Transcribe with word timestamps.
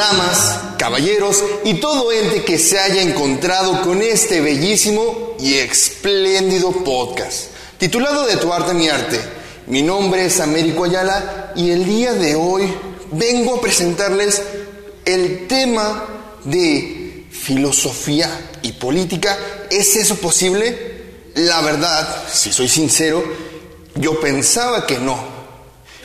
damas, 0.00 0.58
caballeros 0.78 1.44
y 1.62 1.74
todo 1.74 2.10
ente 2.10 2.42
que 2.42 2.58
se 2.58 2.78
haya 2.78 3.02
encontrado 3.02 3.82
con 3.82 4.00
este 4.00 4.40
bellísimo 4.40 5.36
y 5.38 5.56
espléndido 5.56 6.72
podcast, 6.72 7.48
titulado 7.76 8.26
De 8.26 8.38
tu 8.38 8.50
arte 8.50 8.72
mi 8.72 8.88
arte. 8.88 9.20
Mi 9.66 9.82
nombre 9.82 10.24
es 10.24 10.40
Américo 10.40 10.84
Ayala 10.84 11.52
y 11.54 11.70
el 11.70 11.84
día 11.84 12.14
de 12.14 12.34
hoy 12.34 12.62
vengo 13.12 13.56
a 13.56 13.60
presentarles 13.60 14.40
el 15.04 15.46
tema 15.46 16.06
de 16.44 17.26
filosofía 17.30 18.52
y 18.62 18.72
política. 18.72 19.36
¿Es 19.68 19.96
eso 19.96 20.16
posible? 20.16 21.02
La 21.34 21.60
verdad, 21.60 22.24
si 22.32 22.50
soy 22.54 22.70
sincero, 22.70 23.22
yo 23.96 24.18
pensaba 24.18 24.86
que 24.86 24.98
no. 24.98 25.39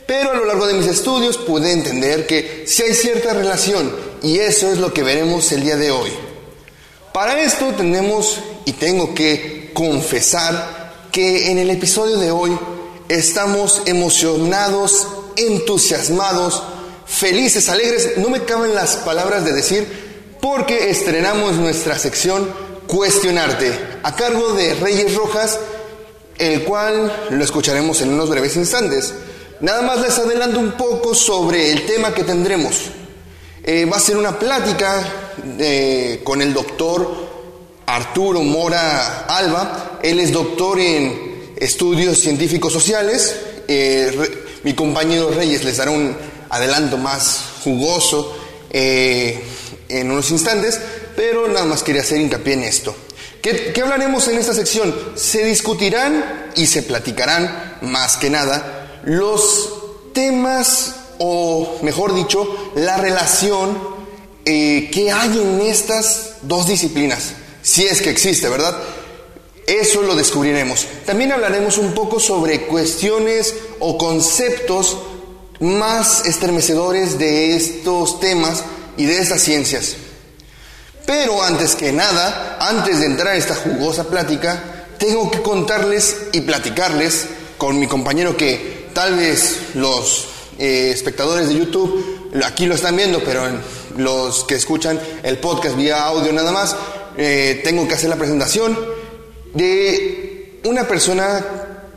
Pero 0.07 0.31
a 0.31 0.35
lo 0.35 0.45
largo 0.45 0.67
de 0.67 0.75
mis 0.75 0.87
estudios 0.87 1.37
pude 1.37 1.71
entender 1.71 2.27
que 2.27 2.65
sí 2.67 2.83
hay 2.83 2.93
cierta 2.93 3.33
relación 3.33 3.91
y 4.21 4.39
eso 4.39 4.71
es 4.71 4.77
lo 4.77 4.93
que 4.93 5.03
veremos 5.03 5.51
el 5.51 5.63
día 5.63 5.77
de 5.77 5.91
hoy. 5.91 6.11
Para 7.13 7.41
esto 7.41 7.73
tenemos 7.75 8.39
y 8.65 8.73
tengo 8.73 9.15
que 9.15 9.71
confesar 9.73 11.07
que 11.11 11.51
en 11.51 11.57
el 11.57 11.69
episodio 11.69 12.17
de 12.17 12.31
hoy 12.31 12.57
estamos 13.07 13.83
emocionados, 13.85 15.07
entusiasmados, 15.35 16.61
felices, 17.05 17.69
alegres. 17.69 18.17
No 18.17 18.29
me 18.29 18.43
caben 18.43 18.75
las 18.75 18.97
palabras 18.97 19.45
de 19.45 19.53
decir 19.53 20.37
porque 20.41 20.89
estrenamos 20.89 21.55
nuestra 21.55 21.97
sección 21.97 22.65
Cuestionarte 22.87 23.71
a 24.03 24.15
cargo 24.15 24.53
de 24.53 24.75
Reyes 24.75 25.15
Rojas, 25.15 25.57
el 26.37 26.63
cual 26.63 27.27
lo 27.31 27.43
escucharemos 27.43 27.99
en 28.01 28.13
unos 28.13 28.29
breves 28.29 28.55
instantes. 28.57 29.11
Nada 29.61 29.81
más 29.83 30.01
les 30.01 30.17
adelanto 30.19 30.59
un 30.59 30.73
poco 30.73 31.15
sobre 31.15 31.71
el 31.71 31.85
tema 31.85 32.13
que 32.13 32.23
tendremos. 32.23 32.89
Eh, 33.63 33.85
va 33.85 33.97
a 33.97 34.01
ser 34.01 34.17
una 34.17 34.37
plática 34.37 35.01
eh, 35.57 36.21
con 36.23 36.41
el 36.41 36.53
doctor 36.53 37.81
Arturo 37.85 38.41
Mora 38.41 39.21
Alba. 39.21 39.99
Él 40.03 40.19
es 40.19 40.33
doctor 40.33 40.79
en 40.79 41.53
estudios 41.55 42.19
científicos 42.19 42.73
sociales. 42.73 43.33
Eh, 43.67 44.59
mi 44.63 44.73
compañero 44.73 45.31
Reyes 45.31 45.63
les 45.63 45.77
dará 45.77 45.91
un 45.91 46.15
adelanto 46.49 46.97
más 46.97 47.39
jugoso 47.63 48.37
en 48.71 50.11
unos 50.11 50.31
instantes, 50.31 50.81
pero 51.15 51.47
nada 51.47 51.65
más 51.65 51.81
quería 51.81 52.01
hacer 52.01 52.19
hincapié 52.19 52.53
en 52.53 52.63
esto. 52.65 52.93
¿Qué, 53.41 53.71
¿Qué 53.73 53.81
hablaremos 53.81 54.27
en 54.27 54.37
esta 54.37 54.53
sección? 54.53 54.93
Se 55.15 55.45
discutirán 55.45 56.51
y 56.55 56.67
se 56.67 56.83
platicarán 56.83 57.77
más 57.81 58.17
que 58.17 58.29
nada 58.29 58.74
los 59.05 59.73
temas, 60.13 60.95
o 61.19 61.79
mejor 61.81 62.13
dicho, 62.13 62.71
la 62.75 62.97
relación 62.97 63.77
eh, 64.45 64.89
que 64.91 65.11
hay 65.11 65.39
en 65.39 65.61
estas 65.61 66.37
dos 66.41 66.67
disciplinas, 66.67 67.33
si 67.61 67.85
es 67.85 68.01
que 68.01 68.09
existe, 68.09 68.49
¿verdad? 68.49 68.77
Eso 69.65 70.03
lo 70.03 70.15
descubriremos. 70.15 70.85
También 71.05 71.31
hablaremos 71.31 71.77
un 71.79 71.93
poco 71.93 72.19
sobre 72.19 72.67
cuestiones 72.67 73.55
o 73.79 73.97
conceptos 73.97 74.97
más 75.59 76.25
estremecedores 76.25 77.17
de 77.17 77.55
estos 77.55 78.19
temas 78.19 78.63
y 78.97 79.05
de 79.05 79.19
estas 79.19 79.41
ciencias. 79.41 79.95
Pero 81.05 81.41
antes 81.43 81.75
que 81.75 81.91
nada, 81.91 82.57
antes 82.59 82.99
de 82.99 83.05
entrar 83.05 83.29
a 83.29 83.37
esta 83.37 83.55
jugosa 83.55 84.05
plática, 84.05 84.87
tengo 84.97 85.29
que 85.31 85.41
contarles 85.41 86.17
y 86.31 86.41
platicarles 86.41 87.27
con 87.57 87.79
mi 87.79 87.87
compañero 87.87 88.37
que 88.37 88.84
tal 88.95 89.17
vez 89.17 89.75
los 89.75 90.25
eh, 90.57 90.89
espectadores 90.91 91.49
de 91.49 91.55
YouTube 91.55 92.31
aquí 92.45 92.65
lo 92.65 92.75
están 92.75 92.95
viendo, 92.95 93.21
pero 93.23 93.43
los 93.97 94.45
que 94.45 94.55
escuchan 94.55 94.97
el 95.21 95.37
podcast 95.37 95.75
vía 95.75 96.05
audio 96.05 96.31
nada 96.31 96.51
más, 96.53 96.75
eh, 97.17 97.61
tengo 97.63 97.87
que 97.87 97.93
hacer 97.93 98.09
la 98.09 98.15
presentación 98.15 98.75
de 99.53 100.61
una 100.63 100.87
persona 100.87 101.45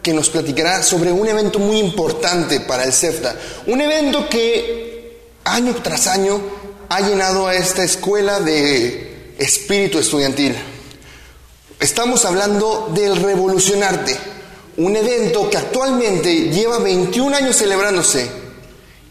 que 0.02 0.12
nos 0.12 0.28
platicará 0.28 0.82
sobre 0.82 1.12
un 1.12 1.28
evento 1.28 1.60
muy 1.60 1.78
importante 1.78 2.60
para 2.60 2.82
el 2.82 2.92
CEFTA. 2.92 3.36
Un 3.66 3.80
evento 3.80 4.28
que 4.28 5.20
año 5.44 5.76
tras 5.82 6.08
año 6.08 6.40
ha 6.88 7.00
llenado 7.00 7.46
a 7.46 7.54
esta 7.54 7.84
escuela 7.84 8.40
de 8.40 9.34
espíritu 9.38 10.00
estudiantil. 10.00 10.56
Estamos 11.78 12.24
hablando 12.24 12.90
del 12.92 13.14
revolucionarte 13.16 14.16
un 14.78 14.96
evento 14.96 15.50
que 15.50 15.56
actualmente 15.56 16.50
lleva 16.50 16.78
21 16.78 17.36
años 17.36 17.56
celebrándose 17.56 18.30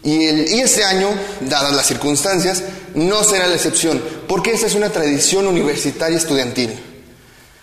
y, 0.02 0.24
el, 0.24 0.48
y 0.48 0.60
este 0.60 0.84
año, 0.84 1.08
dadas 1.40 1.74
las 1.74 1.86
circunstancias, 1.86 2.62
no 2.94 3.22
será 3.22 3.46
la 3.46 3.54
excepción, 3.54 4.02
porque 4.26 4.52
esta 4.52 4.66
es 4.66 4.74
una 4.74 4.90
tradición 4.90 5.46
universitaria 5.46 6.16
estudiantil. 6.16 6.70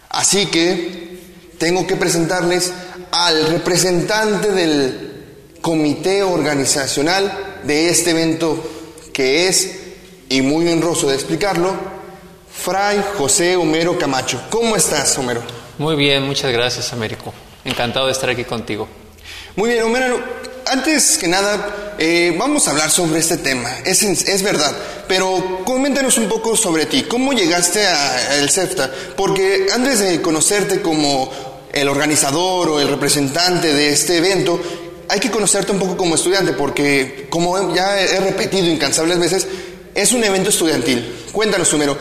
Así 0.09 0.45
que 0.47 1.17
tengo 1.57 1.87
que 1.87 1.95
presentarles 1.95 2.71
al 3.11 3.47
representante 3.47 4.51
del 4.51 5.57
comité 5.61 6.21
organizacional 6.21 7.59
de 7.63 7.89
este 7.89 8.11
evento, 8.11 8.63
que 9.13 9.47
es, 9.47 9.79
y 10.29 10.41
muy 10.41 10.67
honroso 10.67 11.09
de 11.09 11.15
explicarlo, 11.15 11.73
Fray 12.53 13.03
José 13.17 13.55
Homero 13.55 13.97
Camacho. 13.97 14.43
¿Cómo 14.51 14.75
estás, 14.75 15.17
Homero? 15.17 15.41
Muy 15.77 15.95
bien, 15.95 16.23
muchas 16.23 16.51
gracias, 16.51 16.93
Américo. 16.93 17.33
Encantado 17.65 18.05
de 18.05 18.11
estar 18.11 18.29
aquí 18.29 18.43
contigo. 18.43 18.87
Muy 19.55 19.71
bien, 19.71 19.83
Homero. 19.83 20.19
Antes 20.67 21.17
que 21.17 21.27
nada, 21.27 21.95
eh, 21.97 22.35
vamos 22.37 22.67
a 22.67 22.71
hablar 22.71 22.91
sobre 22.91 23.19
este 23.19 23.37
tema. 23.37 23.69
Es, 23.83 24.03
es, 24.03 24.43
verdad, 24.43 24.75
pero 25.07 25.61
coméntanos 25.65 26.17
un 26.17 26.29
poco 26.29 26.55
sobre 26.55 26.85
ti. 26.85 27.03
¿Cómo 27.03 27.33
llegaste 27.33 27.85
al 27.85 28.49
CEFTA? 28.49 28.91
Porque 29.17 29.67
antes 29.73 29.99
de 29.99 30.21
conocerte 30.21 30.81
como 30.81 31.31
el 31.73 31.87
organizador 31.87 32.69
o 32.69 32.79
el 32.79 32.87
representante 32.87 33.73
de 33.73 33.89
este 33.89 34.17
evento, 34.17 34.59
hay 35.09 35.19
que 35.19 35.31
conocerte 35.31 35.71
un 35.71 35.79
poco 35.79 35.97
como 35.97 36.15
estudiante, 36.15 36.53
porque 36.53 37.27
como 37.29 37.73
ya 37.73 37.99
he 37.99 38.19
repetido 38.19 38.67
incansables 38.67 39.19
veces, 39.19 39.47
es 39.95 40.11
un 40.11 40.23
evento 40.23 40.49
estudiantil. 40.49 41.25
Cuéntanos, 41.31 41.73
Homero, 41.73 41.97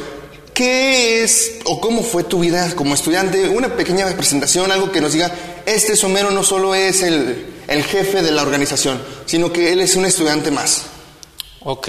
¿Qué 0.55 1.25
es 1.25 1.59
o 1.65 1.81
cómo 1.81 2.05
fue 2.05 2.23
tu 2.23 2.39
vida 2.39 2.73
como 2.77 2.95
estudiante? 2.95 3.49
Una 3.49 3.77
pequeña 3.77 4.07
presentación, 4.17 4.71
algo 4.71 4.93
que 4.93 5.01
nos 5.01 5.13
diga, 5.13 5.35
este 5.67 5.97
somero 5.97 6.31
no 6.31 6.45
solo 6.45 6.77
es 6.77 7.03
el, 7.03 7.45
jefe 7.67 8.23
de 8.23 8.31
la 8.31 8.43
organización, 8.43 9.03
sino 9.27 9.53
que 9.53 9.73
él 9.73 9.81
es 9.81 9.97
un 9.97 10.07
estudiante 10.07 10.53
más. 10.53 10.87
Ok. 11.65 11.89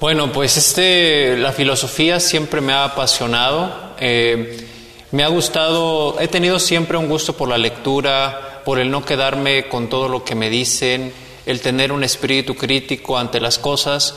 Bueno, 0.00 0.32
pues 0.32 0.56
este, 0.56 1.36
la 1.36 1.52
filosofía 1.52 2.18
siempre 2.18 2.60
me 2.60 2.72
ha 2.72 2.84
apasionado. 2.84 3.94
Eh, 4.00 4.66
me 5.12 5.22
ha 5.22 5.28
gustado, 5.28 6.18
he 6.18 6.26
tenido 6.26 6.58
siempre 6.58 6.98
un 6.98 7.08
gusto 7.08 7.36
por 7.36 7.48
la 7.48 7.56
lectura, 7.56 8.62
por 8.64 8.80
el 8.80 8.90
no 8.90 9.04
quedarme 9.04 9.68
con 9.68 9.88
todo 9.88 10.08
lo 10.08 10.24
que 10.24 10.34
me 10.34 10.50
dicen, 10.50 11.12
el 11.46 11.60
tener 11.60 11.92
un 11.92 12.02
espíritu 12.02 12.56
crítico 12.56 13.16
ante 13.16 13.38
las 13.38 13.60
cosas. 13.60 14.16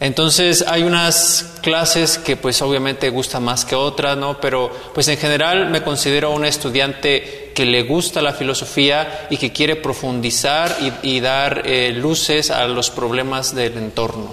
Entonces 0.00 0.64
hay 0.66 0.84
unas 0.84 1.54
clases 1.60 2.18
que 2.18 2.36
pues 2.36 2.62
obviamente 2.62 3.10
gustan 3.10 3.42
más 3.42 3.64
que 3.64 3.74
otras, 3.74 4.16
¿no? 4.16 4.40
Pero 4.40 4.70
pues 4.94 5.08
en 5.08 5.18
general 5.18 5.70
me 5.70 5.82
considero 5.82 6.30
un 6.30 6.44
estudiante 6.44 7.50
que 7.52 7.64
le 7.64 7.82
gusta 7.82 8.22
la 8.22 8.32
filosofía 8.32 9.26
y 9.28 9.38
que 9.38 9.52
quiere 9.52 9.74
profundizar 9.74 10.76
y, 11.02 11.18
dar 11.18 11.62
eh, 11.64 11.92
luces 11.92 12.52
a 12.52 12.66
los 12.66 12.90
problemas 12.90 13.56
del 13.56 13.76
entorno. 13.76 14.32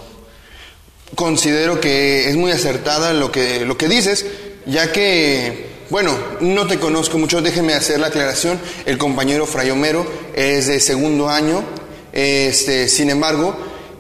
Considero 1.15 1.79
que 1.79 2.29
es 2.29 2.35
muy 2.35 2.51
acertada 2.51 3.13
lo 3.13 3.31
que, 3.31 3.65
lo 3.65 3.75
que 3.75 3.87
dices, 3.87 4.25
ya 4.67 4.91
que 4.91 5.73
bueno, 5.89 6.15
no 6.41 6.65
te 6.65 6.79
conozco 6.79 7.17
mucho, 7.17 7.41
déjeme 7.41 7.73
hacer 7.73 7.99
la 7.99 8.07
aclaración. 8.07 8.59
El 8.85 8.97
compañero 8.97 9.45
Fray 9.45 9.69
Homero 9.69 10.05
es 10.35 10.67
de 10.67 10.79
segundo 10.79 11.29
año, 11.29 11.63
este, 12.11 12.87
sin 12.87 13.11
embargo, 13.11 13.55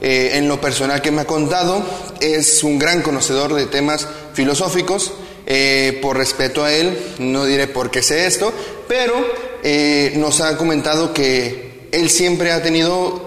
eh, 0.07 0.37
en 0.37 0.47
lo 0.47 0.61
personal 0.61 1.01
que 1.01 1.09
me 1.09 1.21
ha 1.21 1.25
contado, 1.25 1.83
es 2.19 2.63
un 2.63 2.77
gran 2.77 3.01
conocedor 3.01 3.55
de 3.55 3.65
temas 3.65 4.07
filosóficos. 4.33 5.13
Eh, 5.47 5.97
por 5.99 6.15
respeto 6.15 6.63
a 6.63 6.71
él, 6.71 6.95
no 7.17 7.43
diré 7.45 7.65
por 7.65 7.89
qué 7.89 8.03
sé 8.03 8.27
esto, 8.27 8.53
pero 8.87 9.15
eh, 9.63 10.13
nos 10.17 10.41
ha 10.41 10.57
comentado 10.57 11.11
que 11.11 11.87
él 11.91 12.11
siempre 12.11 12.51
ha 12.51 12.61
tenido 12.61 13.25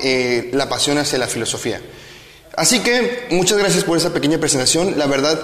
la 0.53 0.69
pasión 0.69 0.99
hacia 0.99 1.19
la 1.19 1.27
filosofía. 1.27 1.81
Así 2.55 2.79
que 2.79 3.27
muchas 3.31 3.59
gracias 3.59 3.83
por 3.83 3.97
esa 3.99 4.15
pequeña 4.15 4.39
presentación. 4.39 4.97
La 4.99 5.07
verdad, 5.07 5.41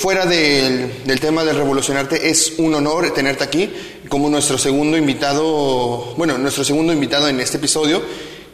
fuera 0.00 0.24
del, 0.24 1.20
tema 1.20 1.44
del 1.44 1.56
revolucionarte, 1.56 2.30
es 2.30 2.54
un 2.56 2.74
honor 2.74 3.12
tenerte 3.12 3.44
aquí 3.44 3.70
como 4.08 4.30
nuestro 4.30 4.56
segundo 4.56 4.96
invitado, 4.96 6.14
bueno, 6.16 6.38
nuestro 6.38 6.64
segundo 6.64 6.94
invitado 6.94 7.28
en 7.28 7.38
este 7.40 7.58
episodio. 7.58 8.02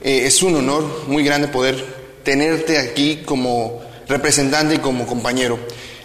Eh, 0.04 0.26
es 0.26 0.40
un 0.42 0.54
honor 0.54 1.04
muy 1.08 1.24
grande 1.24 1.48
poder 1.48 1.84
tenerte 2.22 2.78
aquí 2.78 3.22
como 3.24 3.82
representante 4.06 4.76
y 4.76 4.78
como 4.78 5.06
compañero. 5.06 5.58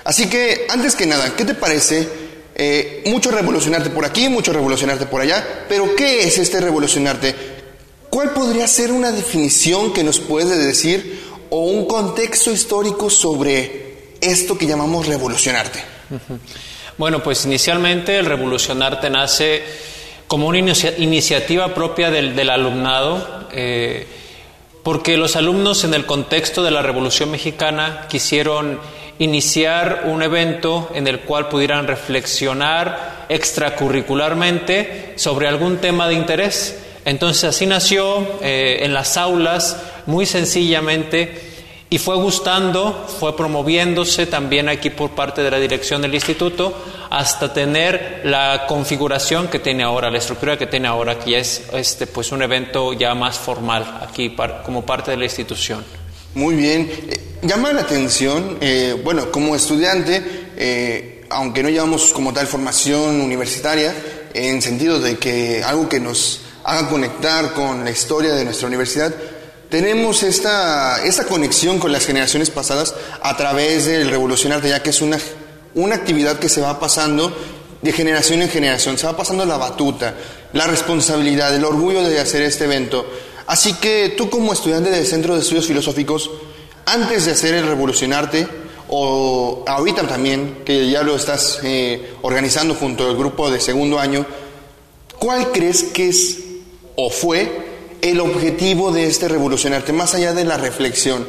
Así 0.04 0.28
que, 0.28 0.66
antes 0.70 0.96
que 0.96 1.06
nada, 1.06 1.36
¿qué 1.36 1.46
te 1.46 1.54
parece? 1.54 2.08
Eh, 2.56 3.04
mucho 3.06 3.30
revolucionarte 3.30 3.92
por 3.92 4.06
aquí, 4.06 4.28
mucho 4.30 4.52
revolucionarte 4.52 5.06
por 5.06 5.22
allá, 5.22 5.66
pero 5.70 5.96
¿qué 5.96 6.24
es 6.24 6.40
este 6.40 6.60
revolucionarte? 6.60 7.36
¿Cuál 8.10 8.32
podría 8.32 8.68
ser 8.68 8.92
una 8.92 9.12
definición 9.12 9.94
que 9.94 10.04
nos 10.04 10.20
puede 10.20 10.58
decir 10.58 11.22
o 11.50 11.60
un 11.60 11.86
contexto 11.86 12.52
histórico 12.52 13.10
sobre 13.10 13.90
esto 14.22 14.58
que 14.58 14.68
llamamos 14.68 15.08
revolucionarte. 15.08 15.84
Bueno, 16.98 17.24
pues 17.24 17.46
inicialmente 17.46 18.18
el 18.18 18.26
revolucionarte 18.26 19.10
nace 19.10 19.64
como 20.30 20.48
una 20.48 20.60
iniciativa 20.60 21.74
propia 21.74 22.12
del, 22.12 22.50
alumnado, 22.52 23.48
eh, 23.52 24.06
porque 24.84 25.18
los 25.18 25.36
alumnos 25.36 25.84
en 25.86 25.96
el 25.96 26.06
contexto 26.06 26.62
de 26.62 26.70
la 26.70 26.84
Revolución 26.84 27.32
Mexicana 27.32 28.06
quisieron 28.08 28.80
iniciar 29.18 30.04
un 30.06 30.22
evento 30.22 30.92
en 30.94 31.08
el 31.08 31.22
cual 31.22 31.50
pudieran 31.50 31.88
reflexionar 31.88 33.26
extracurricularmente 33.28 35.14
sobre 35.16 35.48
algún 35.48 35.80
tema 35.80 36.08
de 36.08 36.14
interés. 36.14 36.80
Entonces 37.06 37.46
así 37.46 37.66
nació 37.66 38.40
eh, 38.44 38.82
en 38.82 38.94
las 38.94 39.18
aulas, 39.18 39.82
muy 40.06 40.28
sencillamente, 40.28 41.59
y 41.92 41.98
fue 41.98 42.16
gustando, 42.18 43.08
fue 43.20 43.36
promoviéndose 43.36 44.28
también 44.28 44.70
aquí 44.70 44.92
por 44.92 45.12
parte 45.12 45.42
de 45.42 45.50
la 45.50 45.60
dirección 45.60 46.02
del 46.02 46.14
instituto 46.14 46.74
hasta 47.10 47.52
tener 47.52 48.22
la 48.26 48.66
configuración 48.68 49.48
que 49.48 49.58
tiene 49.58 49.84
ahora, 49.84 50.12
la 50.12 50.20
estructura 50.20 50.58
que 50.58 50.68
tiene 50.68 50.88
ahora, 50.88 51.18
que 51.18 51.32
ya 51.32 51.38
es 51.40 51.64
este, 51.74 52.06
pues 52.06 52.32
un 52.32 52.44
evento 52.44 52.94
ya 52.94 53.16
más 53.16 53.40
formal 53.40 54.02
aquí 54.08 54.36
como 54.64 54.86
parte 54.86 55.12
de 55.12 55.18
la 55.18 55.24
institución. 55.24 55.84
Muy 56.36 56.56
bien. 56.56 56.92
Eh, 57.10 57.20
llama 57.42 57.74
la 57.74 57.82
atención, 57.82 58.60
eh, 58.62 59.00
bueno, 59.04 59.32
como 59.32 59.56
estudiante, 59.56 60.24
eh, 60.58 61.26
aunque 61.32 61.64
no 61.64 61.70
llevamos 61.70 62.14
como 62.14 62.32
tal 62.32 62.46
formación 62.46 63.20
universitaria, 63.20 63.96
en 64.36 64.62
sentido 64.62 65.00
de 65.00 65.18
que 65.18 65.64
algo 65.64 65.90
que 65.90 66.00
nos 66.00 66.42
haga 66.64 66.88
conectar 66.88 67.54
con 67.54 67.84
la 67.84 67.90
historia 67.90 68.36
de 68.36 68.46
nuestra 68.46 68.68
universidad, 68.68 69.12
tenemos 69.70 70.24
esta, 70.24 71.04
esta 71.04 71.26
conexión 71.26 71.80
con 71.80 71.92
las 71.92 72.06
generaciones 72.06 72.50
pasadas 72.50 72.96
a 73.22 73.38
través 73.38 73.86
del 73.86 74.10
Revolucionarte, 74.10 74.70
ya 74.70 74.82
que 74.82 74.90
es 74.90 75.02
una, 75.02 75.20
una 75.76 75.96
actividad 75.96 76.40
que 76.40 76.50
se 76.50 76.62
va 76.62 76.80
pasando 76.80 77.32
de 77.82 77.92
generación 77.92 78.42
en 78.42 78.50
generación, 78.50 78.98
se 78.98 79.06
va 79.06 79.16
pasando 79.16 79.46
la 79.46 79.58
batuta, 79.58 80.16
la 80.54 80.66
responsabilidad, 80.66 81.56
el 81.56 81.64
orgullo 81.64 82.04
de 82.04 82.20
hacer 82.20 82.42
este 82.42 82.66
evento. 82.66 83.06
Así 83.46 83.74
que 83.76 84.16
tú 84.18 84.30
como 84.30 84.54
estudiante 84.54 84.90
del 84.90 85.06
Centro 85.06 85.36
de 85.36 85.42
Estudios 85.42 85.68
Filosóficos, 85.68 86.30
antes 86.86 87.26
de 87.26 87.32
hacer 87.32 87.54
el 87.54 87.68
Revolucionarte, 87.68 88.48
o 88.90 89.64
ahorita 89.68 90.08
también, 90.08 90.64
que 90.66 90.90
ya 90.90 91.04
lo 91.04 91.16
estás 91.16 91.60
eh, 91.64 92.16
organizando 92.24 92.74
junto 92.74 93.08
al 93.08 93.16
grupo 93.16 93.52
de 93.52 93.62
segundo 93.62 94.00
año, 94.00 94.26
¿cuál 95.20 95.52
crees 95.52 95.84
que 95.84 96.10
es 96.10 96.40
o 96.96 97.12
fue 97.12 97.69
el 98.02 98.20
objetivo 98.20 98.92
de 98.92 99.08
este 99.08 99.28
revolucionarte, 99.28 99.94
más 99.94 100.14
allá 100.16 100.34
de 100.34 100.46
la 100.46 100.58
reflexión? 100.58 101.28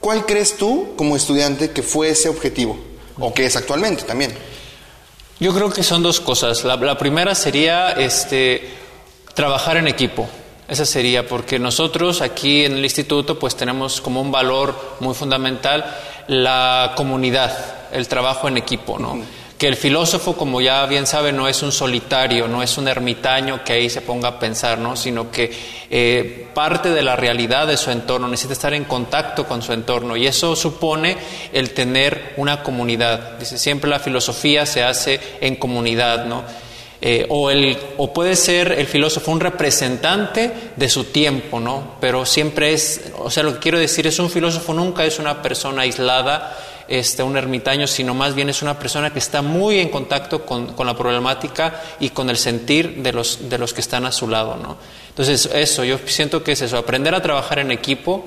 ¿Cuál 0.00 0.26
crees 0.26 0.56
tú, 0.56 0.94
como 0.96 1.16
estudiante, 1.16 1.70
que 1.70 1.82
fue 1.82 2.10
ese 2.10 2.28
objetivo? 2.28 2.78
O 3.18 3.34
que 3.34 3.46
es 3.46 3.56
actualmente 3.56 4.04
también. 4.04 4.32
Yo 5.40 5.54
creo 5.54 5.70
que 5.70 5.82
son 5.82 6.02
dos 6.02 6.20
cosas. 6.20 6.64
La, 6.64 6.98
primera 6.98 7.34
sería 7.34 7.92
este, 7.92 8.68
trabajar 9.34 9.76
en 9.76 9.88
equipo. 9.88 10.28
Esa 10.68 10.84
sería, 10.84 11.26
porque 11.26 11.58
nosotros 11.58 12.20
aquí 12.20 12.64
en 12.64 12.74
el 12.74 12.84
instituto 12.84 13.38
pues 13.38 13.56
tenemos 13.56 14.00
como 14.00 14.20
un 14.20 14.30
valor 14.30 14.74
muy 15.00 15.14
fundamental 15.14 15.84
la 16.26 16.92
comunidad, 16.94 17.88
el 17.92 18.06
trabajo 18.06 18.48
en 18.48 18.58
equipo, 18.58 18.98
¿no? 18.98 19.18
Que 19.58 19.66
el 19.66 19.74
filósofo, 19.74 20.36
como 20.36 20.60
ya 20.60 20.86
bien 20.86 21.04
sabe, 21.04 21.32
no 21.32 21.48
es 21.48 21.64
un 21.64 21.72
solitario, 21.72 22.46
no 22.46 22.62
es 22.62 22.78
un 22.78 22.86
ermitaño 22.86 23.64
que 23.64 23.72
ahí 23.72 23.90
se 23.90 24.00
ponga 24.00 24.28
a 24.28 24.38
pensar, 24.38 24.78
¿no? 24.78 24.94
sino 24.94 25.32
que 25.32 25.50
eh, 25.90 26.46
parte 26.54 26.90
de 26.90 27.02
la 27.02 27.16
realidad 27.16 27.66
de 27.66 27.76
su 27.76 27.90
entorno, 27.90 28.28
necesita 28.28 28.52
estar 28.52 28.72
en 28.72 28.84
contacto 28.84 29.46
con 29.46 29.60
su 29.60 29.72
entorno 29.72 30.16
y 30.16 30.28
eso 30.28 30.54
supone 30.54 31.16
el 31.52 31.70
tener 31.70 32.34
una 32.36 32.62
comunidad. 32.62 33.36
Dice, 33.38 33.58
siempre 33.58 33.90
la 33.90 33.98
filosofía 33.98 34.64
se 34.64 34.84
hace 34.84 35.18
en 35.40 35.56
comunidad, 35.56 36.26
¿no? 36.26 36.44
Eh, 37.00 37.26
o, 37.28 37.50
el, 37.50 37.78
o 37.96 38.12
puede 38.12 38.34
ser 38.34 38.72
el 38.72 38.86
filósofo 38.86 39.30
un 39.30 39.38
representante 39.38 40.52
de 40.74 40.88
su 40.88 41.04
tiempo, 41.04 41.58
¿no? 41.60 41.96
Pero 42.00 42.26
siempre 42.26 42.72
es, 42.72 43.12
o 43.18 43.30
sea, 43.30 43.42
lo 43.44 43.54
que 43.54 43.60
quiero 43.60 43.78
decir 43.78 44.06
es 44.06 44.18
un 44.18 44.30
filósofo 44.30 44.72
nunca 44.74 45.04
es 45.04 45.18
una 45.18 45.42
persona 45.42 45.82
aislada 45.82 46.56
este, 46.88 47.22
un 47.22 47.36
ermitaño, 47.36 47.86
sino 47.86 48.14
más 48.14 48.34
bien 48.34 48.48
es 48.48 48.62
una 48.62 48.78
persona 48.78 49.12
que 49.12 49.18
está 49.18 49.42
muy 49.42 49.78
en 49.78 49.90
contacto 49.90 50.44
con, 50.46 50.74
la 50.84 50.96
problemática 50.96 51.82
y 52.00 52.10
con 52.10 52.30
el 52.30 52.38
sentir 52.38 53.02
de 53.02 53.12
los, 53.12 53.48
de 53.48 53.58
los 53.58 53.74
que 53.74 53.82
están 53.82 54.06
a 54.06 54.12
su 54.12 54.26
lado. 54.26 54.56
¿no? 54.56 54.78
Entonces, 55.10 55.50
eso, 55.52 55.84
yo 55.84 55.98
siento 56.06 56.42
que 56.42 56.52
es 56.52 56.62
eso, 56.62 56.78
aprender 56.78 57.14
a 57.14 57.22
trabajar 57.22 57.58
en 57.58 57.70
equipo. 57.70 58.24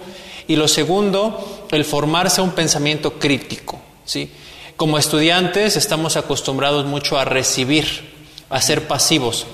Y 0.48 0.56
lo 0.56 0.68
segundo, 0.68 1.68
el 1.72 1.86
formarse 1.86 2.42
un 2.42 2.52
pensamiento 2.52 3.14
crítico. 3.14 3.80
¿sí? 4.06 4.32
Como 4.76 4.98
estudiantes 4.98 5.76
estamos 5.76 6.18
acostumbrados 6.18 6.86
mucho 6.86 7.18
a 7.18 7.26
recibir, 7.26 8.14
a 8.50 8.62
ser 8.62 8.88
pasivos. 8.88 9.48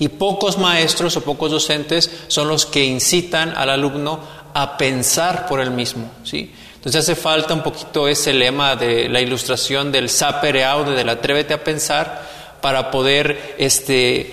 Y 0.00 0.08
pocos 0.08 0.58
maestros 0.58 1.16
o 1.16 1.22
pocos 1.22 1.50
docentes 1.50 2.10
son 2.28 2.48
los 2.48 2.66
que 2.66 2.84
incitan 2.84 3.52
al 3.56 3.70
alumno 3.70 4.20
a 4.54 4.76
pensar 4.76 5.46
por 5.46 5.60
él 5.60 5.70
mismo. 5.70 6.10
¿sí? 6.24 6.52
Entonces 6.78 7.02
hace 7.02 7.20
falta 7.20 7.54
un 7.54 7.62
poquito 7.62 8.06
ese 8.06 8.32
lema 8.32 8.76
de 8.76 9.08
la 9.08 9.20
ilustración 9.20 9.90
del 9.90 10.08
sapere 10.08 10.64
aude, 10.64 10.94
del 10.94 11.08
atrévete 11.08 11.52
a 11.52 11.62
pensar, 11.62 12.22
para 12.60 12.90
poder 12.90 13.54
este, 13.58 14.32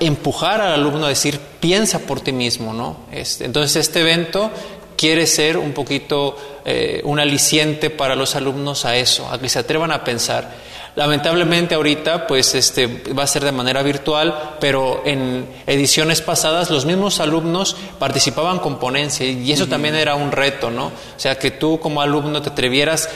empujar 0.00 0.60
al 0.60 0.74
alumno 0.74 1.06
a 1.06 1.08
decir, 1.10 1.38
piensa 1.60 2.00
por 2.00 2.20
ti 2.20 2.32
mismo. 2.32 2.72
¿no? 2.72 2.98
Este, 3.10 3.44
entonces 3.44 3.76
este 3.76 4.00
evento 4.00 4.50
quiere 4.96 5.26
ser 5.26 5.56
un 5.56 5.72
poquito 5.72 6.36
eh, 6.64 7.00
un 7.04 7.18
aliciente 7.18 7.90
para 7.90 8.16
los 8.16 8.36
alumnos 8.36 8.84
a 8.84 8.96
eso, 8.96 9.28
a 9.30 9.38
que 9.38 9.48
se 9.48 9.58
atrevan 9.58 9.92
a 9.92 10.04
pensar. 10.04 10.50
Lamentablemente 10.94 11.74
ahorita 11.74 12.26
pues 12.26 12.54
este 12.54 12.86
va 12.86 13.22
a 13.22 13.26
ser 13.26 13.44
de 13.44 13.52
manera 13.52 13.82
virtual, 13.82 14.56
pero 14.60 15.02
en 15.06 15.46
ediciones 15.66 16.20
pasadas 16.20 16.70
los 16.70 16.84
mismos 16.84 17.18
alumnos 17.18 17.76
participaban 17.98 18.58
con 18.58 18.78
ponencia 18.78 19.26
y 19.26 19.50
eso 19.50 19.66
también 19.66 19.94
era 19.94 20.16
un 20.16 20.32
reto, 20.32 20.70
¿no? 20.70 20.86
O 20.88 20.92
sea, 21.16 21.38
que 21.38 21.50
tú 21.50 21.80
como 21.80 22.02
alumno 22.02 22.42
te 22.42 22.50
atrevieras 22.50 23.08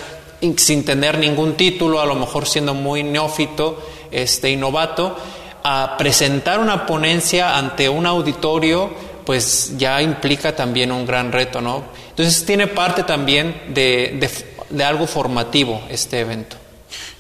sin 0.57 0.87
tener 0.87 1.19
ningún 1.19 1.55
título, 1.55 2.01
a 2.01 2.07
lo 2.07 2.15
mejor 2.15 2.47
siendo 2.47 2.73
muy 2.73 3.03
neófito, 3.03 3.83
este 4.11 4.51
y 4.51 4.57
novato, 4.57 5.15
a 5.63 5.97
presentar 5.99 6.61
una 6.61 6.87
ponencia 6.87 7.59
ante 7.59 7.91
un 7.91 8.07
auditorio, 8.07 8.91
pues 9.27 9.77
ya 9.77 10.01
implica 10.01 10.57
también 10.57 10.93
un 10.93 11.05
gran 11.05 11.31
reto, 11.31 11.61
¿no? 11.61 11.85
Entonces 12.09 12.47
tiene 12.47 12.69
parte 12.69 13.03
también 13.03 13.55
de, 13.69 14.31
de 14.71 14.85
algo 14.85 15.07
formativo 15.07 15.83
este 15.91 16.21
evento. 16.21 16.57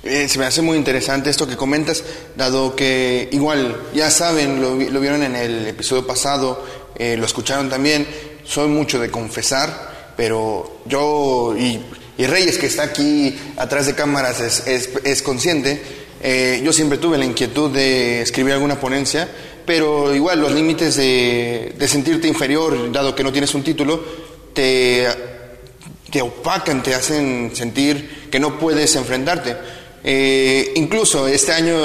Eh, 0.06 0.28
se 0.28 0.38
me 0.38 0.46
hace 0.46 0.62
muy 0.62 0.76
interesante 0.76 1.30
esto 1.30 1.48
que 1.48 1.56
comentas, 1.56 2.04
dado 2.36 2.76
que 2.76 3.28
igual, 3.32 3.76
ya 3.92 4.08
saben, 4.08 4.62
lo, 4.62 4.76
vieron 4.76 5.24
en 5.24 5.34
el 5.34 5.66
episodio 5.66 6.06
pasado, 6.06 6.64
eh, 6.94 7.16
lo 7.16 7.26
escucharon 7.26 7.68
también, 7.68 8.06
soy 8.44 8.68
mucho 8.68 9.00
de 9.00 9.10
confesar, 9.10 10.14
pero 10.16 10.80
yo 10.86 11.56
y, 11.58 11.80
Reyes 12.18 12.56
que 12.56 12.66
está 12.66 12.84
aquí 12.84 13.36
atrás 13.56 13.86
de 13.86 13.94
cámaras 13.94 14.40
es, 14.40 15.22
consciente, 15.22 15.82
eh, 16.22 16.62
yo 16.64 16.72
siempre 16.72 16.98
tuve 16.98 17.18
la 17.18 17.26
inquietud 17.26 17.70
de 17.70 18.22
escribir 18.22 18.54
alguna 18.54 18.80
ponencia, 18.80 19.28
pero 19.66 20.14
igual 20.14 20.40
los 20.40 20.52
límites 20.52 20.96
de, 20.96 21.74
de 21.76 21.88
sentirte 21.88 22.28
inferior, 22.28 22.92
dado 22.92 23.14
que 23.14 23.24
no 23.24 23.32
tienes 23.32 23.52
un 23.54 23.64
título, 23.64 24.02
te, 24.54 25.35
te 26.16 26.22
opacan, 26.22 26.82
te 26.82 26.94
hacen 26.94 27.50
sentir 27.54 28.28
que 28.30 28.40
no 28.40 28.58
puedes 28.58 28.96
enfrentarte. 28.96 29.54
Eh, 30.02 30.72
incluso 30.76 31.28
este 31.28 31.52
año 31.52 31.76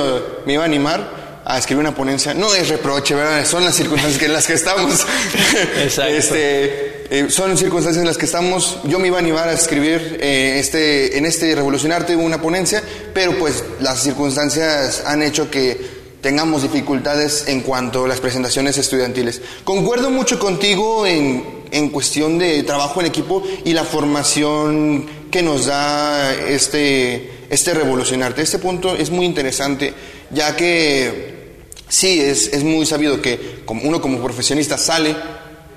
me 0.46 0.54
iba 0.54 0.64
a 0.64 0.68
animar 0.68 1.42
a 1.44 1.58
escribir 1.58 1.82
una 1.82 1.94
ponencia. 1.94 2.34
No 2.34 2.56
es 2.56 2.70
reproche, 2.70 3.14
¿verdad? 3.14 3.46
Son 3.46 3.66
las 3.66 3.76
circunstancias 3.76 4.24
en 4.24 4.32
las 4.32 4.48
que 4.48 4.54
estamos. 4.54 5.06
Exacto. 5.84 6.14
Este, 6.14 7.08
eh, 7.10 7.30
son 7.30 7.58
circunstancias 7.58 8.02
en 8.02 8.08
las 8.08 8.18
que 8.18 8.24
estamos. 8.24 8.78
Yo 8.86 9.00
me 9.00 9.08
iba 9.08 9.18
a 9.18 9.20
animar 9.20 9.50
a 9.50 9.52
escribir 9.52 10.20
eh, 10.22 10.60
este, 10.60 11.18
en 11.18 11.26
este 11.26 11.54
Revolucionarte 11.54 12.16
una 12.16 12.42
ponencia, 12.42 12.82
pero 13.14 13.38
pues 13.38 13.66
las 13.82 14.02
circunstancias 14.02 15.04
han 15.06 15.24
hecho 15.24 15.52
que 15.52 16.00
tengamos 16.22 16.62
dificultades 16.62 17.50
en 17.50 17.64
cuanto 17.64 18.06
a 18.06 18.08
las 18.08 18.22
presentaciones 18.22 18.78
estudiantiles. 18.78 19.42
Concuerdo 19.66 20.10
mucho 20.10 20.40
contigo 20.40 21.06
en, 21.06 21.61
en 21.72 21.90
cuestión 21.90 22.38
de 22.38 22.64
trabajo 22.64 23.00
en 23.00 23.08
equipo 23.08 23.44
y 23.66 23.74
la 23.74 23.84
formación 23.84 25.06
que 25.32 25.42
nos 25.42 25.66
da 25.66 26.34
este 26.34 27.42
este 27.52 27.74
revolucionarte. 27.74 28.42
Este 28.42 28.60
punto 28.60 28.96
es 28.96 29.12
muy 29.12 29.26
interesante, 29.26 29.94
ya 30.32 30.56
que 30.56 31.58
sí, 31.90 32.22
es, 32.22 32.48
es 32.48 32.64
muy 32.64 32.86
sabido 32.86 33.22
que 33.22 33.64
uno 33.68 34.00
como 34.00 34.24
profesionista 34.24 34.78
sale, 34.78 35.14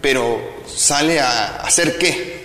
pero 0.01 0.41
sale 0.73 1.19
a 1.19 1.57
hacer 1.57 1.99
qué. 1.99 2.45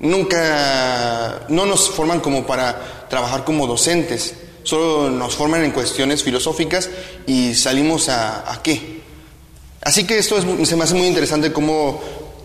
Nunca, 0.00 1.44
no 1.50 1.66
nos 1.66 1.90
forman 1.90 2.20
como 2.20 2.46
para 2.46 3.06
trabajar 3.10 3.44
como 3.44 3.66
docentes, 3.66 4.34
solo 4.62 5.10
nos 5.10 5.34
forman 5.34 5.62
en 5.62 5.70
cuestiones 5.70 6.22
filosóficas 6.22 6.88
y 7.26 7.54
salimos 7.54 8.08
a, 8.08 8.50
a 8.50 8.62
qué. 8.62 9.02
Así 9.82 10.06
que 10.06 10.16
esto 10.16 10.38
es, 10.38 10.68
se 10.68 10.76
me 10.76 10.84
hace 10.84 10.94
muy 10.94 11.06
interesante 11.06 11.52
cómo 11.52 12.00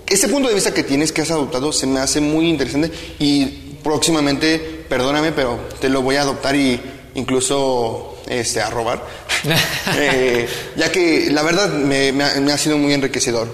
ese 0.09 0.27
punto 0.27 0.49
de 0.49 0.55
vista 0.55 0.73
que 0.73 0.83
tienes 0.83 1.11
que 1.11 1.21
has 1.21 1.31
adoptado 1.31 1.71
se 1.71 1.87
me 1.87 1.99
hace 1.99 2.19
muy 2.19 2.49
interesante 2.49 2.91
y 3.19 3.45
próximamente, 3.83 4.85
perdóname, 4.89 5.31
pero 5.31 5.59
te 5.79 5.89
lo 5.89 6.01
voy 6.01 6.15
a 6.15 6.21
adoptar 6.21 6.55
y 6.55 6.79
incluso 7.15 8.17
este, 8.27 8.61
a 8.61 8.69
robar, 8.69 9.03
eh, 9.97 10.47
ya 10.75 10.91
que 10.91 11.29
la 11.31 11.43
verdad 11.43 11.69
me, 11.69 12.23
ha, 12.23 12.57
sido 12.57 12.77
muy 12.77 12.93
enriquecedor. 12.93 13.47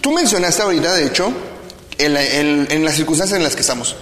Tú 0.00 0.12
mencionaste 0.12 0.62
ahorita, 0.62 0.94
de 0.94 1.06
hecho, 1.06 1.32
en, 1.98 2.84
las 2.84 2.94
circunstancias 2.94 3.36
en 3.36 3.44
las 3.44 3.54
que 3.54 3.62
estamos, 3.62 3.96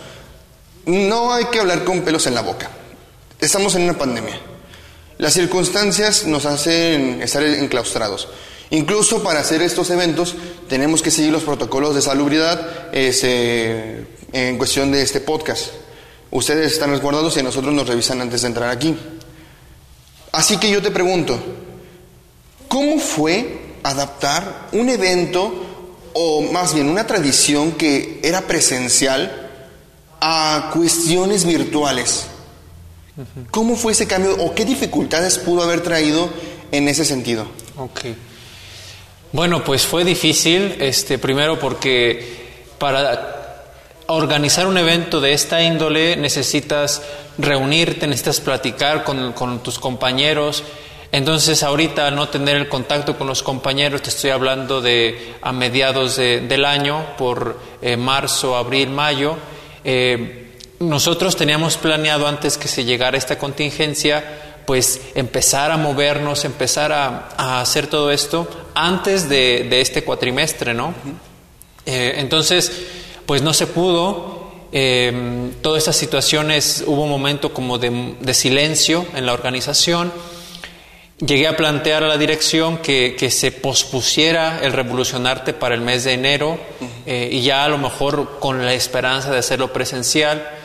no 0.86 1.32
hay 1.32 1.46
que 1.46 1.60
hablar 1.60 1.84
con 1.84 2.02
pelos 2.02 2.26
en 2.26 2.34
la 2.34 2.42
boca. 2.42 2.70
Estamos 3.40 3.74
en 3.74 3.82
una 3.82 3.96
pandemia. 3.96 4.38
Las 5.18 5.34
circunstancias 5.34 6.24
nos 6.26 6.46
hacen 6.46 7.20
estar 7.22 7.42
enclaustrados. 7.42 8.28
Incluso 8.70 9.22
para 9.22 9.40
hacer 9.40 9.62
estos 9.62 9.88
eventos 9.90 10.34
tenemos 10.68 11.00
que 11.00 11.10
seguir 11.10 11.32
los 11.32 11.44
protocolos 11.44 11.94
de 11.94 12.02
salubridad 12.02 12.94
este, 12.94 14.06
en 14.32 14.58
cuestión 14.58 14.92
de 14.92 15.02
este 15.02 15.20
podcast. 15.20 15.68
Ustedes 16.30 16.72
están 16.72 16.90
resguardados 16.90 17.36
y 17.36 17.40
a 17.40 17.42
nosotros 17.42 17.72
nos 17.72 17.88
revisan 17.88 18.20
antes 18.20 18.42
de 18.42 18.48
entrar 18.48 18.68
aquí. 18.68 18.94
Así 20.32 20.58
que 20.58 20.70
yo 20.70 20.82
te 20.82 20.90
pregunto, 20.90 21.38
¿cómo 22.68 22.98
fue 22.98 23.76
adaptar 23.82 24.68
un 24.72 24.90
evento 24.90 25.52
o 26.12 26.42
más 26.42 26.74
bien 26.74 26.88
una 26.88 27.06
tradición 27.06 27.72
que 27.72 28.20
era 28.22 28.42
presencial 28.42 29.50
a 30.20 30.70
cuestiones 30.74 31.46
virtuales? 31.46 32.26
¿Cómo 33.50 33.76
fue 33.76 33.92
ese 33.92 34.06
cambio 34.06 34.36
o 34.38 34.54
qué 34.54 34.66
dificultades 34.66 35.38
pudo 35.38 35.62
haber 35.62 35.82
traído 35.82 36.28
en 36.70 36.88
ese 36.88 37.06
sentido? 37.06 37.46
Ok. 37.76 38.00
Bueno, 39.30 39.62
pues 39.62 39.84
fue 39.84 40.04
difícil, 40.04 40.76
este, 40.80 41.18
primero 41.18 41.58
porque 41.58 42.48
para 42.78 43.66
organizar 44.06 44.66
un 44.66 44.78
evento 44.78 45.20
de 45.20 45.34
esta 45.34 45.62
índole 45.62 46.16
necesitas 46.16 47.02
reunirte, 47.36 48.06
necesitas 48.06 48.40
platicar 48.40 49.04
con, 49.04 49.62
tus 49.62 49.78
compañeros. 49.78 50.64
Entonces 51.12 51.62
ahorita 51.62 52.10
no 52.10 52.28
tener 52.28 52.56
el 52.56 52.70
contacto 52.70 53.18
con 53.18 53.26
los 53.26 53.42
compañeros, 53.42 54.00
te 54.00 54.08
estoy 54.08 54.30
hablando 54.30 54.80
de 54.80 55.34
a 55.42 55.52
mediados 55.52 56.16
del 56.16 56.64
año, 56.64 57.04
por 57.18 57.58
eh, 57.82 57.98
marzo, 57.98 58.56
abril, 58.56 58.88
mayo. 58.88 59.36
Eh, 59.84 60.52
nosotros 60.80 61.36
teníamos 61.36 61.76
planeado 61.76 62.26
antes 62.26 62.56
que 62.56 62.68
se 62.68 62.84
llegara 62.84 63.18
esta 63.18 63.36
contingencia, 63.36 64.47
pues 64.68 65.00
empezar 65.14 65.70
a 65.70 65.78
movernos, 65.78 66.44
empezar 66.44 66.92
a, 66.92 67.62
hacer 67.62 67.86
todo 67.86 68.10
esto 68.10 68.46
antes 68.74 69.26
de, 69.26 69.66
este 69.80 70.04
cuatrimestre, 70.04 70.74
¿no? 70.74 70.92
Eh, 71.86 72.16
entonces, 72.18 72.70
pues 73.24 73.40
no 73.40 73.54
se 73.54 73.66
pudo. 73.66 74.52
Eh, 74.70 75.52
todas 75.62 75.78
estas 75.78 75.96
situaciones 75.96 76.84
hubo 76.86 77.04
un 77.04 77.08
momento 77.08 77.54
como 77.54 77.78
de, 77.78 78.34
silencio 78.34 79.06
en 79.14 79.24
la 79.24 79.32
organización. 79.32 80.12
Llegué 81.16 81.48
a 81.48 81.56
plantear 81.56 82.04
a 82.04 82.08
la 82.08 82.18
dirección 82.18 82.76
que, 82.76 83.30
se 83.30 83.52
pospusiera 83.52 84.60
el 84.62 84.74
revolucionarte 84.74 85.54
para 85.54 85.76
el 85.76 85.80
mes 85.80 86.04
de 86.04 86.12
enero 86.12 86.58
eh, 87.06 87.30
y 87.32 87.40
ya 87.40 87.64
a 87.64 87.70
lo 87.70 87.78
mejor 87.78 88.38
con 88.38 88.62
la 88.62 88.74
esperanza 88.74 89.30
de 89.30 89.38
hacerlo 89.38 89.72
presencial 89.72 90.57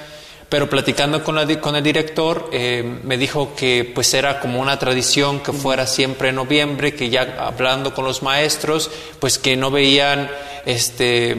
pero 0.53 0.69
platicando 0.69 1.23
con, 1.23 1.35
con 1.55 1.75
el 1.75 1.83
director 1.83 2.51
eh, 2.51 2.99
me 3.01 3.17
dijo 3.17 3.55
que 3.55 3.91
pues 3.91 4.13
era 4.13 4.39
como 4.39 4.61
una 4.61 4.77
tradición 4.77 5.39
que 5.39 5.51
fuera 5.51 5.87
siempre 5.87 6.29
en 6.29 6.35
noviembre, 6.35 6.93
que 6.93 7.09
ya 7.09 7.37
hablando 7.39 7.91
con 7.91 8.05
los 8.05 8.21
maestros, 8.21 8.91
pues 9.19 9.39
que 9.39 9.57
no 9.57 9.71
veían 9.71 10.29
este 10.63 11.35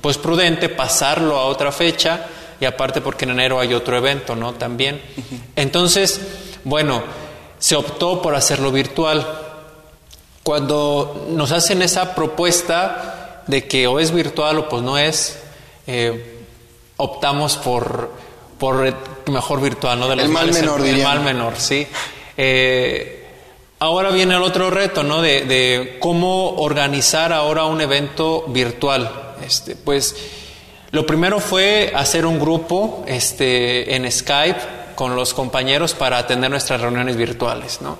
pues 0.00 0.16
prudente 0.16 0.70
pasarlo 0.70 1.36
a 1.36 1.44
otra 1.44 1.72
fecha 1.72 2.24
y 2.58 2.64
aparte 2.64 3.02
porque 3.02 3.26
en 3.26 3.32
enero 3.32 3.60
hay 3.60 3.74
otro 3.74 3.98
evento, 3.98 4.34
¿no? 4.34 4.54
También. 4.54 4.98
Entonces, 5.56 6.18
bueno, 6.64 7.02
se 7.58 7.76
optó 7.76 8.22
por 8.22 8.34
hacerlo 8.34 8.72
virtual. 8.72 9.26
Cuando 10.42 11.26
nos 11.28 11.52
hacen 11.52 11.82
esa 11.82 12.14
propuesta 12.14 13.42
de 13.46 13.68
que 13.68 13.86
o 13.86 14.00
es 14.00 14.10
virtual 14.10 14.56
o 14.56 14.68
pues 14.70 14.82
no 14.82 14.96
es, 14.96 15.38
eh, 15.86 16.38
optamos 16.96 17.58
por 17.58 18.24
por 18.58 18.94
mejor 19.26 19.60
virtual, 19.60 19.98
¿no? 19.98 20.08
De 20.08 20.22
el 20.22 20.28
mal 20.28 20.52
menor, 20.52 20.84
El 20.84 21.02
mal 21.02 21.20
menor, 21.20 21.54
sí. 21.56 21.86
Eh, 22.36 23.26
ahora 23.78 24.10
viene 24.10 24.34
el 24.36 24.42
otro 24.42 24.70
reto, 24.70 25.02
¿no? 25.02 25.20
De, 25.22 25.96
cómo 26.00 26.56
organizar 26.56 27.32
ahora 27.32 27.64
un 27.64 27.80
evento 27.80 28.44
virtual. 28.48 29.34
Este, 29.44 29.76
pues 29.76 30.16
lo 30.90 31.06
primero 31.06 31.40
fue 31.40 31.92
hacer 31.94 32.24
un 32.26 32.38
grupo 32.38 33.04
este, 33.06 33.94
en 33.94 34.10
Skype 34.10 34.60
con 34.94 35.16
los 35.16 35.34
compañeros 35.34 35.94
para 35.94 36.18
atender 36.18 36.50
nuestras 36.50 36.80
reuniones 36.80 37.16
virtuales, 37.16 37.80
¿no? 37.80 37.98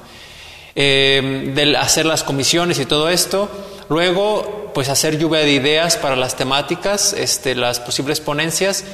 Eh, 0.76 1.52
de 1.54 1.76
hacer 1.76 2.06
las 2.06 2.24
comisiones 2.24 2.78
y 2.78 2.86
todo 2.86 3.08
esto. 3.08 3.48
Luego, 3.88 4.70
pues 4.74 4.88
hacer 4.88 5.18
lluvia 5.18 5.40
de 5.40 5.52
ideas 5.52 5.96
para 5.96 6.16
las 6.16 6.36
temáticas, 6.36 7.12
este, 7.12 7.54
las 7.54 7.80
posibles 7.80 8.20
ponencias 8.20 8.84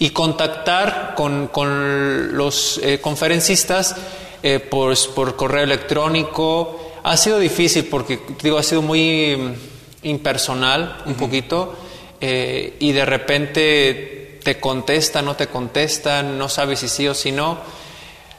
y 0.00 0.10
contactar 0.10 1.14
con, 1.14 1.50
los 2.32 2.80
eh, 2.82 3.00
conferencistas 3.00 3.94
eh, 4.42 4.58
por, 4.58 5.36
correo 5.36 5.62
electrónico. 5.62 6.80
Ha 7.02 7.16
sido 7.18 7.38
difícil 7.38 7.84
porque, 7.84 8.18
digo, 8.42 8.56
ha 8.56 8.62
sido 8.62 8.80
muy 8.80 9.36
mm, 9.36 10.08
impersonal 10.08 11.02
un 11.04 11.14
poquito 11.14 11.76
eh, 12.18 12.76
y 12.80 12.92
de 12.92 13.04
repente 13.04 14.38
te 14.42 14.58
contestan, 14.58 15.26
no 15.26 15.36
te 15.36 15.48
contestan, 15.48 16.38
no 16.38 16.48
sabes 16.48 16.80
si 16.80 16.88
sí 16.88 17.06
o 17.06 17.14
si 17.14 17.30
no. 17.30 17.58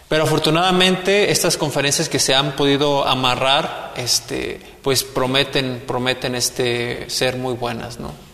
Pero 0.10 0.24
afortunadamente 0.24 1.32
estas 1.32 1.58
conferencias 1.58 2.10
que 2.10 2.18
se 2.18 2.34
han 2.34 2.56
podido 2.56 3.08
amarrar, 3.08 3.94
este, 3.98 4.60
pues 4.82 5.04
prometen, 5.04 5.84
prometen 5.86 6.34
este, 6.34 7.08
ser 7.08 7.38
muy 7.38 7.54
buenas, 7.54 8.00
¿no? 8.00 8.31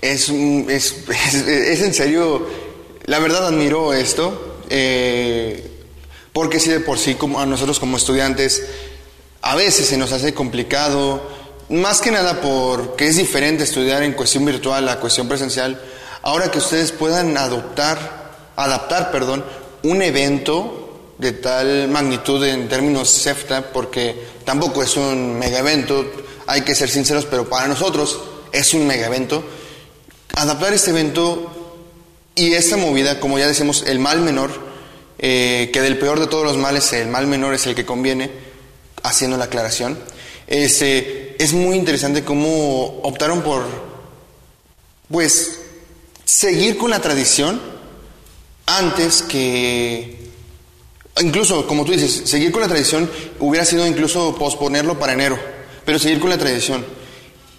Es, 0.00 0.28
es, 0.28 0.94
es, 1.08 1.82
en 1.82 1.94
serio, 1.94 2.46
la 3.04 3.18
verdad 3.18 3.46
admiro 3.46 3.94
esto, 3.94 4.58
eh, 4.68 5.70
porque 6.32 6.60
si 6.60 6.70
de 6.70 6.80
por 6.80 6.98
sí 6.98 7.14
como 7.14 7.40
a 7.40 7.46
nosotros 7.46 7.80
como 7.80 7.96
estudiantes 7.96 8.62
a 9.40 9.54
veces 9.54 9.86
se 9.86 9.96
nos 9.96 10.12
hace 10.12 10.34
complicado, 10.34 11.22
más 11.68 12.00
que 12.00 12.10
nada 12.10 12.40
porque 12.40 13.06
es 13.06 13.16
diferente 13.16 13.64
estudiar 13.64 14.02
en 14.02 14.12
cuestión 14.12 14.44
virtual 14.44 14.88
a 14.88 15.00
cuestión 15.00 15.28
presencial, 15.28 15.80
ahora 16.22 16.50
que 16.50 16.58
ustedes 16.58 16.92
puedan 16.92 17.36
adoptar, 17.36 18.52
adaptar, 18.56 19.10
perdón, 19.10 19.44
un 19.82 20.02
evento 20.02 21.14
de 21.18 21.32
tal 21.32 21.88
magnitud 21.88 22.44
en 22.44 22.68
términos 22.68 23.22
CEFTA, 23.22 23.72
porque 23.72 24.26
tampoco 24.44 24.82
es 24.82 24.96
un 24.96 25.38
mega 25.38 25.60
evento, 25.60 26.04
hay 26.46 26.62
que 26.62 26.74
ser 26.74 26.90
sinceros, 26.90 27.24
pero 27.24 27.48
para 27.48 27.66
nosotros 27.66 28.20
es 28.52 28.74
un 28.74 28.86
mega 28.86 29.06
evento 29.06 29.42
adaptar 30.36 30.72
este 30.72 30.90
evento 30.90 31.50
y 32.36 32.52
esta 32.52 32.76
movida, 32.76 33.18
como 33.18 33.38
ya 33.38 33.48
decimos, 33.48 33.84
el 33.86 33.98
mal 33.98 34.20
menor, 34.20 34.50
eh, 35.18 35.70
que 35.72 35.80
del 35.80 35.98
peor 35.98 36.20
de 36.20 36.26
todos 36.26 36.44
los 36.44 36.58
males, 36.58 36.92
el 36.92 37.08
mal 37.08 37.26
menor 37.26 37.54
es 37.54 37.66
el 37.66 37.74
que 37.74 37.86
conviene, 37.86 38.30
haciendo 39.02 39.38
la 39.38 39.46
aclaración. 39.46 39.98
Este, 40.46 41.42
es 41.42 41.54
muy 41.54 41.76
interesante 41.76 42.22
cómo 42.22 43.00
optaron 43.02 43.42
por, 43.42 43.64
pues, 45.10 45.60
seguir 46.24 46.76
con 46.76 46.90
la 46.90 47.00
tradición 47.00 47.60
antes 48.66 49.22
que, 49.22 50.28
incluso, 51.22 51.66
como 51.66 51.86
tú 51.86 51.92
dices, 51.92 52.28
seguir 52.28 52.52
con 52.52 52.60
la 52.60 52.68
tradición 52.68 53.10
hubiera 53.40 53.64
sido 53.64 53.86
incluso 53.86 54.36
posponerlo 54.36 54.98
para 54.98 55.14
enero, 55.14 55.38
pero 55.86 55.98
seguir 55.98 56.20
con 56.20 56.28
la 56.28 56.36
tradición. 56.36 56.84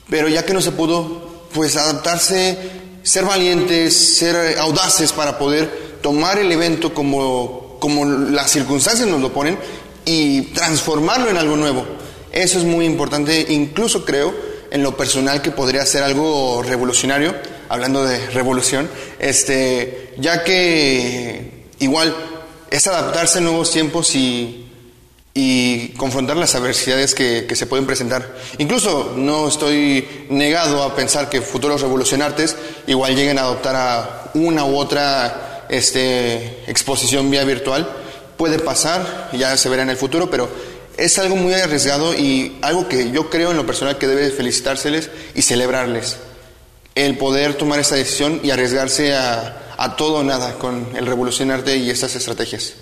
Pero 0.10 0.28
ya 0.30 0.46
que 0.46 0.54
no 0.54 0.62
se 0.62 0.72
pudo, 0.72 1.27
pues 1.58 1.76
adaptarse, 1.76 2.56
ser 3.02 3.26
valientes, 3.26 3.98
ser 3.98 4.60
audaces 4.60 5.12
para 5.12 5.40
poder 5.40 5.98
tomar 6.04 6.38
el 6.38 6.52
evento 6.52 6.94
como, 6.94 7.78
como 7.80 8.06
las 8.06 8.52
circunstancias 8.52 9.08
nos 9.08 9.20
lo 9.22 9.34
ponen 9.34 9.58
y 10.06 10.54
transformarlo 10.54 11.32
en 11.32 11.38
algo 11.38 11.56
nuevo. 11.56 11.84
Eso 12.32 12.60
es 12.60 12.64
muy 12.64 12.86
importante, 12.86 13.48
incluso 13.50 14.06
creo 14.06 14.36
en 14.70 14.84
lo 14.84 14.96
personal 14.96 15.42
que 15.42 15.50
podría 15.50 15.84
ser 15.88 16.04
algo 16.04 16.62
revolucionario, 16.62 17.34
hablando 17.70 18.06
de 18.06 18.24
revolución, 18.28 18.88
este, 19.18 20.14
ya 20.20 20.44
que 20.44 21.64
igual 21.80 22.16
es 22.70 22.86
adaptarse 22.86 23.40
a 23.40 23.42
nuevos 23.42 23.72
tiempos 23.72 24.14
y 24.14 24.67
y 25.40 25.90
confrontar 25.90 26.36
las 26.36 26.56
adversidades 26.56 27.14
que, 27.14 27.48
se 27.56 27.68
pueden 27.68 27.86
presentar. 27.86 28.36
Incluso 28.58 29.14
no 29.16 29.48
estoy 29.48 30.26
negado 30.30 30.82
a 30.82 30.96
pensar 30.96 31.30
que 31.30 31.42
futuros 31.42 31.82
revolucionantes 31.82 32.56
igual 32.88 33.16
lleguen 33.16 33.38
a 33.38 33.42
adoptar 33.42 33.76
a 33.76 34.32
una 34.34 34.66
u 34.66 34.76
otra 34.76 35.68
este, 35.70 36.64
exposición 36.66 37.30
vía 37.30 37.44
virtual. 37.44 37.88
Puede 38.36 38.58
pasar, 38.58 39.30
ya 39.32 39.56
se 39.58 39.70
verá 39.70 39.84
en 39.84 39.92
el 39.92 39.98
futuro, 39.98 40.28
pero 40.28 40.50
es 40.98 41.20
algo 41.20 41.36
muy 41.36 41.54
arriesgado 41.54 42.16
y 42.16 42.58
algo 42.64 42.88
que 42.88 43.12
yo 43.12 43.30
creo 43.30 43.52
en 43.52 43.58
lo 43.58 43.66
personal 43.68 44.00
que 44.00 44.08
debe 44.08 44.32
felicitárseles 44.32 45.12
y 45.36 45.44
celebrarles. 45.44 46.18
el 46.96 47.16
poder 47.16 47.54
tomar 47.54 47.80
esa 47.80 47.94
decisión 47.94 48.40
y 48.42 48.50
arriesgarse 48.50 49.14
a, 49.14 49.76
a 49.78 49.96
todo 49.96 50.16
o 50.16 50.24
nada 50.24 50.58
con 50.58 50.96
el 50.96 51.06
revolucionarte 51.06 51.78
y 51.78 51.92
estas 51.92 52.16
estrategias. 52.16 52.74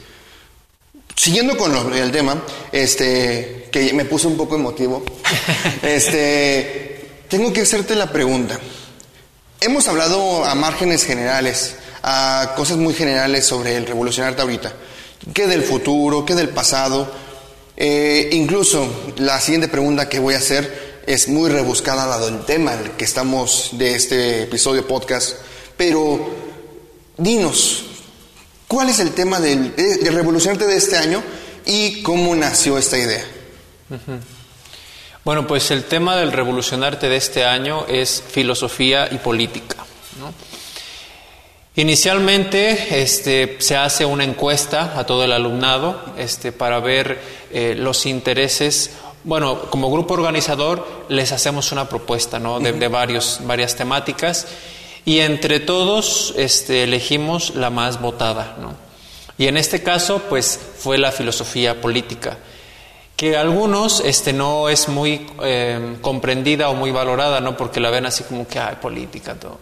Siguiendo 1.16 1.58
con 1.58 1.94
el 1.94 2.12
tema, 2.12 2.44
este, 2.72 3.70
que 3.72 3.94
me 3.94 4.06
puse 4.06 4.28
un 4.28 4.38
poco 4.38 4.56
emotivo, 4.56 5.04
este, 5.82 7.10
tengo 7.30 7.52
que 7.54 7.62
hacerte 7.62 7.96
la 7.96 8.12
pregunta. 8.12 8.60
Hemos 9.62 9.88
hablado 9.88 10.46
a 10.46 10.54
márgenes 10.56 11.06
generales, 11.06 11.76
a 12.04 12.54
cosas 12.56 12.78
muy 12.78 12.94
generales 12.94 13.46
sobre 13.46 13.78
el 13.78 13.86
revolucionarte 13.86 14.42
ahorita. 14.42 14.74
¿Qué 15.34 15.48
del 15.48 15.64
futuro? 15.64 16.26
¿Qué 16.26 16.36
del 16.36 16.50
pasado? 16.50 17.10
Eh, 17.78 18.30
incluso 18.34 18.88
la 19.18 19.40
siguiente 19.40 19.68
pregunta 19.68 20.08
que 20.08 20.20
voy 20.20 20.36
a 20.36 20.38
hacer 20.38 21.02
es 21.08 21.28
muy 21.28 21.50
rebuscada 21.50 22.04
al 22.04 22.10
lado 22.10 22.26
del 22.28 22.46
tema 22.46 22.78
que 22.98 23.06
estamos 23.06 23.70
de 23.74 23.96
este 23.96 24.44
episodio 24.44 24.88
podcast, 24.88 25.38
pero 25.78 26.30
dinos, 27.18 27.86
¿Cuál 28.76 28.90
es 28.90 29.00
el 29.00 29.14
tema 29.14 29.40
del, 29.40 29.74
de, 29.74 30.12
revolucionarte 30.12 30.68
de 30.68 30.76
este 30.76 30.98
año 30.98 31.24
y 31.66 32.02
cómo 32.02 32.36
nació 32.36 32.78
esta 32.78 32.98
idea? 32.98 33.24
Bueno, 35.24 35.48
pues 35.48 35.72
el 35.72 35.86
tema 35.86 36.18
del 36.18 36.34
revolucionarte 36.34 37.08
de 37.08 37.16
este 37.16 37.46
año 37.46 37.86
es 37.88 38.22
filosofía 38.28 39.08
y 39.10 39.20
política. 39.20 39.78
Inicialmente 41.78 43.02
este, 43.02 43.56
se 43.60 43.78
hace 43.78 44.04
una 44.04 44.26
encuesta 44.26 45.00
a 45.00 45.06
todo 45.06 45.24
el 45.24 45.32
alumnado 45.32 46.14
este, 46.18 46.52
para 46.52 46.82
ver 46.82 47.18
eh, 47.54 47.76
los 47.78 48.06
intereses. 48.06 48.92
Bueno, 49.24 49.70
como 49.70 49.90
grupo 49.90 50.16
organizador 50.16 51.06
les 51.08 51.32
hacemos 51.32 51.72
una 51.72 51.88
propuesta 51.88 52.40
¿no? 52.40 52.60
de, 52.60 52.74
de 52.74 52.88
varios, 52.90 53.40
varias 53.46 53.74
temáticas 53.78 54.46
y 55.06 55.20
entre 55.20 55.60
todos 55.60 56.34
este, 56.36 56.84
elegimos 56.84 57.54
la 57.56 57.70
más 57.70 58.02
votada. 58.02 58.58
¿no? 58.60 58.74
Y 59.38 59.48
en 59.48 59.56
este 59.56 59.84
caso, 59.84 60.24
pues 60.28 60.60
fue 60.78 60.98
la 60.98 61.12
filosofía 61.12 61.80
política, 61.80 62.38
que 63.16 63.38
algunos 63.38 64.02
este, 64.02 64.34
no 64.34 64.68
es 64.68 64.90
muy 64.90 65.26
eh, 65.44 65.98
comprendida 66.02 66.70
o 66.70 66.74
muy 66.74 66.92
valorada, 66.92 67.40
¿no? 67.40 67.56
porque 67.56 67.80
la 67.80 67.92
ven 67.92 68.08
así 68.08 68.24
como 68.24 68.48
que 68.48 68.60
hay 68.60 68.76
política, 68.78 69.36
todo. 69.36 69.60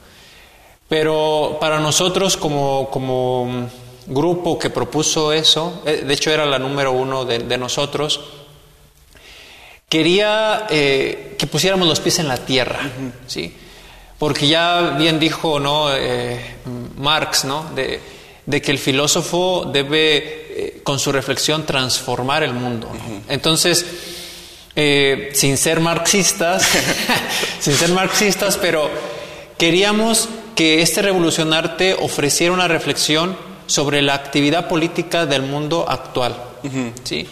Pero 0.87 1.57
para 1.59 1.79
nosotros 1.79 2.37
como, 2.37 2.89
como 2.89 3.69
grupo 4.07 4.57
que 4.57 4.69
propuso 4.69 5.33
eso, 5.33 5.81
eh, 5.85 6.03
de 6.05 6.13
hecho 6.13 6.31
era 6.31 6.45
la 6.45 6.57
número 6.57 6.93
uno 6.93 7.25
de, 7.25 7.57
nosotros, 7.57 8.21
quería 9.89 10.67
eh, 10.69 11.35
que 11.37 11.47
pusiéramos 11.47 11.87
los 11.87 11.99
pies 11.99 12.19
en 12.19 12.27
la 12.27 12.37
tierra, 12.37 12.79
¿sí? 13.27 13.55
Porque 14.23 14.47
ya 14.47 14.91
bien 14.97 15.19
dijo 15.19 15.59
¿no? 15.59 15.93
Eh, 15.93 16.39
Marx 16.95 17.43
¿no? 17.43 17.65
De, 17.75 18.61
que 18.61 18.71
el 18.71 18.79
filósofo 18.79 19.69
debe, 19.69 20.15
eh, 20.15 20.81
con 20.81 20.97
su 20.97 21.11
reflexión, 21.11 21.65
transformar 21.65 22.41
el 22.41 22.53
mundo. 22.53 22.89
Entonces, 23.27 23.85
eh, 24.77 25.31
sin 25.33 25.57
ser 25.57 25.81
marxistas, 25.81 26.65
sin 27.59 27.73
ser 27.73 27.89
marxistas, 27.91 28.55
pero 28.55 28.89
queríamos 29.57 30.29
que 30.55 30.81
este 30.81 31.01
revolucionarte 31.01 31.93
ofreciera 31.93 32.53
una 32.53 32.69
reflexión 32.69 33.35
sobre 33.67 34.01
la 34.01 34.13
actividad 34.13 34.69
política 34.69 35.25
del 35.25 35.41
mundo 35.41 35.85
actual. 35.85 36.33
¿sí? 37.03 37.27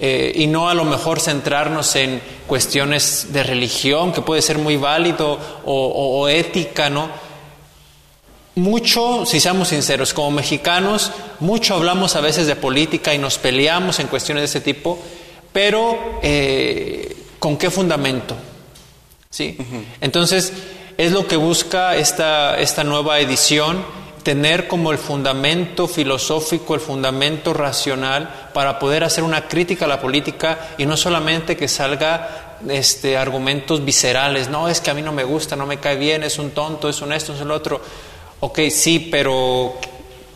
Eh, 0.00 0.32
y 0.34 0.46
no 0.48 0.68
a 0.68 0.74
lo 0.74 0.84
mejor 0.84 1.20
centrarnos 1.20 1.94
en 1.96 2.20
cuestiones 2.46 3.28
de 3.32 3.42
religión, 3.42 4.12
que 4.12 4.22
puede 4.22 4.42
ser 4.42 4.58
muy 4.58 4.76
válido, 4.76 5.38
o, 5.64 6.28
ética, 6.28 6.90
¿no? 6.90 7.08
Mucho, 8.56 9.24
si 9.26 9.40
seamos 9.40 9.68
sinceros, 9.68 10.12
como 10.12 10.30
mexicanos, 10.30 11.10
mucho 11.40 11.74
hablamos 11.74 12.16
a 12.16 12.20
veces 12.20 12.46
de 12.46 12.56
política 12.56 13.14
y 13.14 13.18
nos 13.18 13.38
peleamos 13.38 13.98
en 13.98 14.06
cuestiones 14.06 14.42
de 14.42 14.46
ese 14.46 14.60
tipo, 14.60 14.98
pero 15.52 16.20
eh, 16.22 17.16
¿con 17.38 17.56
qué 17.56 17.70
fundamento? 17.70 18.36
¿Sí? 19.30 19.58
Entonces, 20.00 20.52
es 20.96 21.10
lo 21.10 21.26
que 21.26 21.36
busca 21.36 21.96
esta, 21.96 22.58
esta 22.58 22.84
nueva 22.84 23.18
edición 23.18 23.84
tener 24.24 24.66
como 24.66 24.90
el 24.90 24.98
fundamento 24.98 25.86
filosófico, 25.86 26.74
el 26.74 26.80
fundamento 26.80 27.52
racional 27.52 28.50
para 28.54 28.78
poder 28.78 29.04
hacer 29.04 29.22
una 29.22 29.46
crítica 29.46 29.84
a 29.84 29.88
la 29.88 30.00
política 30.00 30.70
y 30.78 30.86
no 30.86 30.96
solamente 30.96 31.56
que 31.56 31.68
salga 31.68 32.56
este, 32.68 33.18
argumentos 33.18 33.84
viscerales, 33.84 34.48
no, 34.48 34.68
es 34.68 34.80
que 34.80 34.90
a 34.90 34.94
mí 34.94 35.02
no 35.02 35.12
me 35.12 35.24
gusta, 35.24 35.56
no 35.56 35.66
me 35.66 35.76
cae 35.76 35.96
bien, 35.96 36.22
es 36.22 36.38
un 36.38 36.50
tonto, 36.52 36.88
es 36.88 37.02
un 37.02 37.12
esto, 37.12 37.34
es 37.34 37.40
el 37.42 37.50
otro. 37.50 37.80
Ok, 38.40 38.60
sí, 38.70 39.08
pero 39.10 39.74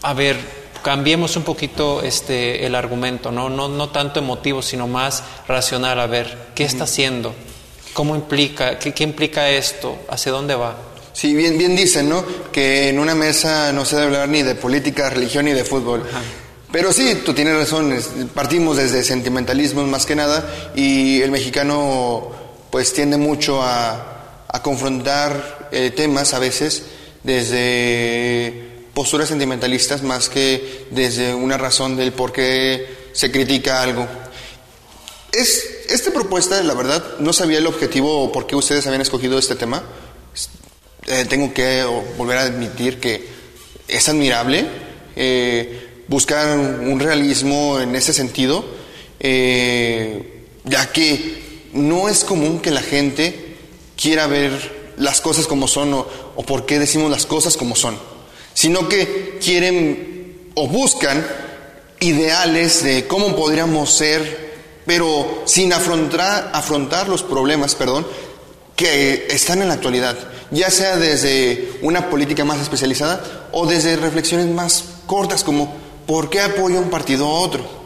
a 0.02 0.12
ver, 0.12 0.36
cambiemos 0.82 1.36
un 1.36 1.42
poquito 1.42 2.02
este, 2.02 2.66
el 2.66 2.74
argumento, 2.74 3.32
¿no? 3.32 3.48
No, 3.48 3.68
no 3.68 3.88
tanto 3.88 4.20
emotivo, 4.20 4.60
sino 4.60 4.86
más 4.86 5.24
racional, 5.48 5.98
a 5.98 6.06
ver, 6.06 6.48
¿qué 6.54 6.64
está 6.64 6.84
haciendo? 6.84 7.34
¿Cómo 7.94 8.14
implica? 8.14 8.78
¿Qué, 8.78 8.92
qué 8.92 9.04
implica 9.04 9.48
esto? 9.48 9.96
¿Hacia 10.10 10.30
dónde 10.30 10.54
va? 10.54 10.76
Sí, 11.18 11.34
bien, 11.34 11.58
bien 11.58 11.74
dicen, 11.74 12.08
¿no? 12.08 12.24
Que 12.52 12.90
en 12.90 13.00
una 13.00 13.12
mesa 13.16 13.72
no 13.72 13.84
se 13.84 13.96
debe 13.96 14.06
hablar 14.06 14.28
ni 14.28 14.44
de 14.44 14.54
política, 14.54 15.10
religión 15.10 15.46
ni 15.46 15.52
de 15.52 15.64
fútbol. 15.64 16.04
Pero 16.70 16.92
sí, 16.92 17.22
tú 17.24 17.34
tienes 17.34 17.56
razón, 17.56 17.92
partimos 18.32 18.76
desde 18.76 19.02
sentimentalismos 19.02 19.88
más 19.88 20.06
que 20.06 20.14
nada 20.14 20.48
y 20.76 21.20
el 21.20 21.32
mexicano 21.32 22.30
pues 22.70 22.92
tiende 22.92 23.16
mucho 23.16 23.60
a, 23.60 24.44
a 24.46 24.62
confrontar 24.62 25.70
eh, 25.72 25.90
temas 25.90 26.34
a 26.34 26.38
veces 26.38 26.84
desde 27.24 28.84
posturas 28.94 29.28
sentimentalistas 29.28 30.04
más 30.04 30.28
que 30.28 30.86
desde 30.92 31.34
una 31.34 31.58
razón 31.58 31.96
del 31.96 32.12
por 32.12 32.30
qué 32.30 33.10
se 33.12 33.32
critica 33.32 33.82
algo. 33.82 34.06
Es, 35.32 35.64
esta 35.88 36.12
propuesta, 36.12 36.62
la 36.62 36.74
verdad, 36.74 37.18
no 37.18 37.32
sabía 37.32 37.58
el 37.58 37.66
objetivo 37.66 38.22
o 38.22 38.30
por 38.30 38.46
qué 38.46 38.54
ustedes 38.54 38.86
habían 38.86 39.02
escogido 39.02 39.36
este 39.36 39.56
tema. 39.56 39.82
Eh, 41.10 41.24
tengo 41.26 41.54
que 41.54 41.84
volver 42.18 42.36
a 42.36 42.42
admitir 42.42 43.00
que 43.00 43.26
es 43.88 44.08
admirable 44.10 44.66
eh, 45.16 46.02
buscar 46.06 46.58
un 46.58 47.00
realismo 47.00 47.80
en 47.80 47.96
ese 47.96 48.12
sentido, 48.12 48.62
eh, 49.18 50.44
ya 50.64 50.92
que 50.92 51.62
no 51.72 52.10
es 52.10 52.24
común 52.24 52.60
que 52.60 52.70
la 52.70 52.82
gente 52.82 53.56
quiera 53.96 54.26
ver 54.26 54.92
las 54.98 55.22
cosas 55.22 55.46
como 55.46 55.66
son 55.66 55.94
o, 55.94 56.06
o 56.36 56.42
por 56.42 56.66
qué 56.66 56.78
decimos 56.78 57.10
las 57.10 57.24
cosas 57.24 57.56
como 57.56 57.74
son, 57.74 57.98
sino 58.52 58.86
que 58.86 59.38
quieren 59.42 60.50
o 60.56 60.68
buscan 60.68 61.26
ideales 62.00 62.82
de 62.82 63.06
cómo 63.06 63.34
podríamos 63.34 63.94
ser, 63.94 64.52
pero 64.84 65.42
sin 65.46 65.72
afrontar, 65.72 66.50
afrontar 66.52 67.08
los 67.08 67.22
problemas, 67.22 67.74
perdón, 67.74 68.06
que 68.78 69.26
están 69.28 69.60
en 69.60 69.68
la 69.68 69.74
actualidad 69.74 70.16
ya 70.50 70.70
sea 70.70 70.96
desde 70.96 71.72
una 71.82 72.08
política 72.08 72.44
más 72.44 72.60
especializada 72.60 73.48
o 73.52 73.66
desde 73.66 73.96
reflexiones 73.96 74.46
más 74.46 74.84
cortas 75.06 75.44
como 75.44 75.74
¿por 76.06 76.30
qué 76.30 76.40
apoya 76.40 76.78
un 76.78 76.90
partido 76.90 77.26
a 77.26 77.40
otro? 77.40 77.78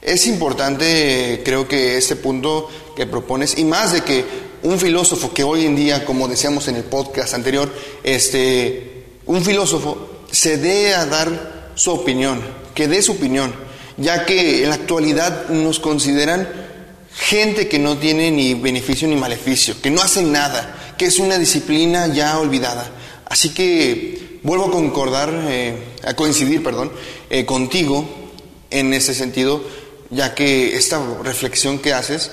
Es 0.00 0.26
importante, 0.26 1.42
creo 1.44 1.66
que 1.66 1.96
este 1.96 2.14
punto 2.14 2.68
que 2.94 3.06
propones, 3.06 3.58
y 3.58 3.64
más 3.64 3.92
de 3.92 4.02
que 4.02 4.24
un 4.62 4.78
filósofo 4.78 5.34
que 5.34 5.42
hoy 5.42 5.66
en 5.66 5.74
día, 5.74 6.04
como 6.04 6.28
decíamos 6.28 6.68
en 6.68 6.76
el 6.76 6.84
podcast 6.84 7.34
anterior, 7.34 7.72
este, 8.04 9.06
un 9.26 9.42
filósofo 9.42 10.08
se 10.30 10.56
dé 10.56 10.94
a 10.94 11.04
dar 11.04 11.72
su 11.74 11.90
opinión, 11.90 12.40
que 12.74 12.86
dé 12.86 13.02
su 13.02 13.12
opinión, 13.12 13.52
ya 13.96 14.24
que 14.24 14.62
en 14.62 14.68
la 14.68 14.76
actualidad 14.76 15.48
nos 15.48 15.80
consideran 15.80 16.67
gente 17.18 17.68
que 17.68 17.78
no 17.78 17.98
tiene 17.98 18.30
ni 18.30 18.54
beneficio 18.54 19.08
ni 19.08 19.16
maleficio, 19.16 19.80
que 19.80 19.90
no 19.90 20.00
hacen 20.00 20.32
nada, 20.32 20.94
que 20.96 21.06
es 21.06 21.18
una 21.18 21.38
disciplina 21.38 22.06
ya 22.06 22.38
olvidada. 22.38 22.90
Así 23.26 23.50
que 23.50 24.38
vuelvo 24.42 24.66
a 24.66 24.70
concordar, 24.70 25.30
eh, 25.48 25.76
a 26.04 26.14
coincidir, 26.14 26.62
perdón, 26.62 26.92
eh, 27.28 27.44
contigo 27.44 28.08
en 28.70 28.94
ese 28.94 29.14
sentido, 29.14 29.62
ya 30.10 30.34
que 30.34 30.76
esta 30.76 31.02
reflexión 31.22 31.80
que 31.80 31.92
haces, 31.92 32.30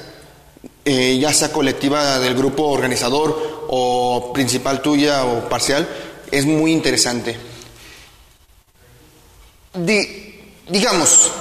eh, 0.86 1.17
ya 1.19 1.34
sea 1.34 1.52
colectiva 1.52 2.19
del 2.19 2.36
grupo 2.36 2.67
organizador 2.67 3.65
o 3.67 4.32
principal 4.34 4.82
tuya 4.82 5.26
o 5.26 5.50
parcial, 5.50 5.88
es 6.32 6.45
muy 6.45 6.71
interesante. 6.71 7.38
digamos, 10.69 11.32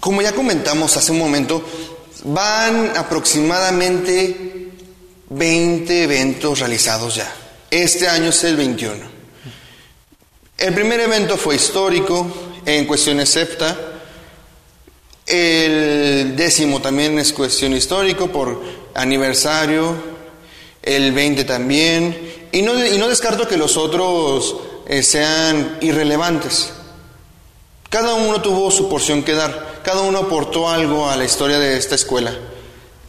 como 0.00 0.22
ya 0.22 0.32
comentamos 0.32 0.96
hace 0.96 1.12
un 1.12 1.18
momento, 1.18 1.62
van 2.24 2.92
aproximadamente 2.96 4.70
20 5.30 6.02
eventos 6.02 6.58
realizados 6.60 7.16
ya. 7.16 7.32
Este 7.70 8.08
año 8.08 8.30
es 8.30 8.44
el 8.44 8.56
21. 8.56 9.18
El 10.56 10.74
primer 10.74 11.00
evento 11.00 11.36
fue 11.36 11.56
histórico 11.56 12.26
en 12.64 12.86
cuestiones 12.86 13.28
SEPTA. 13.28 13.76
El 15.26 16.34
décimo 16.34 16.80
también 16.80 17.18
es 17.18 17.32
cuestión 17.32 17.74
histórico 17.74 18.28
por 18.28 18.62
aniversario. 18.94 20.18
el 20.82 21.12
20 21.12 21.44
también, 21.44 22.48
y 22.50 22.62
no, 22.62 22.72
y 22.86 22.96
no 22.96 23.08
descarto 23.08 23.46
que 23.46 23.58
los 23.58 23.76
otros 23.76 24.56
eh, 24.86 25.02
sean 25.02 25.76
irrelevantes. 25.82 26.72
Cada 27.88 28.14
uno 28.14 28.42
tuvo 28.42 28.70
su 28.70 28.88
porción 28.88 29.22
que 29.22 29.32
dar, 29.32 29.80
cada 29.82 30.02
uno 30.02 30.18
aportó 30.18 30.68
algo 30.68 31.08
a 31.08 31.16
la 31.16 31.24
historia 31.24 31.58
de 31.58 31.76
esta 31.76 31.94
escuela. 31.94 32.34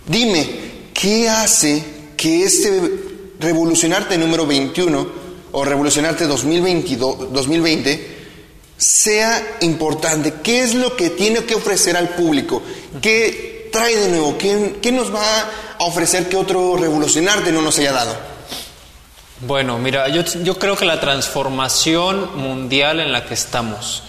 Dime, 0.06 0.50
¿qué 0.94 1.30
hace 1.30 1.84
que 2.16 2.44
este 2.44 2.82
revolucionarte 3.40 4.18
número 4.18 4.46
21 4.48 5.08
o 5.52 5.66
revolucionarte 5.66 6.26
2022, 6.28 7.34
2020 7.34 8.18
sea 8.78 9.58
importante? 9.62 10.36
¿Qué 10.42 10.62
es 10.62 10.74
lo 10.74 10.96
que 10.96 11.10
tiene 11.10 11.44
que 11.44 11.56
ofrecer 11.56 11.98
al 11.98 12.10
público? 12.10 12.62
¿Qué 13.02 13.70
trae 13.72 13.96
de 13.98 14.10
nuevo? 14.10 14.38
¿Qué, 14.38 14.92
nos 14.94 15.14
va 15.14 15.42
a 15.78 15.84
ofrecer 15.86 16.30
que 16.30 16.38
otro 16.38 16.78
revolucionarte 16.78 17.52
no 17.52 17.62
nos 17.62 17.78
haya 17.80 17.92
dado? 17.92 18.16
Bueno, 19.42 19.78
mira, 19.78 20.08
yo, 20.08 20.24
yo 20.24 20.58
creo 20.58 20.76
que 20.76 20.86
la 20.86 21.00
transformación 21.00 22.38
mundial 22.38 23.00
en 23.00 23.12
la 23.12 23.26
que 23.26 23.34
estamos, 23.34 24.04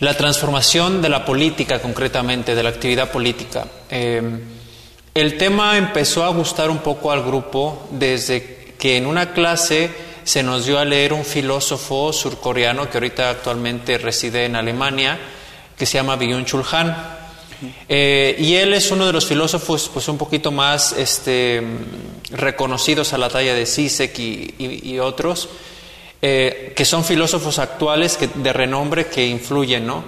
la 0.00 0.16
transformación 0.16 1.00
de 1.00 1.08
la 1.08 1.24
política 1.24 1.80
concretamente, 1.80 2.54
de 2.54 2.62
la 2.62 2.70
actividad 2.70 3.10
política, 3.10 3.66
eh, 3.90 4.22
el 5.14 5.38
tema 5.38 5.78
empezó 5.78 6.24
a 6.24 6.28
gustar 6.30 6.70
un 6.70 6.78
poco 6.78 7.12
al 7.12 7.22
grupo 7.22 7.86
desde 7.92 8.74
que 8.76 8.96
en 8.96 9.06
una 9.06 9.32
clase 9.32 9.90
se 10.24 10.42
nos 10.42 10.66
dio 10.66 10.78
a 10.78 10.84
leer 10.84 11.12
un 11.12 11.24
filósofo 11.24 12.12
surcoreano 12.12 12.90
que 12.90 12.98
ahorita 12.98 13.30
actualmente 13.30 13.96
reside 13.98 14.46
en 14.46 14.56
Alemania, 14.56 15.18
que 15.76 15.86
se 15.86 15.98
llama 15.98 16.18
Byung-Chul 16.18 16.64
Han. 16.72 16.96
Eh, 17.88 18.34
y 18.38 18.54
él 18.54 18.74
es 18.74 18.90
uno 18.90 19.06
de 19.06 19.12
los 19.12 19.26
filósofos 19.26 19.88
pues 19.92 20.08
un 20.08 20.18
poquito 20.18 20.50
más 20.50 20.92
este, 20.92 21.62
reconocidos 22.30 23.12
a 23.12 23.18
la 23.18 23.28
talla 23.28 23.54
de 23.54 23.66
Sisek 23.66 24.18
y, 24.18 24.98
otros, 24.98 25.48
eh, 26.26 26.72
que 26.74 26.86
son 26.86 27.04
filósofos 27.04 27.58
actuales 27.58 28.16
que, 28.16 28.28
de 28.28 28.50
renombre 28.50 29.08
que 29.08 29.26
influyen, 29.26 29.86
¿no? 29.86 30.02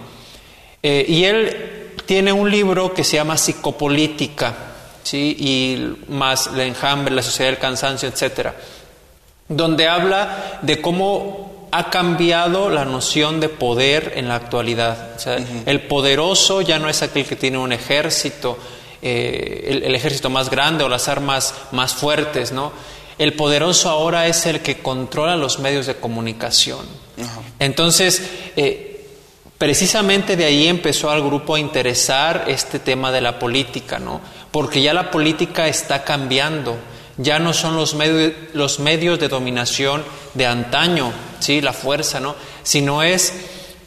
Eh, 0.83 1.05
y 1.07 1.25
él 1.25 1.93
tiene 2.07 2.33
un 2.33 2.51
libro 2.51 2.95
que 2.95 3.05
se 3.05 3.17
llama 3.17 3.37
Psicopolítica, 3.37 4.55
¿sí? 5.03 5.37
y 5.39 6.11
más 6.11 6.47
el 6.47 6.61
enjambre, 6.61 7.15
la 7.15 7.23
sociedad 7.23 7.51
del 7.51 7.61
cansancio, 7.61 8.09
etcétera, 8.09 8.55
donde 9.47 9.89
habla 9.89 10.59
de 10.63 10.81
cómo 10.81 11.69
ha 11.71 11.91
cambiado 11.91 12.71
la 12.71 12.87
noción 12.87 13.39
de 13.39 13.51
poder 13.51 14.15
en 14.17 14.29
la 14.29 14.37
actualidad. 14.37 15.21
El 15.67 15.83
poderoso 15.83 16.63
ya 16.63 16.79
no 16.79 16.89
es 16.89 17.03
aquel 17.03 17.27
que 17.27 17.37
tiene 17.37 17.59
un 17.59 17.75
ejército, 17.75 18.57
eh, 19.03 19.83
el, 19.85 19.95
ejército 19.95 20.31
más 20.31 20.49
grande 20.49 20.83
o 20.83 20.89
las 20.89 21.09
armas 21.09 21.53
más 21.73 21.93
fuertes, 21.93 22.53
¿no? 22.53 22.73
El 23.19 23.35
poderoso 23.35 23.89
ahora 23.89 24.27
es 24.27 24.45
el 24.47 24.61
que 24.61 24.79
controla 24.79 25.37
los 25.37 25.59
medios 25.59 25.87
de 25.87 25.97
comunicación. 25.97 26.87
Entonces, 27.59 28.23
eh, 28.57 28.97
Precisamente 29.59 30.37
de 30.37 30.45
ahí 30.45 30.69
empezó 30.69 31.11
al 31.11 31.23
grupo 31.23 31.55
a 31.55 31.59
interesar 31.59 32.45
este 32.47 32.79
tema 32.79 33.11
de 33.11 33.23
la 33.23 33.39
política, 33.39 33.99
¿no? 33.99 34.21
Porque 34.51 34.83
ya 34.83 34.93
la 34.93 35.11
política 35.11 35.67
está 35.67 36.05
cambiando, 36.05 36.77
ya 37.17 37.39
no 37.39 37.55
son 37.55 37.75
los 37.75 37.95
medios, 37.95 38.35
los 38.53 38.81
medios 38.81 39.19
de 39.19 39.29
dominación 39.29 40.05
de 40.35 40.47
antaño, 40.47 41.11
¿sí? 41.41 41.63
La 41.63 41.73
fuerza, 41.73 42.21
¿no? 42.21 42.35
Sino 42.63 43.03
es 43.03 43.33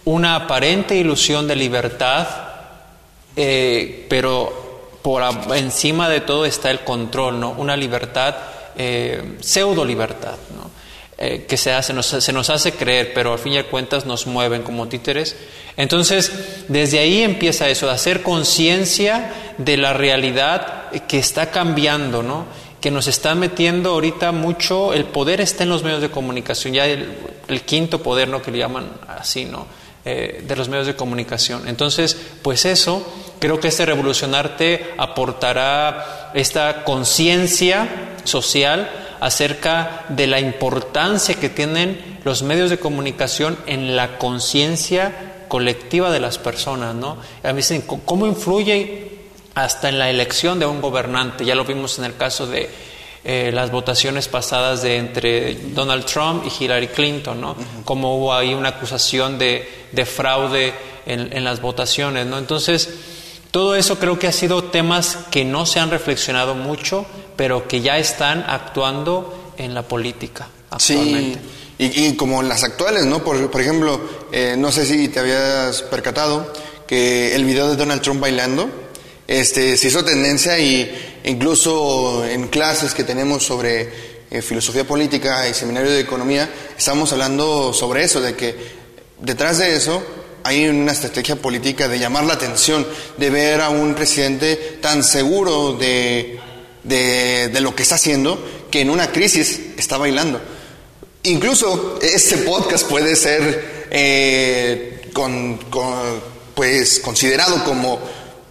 una 0.06 0.36
aparente 0.36 0.96
ilusión 0.96 1.48
de 1.48 1.56
libertad, 1.56 2.28
eh, 3.36 4.08
pero 4.10 4.90
por 5.04 5.22
encima 5.56 6.10
de 6.10 6.22
todo 6.22 6.46
está 6.46 6.72
el 6.72 6.80
control, 6.80 7.40
¿no? 7.40 7.52
Una 7.52 7.78
libertad, 7.78 8.34
eh, 8.80 9.36
pseudo 9.42 9.86
libertad. 9.86 10.36
Eh, 11.22 11.46
que 11.50 11.58
se, 11.58 11.74
hace, 11.74 11.92
nos, 11.92 12.06
se 12.06 12.32
nos 12.32 12.50
hace 12.50 12.72
creer, 12.72 13.12
pero 13.14 13.34
al 13.34 13.40
fin 13.40 13.52
y 13.52 13.58
al 13.58 13.66
cuentas 13.66 14.06
nos 14.06 14.26
mueven 14.26 14.64
como 14.64 14.88
títeres. 14.88 15.36
Entonces, 15.76 16.32
desde 16.70 17.00
ahí 17.00 17.24
empieza 17.24 17.68
eso, 17.68 17.90
hacer 17.90 18.24
conciencia 18.24 19.34
de 19.58 19.76
la 19.76 19.92
realidad 19.92 20.90
que 21.10 21.20
está 21.20 21.52
cambiando, 21.52 22.24
¿no? 22.24 22.46
que 22.80 22.90
nos 22.90 23.08
está 23.08 23.36
metiendo 23.36 23.90
ahorita 23.92 24.32
mucho, 24.32 24.94
el 24.94 25.04
poder 25.04 25.42
está 25.42 25.64
en 25.64 25.70
los 25.70 25.84
medios 25.84 26.02
de 26.02 26.10
comunicación, 26.10 26.74
ya 26.74 26.86
el, 26.86 27.62
quinto 27.66 28.02
poder, 28.02 28.30
¿no? 28.30 28.42
que 28.42 28.52
le 28.52 28.60
llaman 28.60 28.90
así, 29.08 29.44
¿no? 29.44 29.68
Eh, 30.06 30.46
de 30.48 30.56
los 30.56 30.70
medios 30.70 30.88
de 30.88 30.96
comunicación. 30.96 31.68
Entonces, 31.68 32.18
pues 32.42 32.64
eso, 32.64 33.06
creo 33.40 33.60
que 33.60 33.70
este 33.70 33.86
revolucionarte 33.86 34.94
aportará 34.98 36.32
esta 36.34 36.84
conciencia 36.84 37.88
social 38.24 38.90
acerca 39.20 40.06
de 40.10 40.28
la 40.28 40.40
importancia 40.40 41.36
que 41.36 41.50
tienen 41.50 42.20
los 42.24 42.44
medios 42.44 42.70
de 42.70 42.80
comunicación 42.80 43.58
en 43.66 43.96
la 43.96 44.18
conciencia 44.18 45.46
colectiva 45.48 46.12
de 46.12 46.20
las 46.20 46.38
personas, 46.38 46.96
¿no? 46.96 47.18
A 47.44 47.50
mí 47.50 47.58
dicen, 47.58 47.82
¿cómo 47.82 48.28
influye 48.28 49.10
hasta 49.56 49.90
en 49.90 50.00
la 50.00 50.10
elección 50.10 50.60
de 50.60 50.66
un 50.66 50.80
gobernante? 50.80 51.44
Ya 51.44 51.56
lo 51.56 51.66
vimos 51.66 51.98
en 51.98 52.06
el 52.06 52.16
caso 52.16 52.46
de 52.46 52.70
eh, 53.26 53.52
las 53.54 53.72
votaciones 53.72 54.28
pasadas 54.28 54.82
de 54.82 54.98
entre 54.98 55.56
Donald 55.56 56.06
Trump 56.06 56.46
y 56.46 56.64
Hillary 56.64 56.88
Clinton, 56.88 57.42
¿no? 57.42 57.56
Cómo 57.84 58.16
hubo 58.16 58.34
ahí 58.34 58.54
una 58.54 58.70
acusación 58.70 59.38
de, 59.38 59.68
fraude 60.06 60.74
en, 61.06 61.34
en, 61.34 61.44
las 61.44 61.62
votaciones, 61.62 62.26
¿no? 62.26 62.38
Entonces, 62.38 62.90
todo 63.52 63.76
eso 63.76 64.00
creo 64.00 64.20
que 64.20 64.28
ha 64.28 64.32
sido 64.32 64.66
temas 64.66 65.18
que 65.32 65.46
no 65.46 65.66
se 65.66 65.80
han 65.80 65.90
reflexionado 65.90 66.56
mucho, 66.56 67.06
pero 67.36 67.68
que 67.68 67.82
ya 67.82 67.98
están 67.98 68.44
actuando 68.48 69.54
en 69.58 69.74
la 69.74 69.84
política 69.84 70.48
actualmente. 70.70 71.40
Sí, 71.78 71.92
y, 71.96 72.16
como 72.16 72.44
las 72.44 72.64
actuales, 72.64 73.06
¿no? 73.06 73.24
Por, 73.24 73.50
por 73.50 73.62
ejemplo, 73.62 74.02
eh, 74.32 74.56
no 74.58 74.72
sé 74.72 74.86
si 74.86 75.08
te 75.08 75.20
habías 75.20 75.82
percatado 75.84 76.52
que 76.86 77.36
el 77.36 77.46
video 77.46 77.70
de 77.70 77.78
Donald 77.78 78.02
Trump 78.02 78.20
bailando 78.20 78.70
este, 79.30 79.78
se 79.78 79.88
hizo 79.88 80.04
tendencia 80.04 80.58
y 80.60 81.20
incluso 81.24 82.26
en 82.26 82.48
clases 82.48 82.96
que 82.96 83.04
tenemos 83.04 83.44
sobre 83.46 83.88
eh, 84.32 84.42
filosofía 84.42 84.86
política 84.86 85.48
y 85.48 85.54
seminario 85.54 85.92
de 85.92 86.00
economía, 86.00 86.50
estamos 86.78 87.14
hablando 87.14 87.72
sobre 87.72 88.04
eso, 88.04 88.22
de 88.22 88.36
que 88.36 88.56
detrás 89.20 89.60
de 89.60 89.76
eso 89.76 90.02
hay 90.44 90.68
una 90.68 90.92
estrategia 90.92 91.36
política 91.36 91.88
de 91.88 92.00
llamar 92.00 92.24
la 92.26 92.34
atención, 92.34 92.86
de 93.18 93.30
ver 93.30 93.62
a 93.62 93.70
un 93.70 93.96
presidente 93.96 94.56
tan 94.82 95.04
seguro 95.04 95.74
de, 95.74 96.40
de, 96.84 97.62
lo 97.62 97.76
que 97.76 97.84
está 97.84 97.96
haciendo 97.96 98.42
que 98.72 98.82
en 98.82 98.90
una 98.90 99.12
crisis 99.12 99.60
está 99.78 99.98
bailando. 99.98 100.40
Incluso 101.24 102.00
este 102.02 102.38
podcast 102.38 102.88
puede 102.88 103.16
ser 103.16 103.88
eh, 103.92 105.10
con, 105.14 105.60
pues, 106.56 107.00
considerado 107.00 107.64
como 107.64 108.00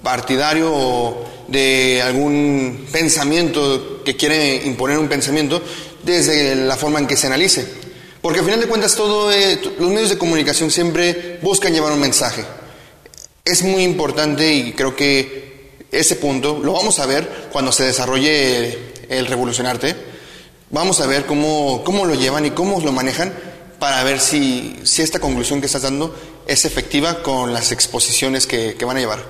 partidario 0.02 1.16
de 1.48 2.02
algún 2.02 2.86
pensamiento 2.92 4.02
que 4.04 4.16
quiere 4.16 4.66
imponer 4.66 4.98
un 4.98 5.08
pensamiento 5.08 5.62
desde 6.02 6.54
la 6.54 6.76
forma 6.76 6.98
en 6.98 7.06
que 7.06 7.16
se 7.16 7.26
analice. 7.26 7.87
Porque 8.20 8.40
al 8.40 8.44
final 8.44 8.60
de 8.60 8.66
cuentas 8.66 8.94
todo, 8.94 9.32
eh, 9.32 9.60
los 9.78 9.90
medios 9.90 10.10
de 10.10 10.18
comunicación 10.18 10.70
siempre 10.70 11.38
buscan 11.42 11.72
llevar 11.72 11.92
un 11.92 12.00
mensaje. 12.00 12.44
Es 13.44 13.62
muy 13.62 13.82
importante 13.84 14.52
y 14.52 14.72
creo 14.72 14.96
que 14.96 15.86
ese 15.90 16.16
punto 16.16 16.58
lo 16.62 16.72
vamos 16.72 16.98
a 16.98 17.06
ver 17.06 17.48
cuando 17.52 17.72
se 17.72 17.84
desarrolle 17.84 18.92
el 19.08 19.26
revolucionarte. 19.26 19.94
Vamos 20.70 21.00
a 21.00 21.06
ver 21.06 21.26
cómo, 21.26 21.82
cómo 21.84 22.04
lo 22.04 22.14
llevan 22.14 22.44
y 22.44 22.50
cómo 22.50 22.80
lo 22.80 22.92
manejan 22.92 23.32
para 23.78 24.02
ver 24.02 24.20
si, 24.20 24.80
si 24.82 25.02
esta 25.02 25.20
conclusión 25.20 25.60
que 25.60 25.66
estás 25.66 25.82
dando 25.82 26.14
es 26.46 26.64
efectiva 26.64 27.22
con 27.22 27.52
las 27.54 27.72
exposiciones 27.72 28.46
que, 28.46 28.74
que 28.74 28.84
van 28.84 28.96
a 28.96 29.00
llevar. 29.00 29.24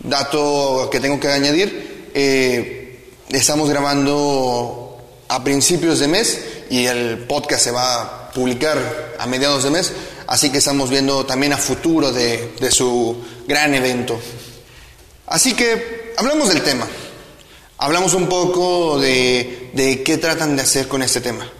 Dato 0.00 0.88
que 0.92 1.00
tengo 1.00 1.18
que 1.18 1.28
añadir, 1.28 2.10
eh, 2.14 3.00
estamos 3.30 3.68
grabando 3.68 4.98
a 5.28 5.42
principios 5.42 5.98
de 5.98 6.08
mes 6.08 6.40
y 6.70 6.86
el 6.86 7.18
podcast 7.26 7.64
se 7.64 7.70
va 7.70 8.02
a 8.02 8.30
publicar 8.30 9.16
a 9.18 9.26
mediados 9.26 9.64
de 9.64 9.70
mes, 9.70 9.92
así 10.26 10.50
que 10.50 10.58
estamos 10.58 10.90
viendo 10.90 11.24
también 11.26 11.52
a 11.52 11.58
futuro 11.58 12.12
de, 12.12 12.70
su 12.70 13.16
gran 13.46 13.74
evento. 13.74 14.18
Así 15.26 15.54
que 15.54 16.14
hablamos 16.16 16.48
del 16.48 16.62
tema, 16.62 16.86
hablamos 17.78 18.14
un 18.14 18.28
poco 18.28 18.98
de, 18.98 19.70
de 19.72 20.02
qué 20.02 20.18
tratan 20.18 20.56
de 20.56 20.62
hacer 20.62 20.88
con 20.88 21.02
este 21.02 21.20
tema. 21.20 21.50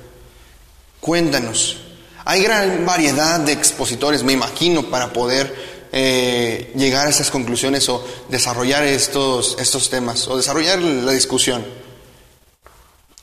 Cuéntanos, 1.00 1.78
hay 2.24 2.42
gran 2.42 2.84
variedad 2.84 3.40
de 3.40 3.52
expositores, 3.52 4.22
me 4.22 4.32
imagino, 4.32 4.90
para 4.90 5.12
poder 5.12 5.78
eh, 5.90 6.70
llegar 6.76 7.06
a 7.06 7.10
esas 7.10 7.30
conclusiones 7.30 7.88
o 7.88 8.04
desarrollar 8.28 8.84
estos, 8.84 9.56
estos 9.58 9.88
temas 9.88 10.28
o 10.28 10.36
desarrollar 10.36 10.78
la 10.80 11.12
discusión. 11.12 11.64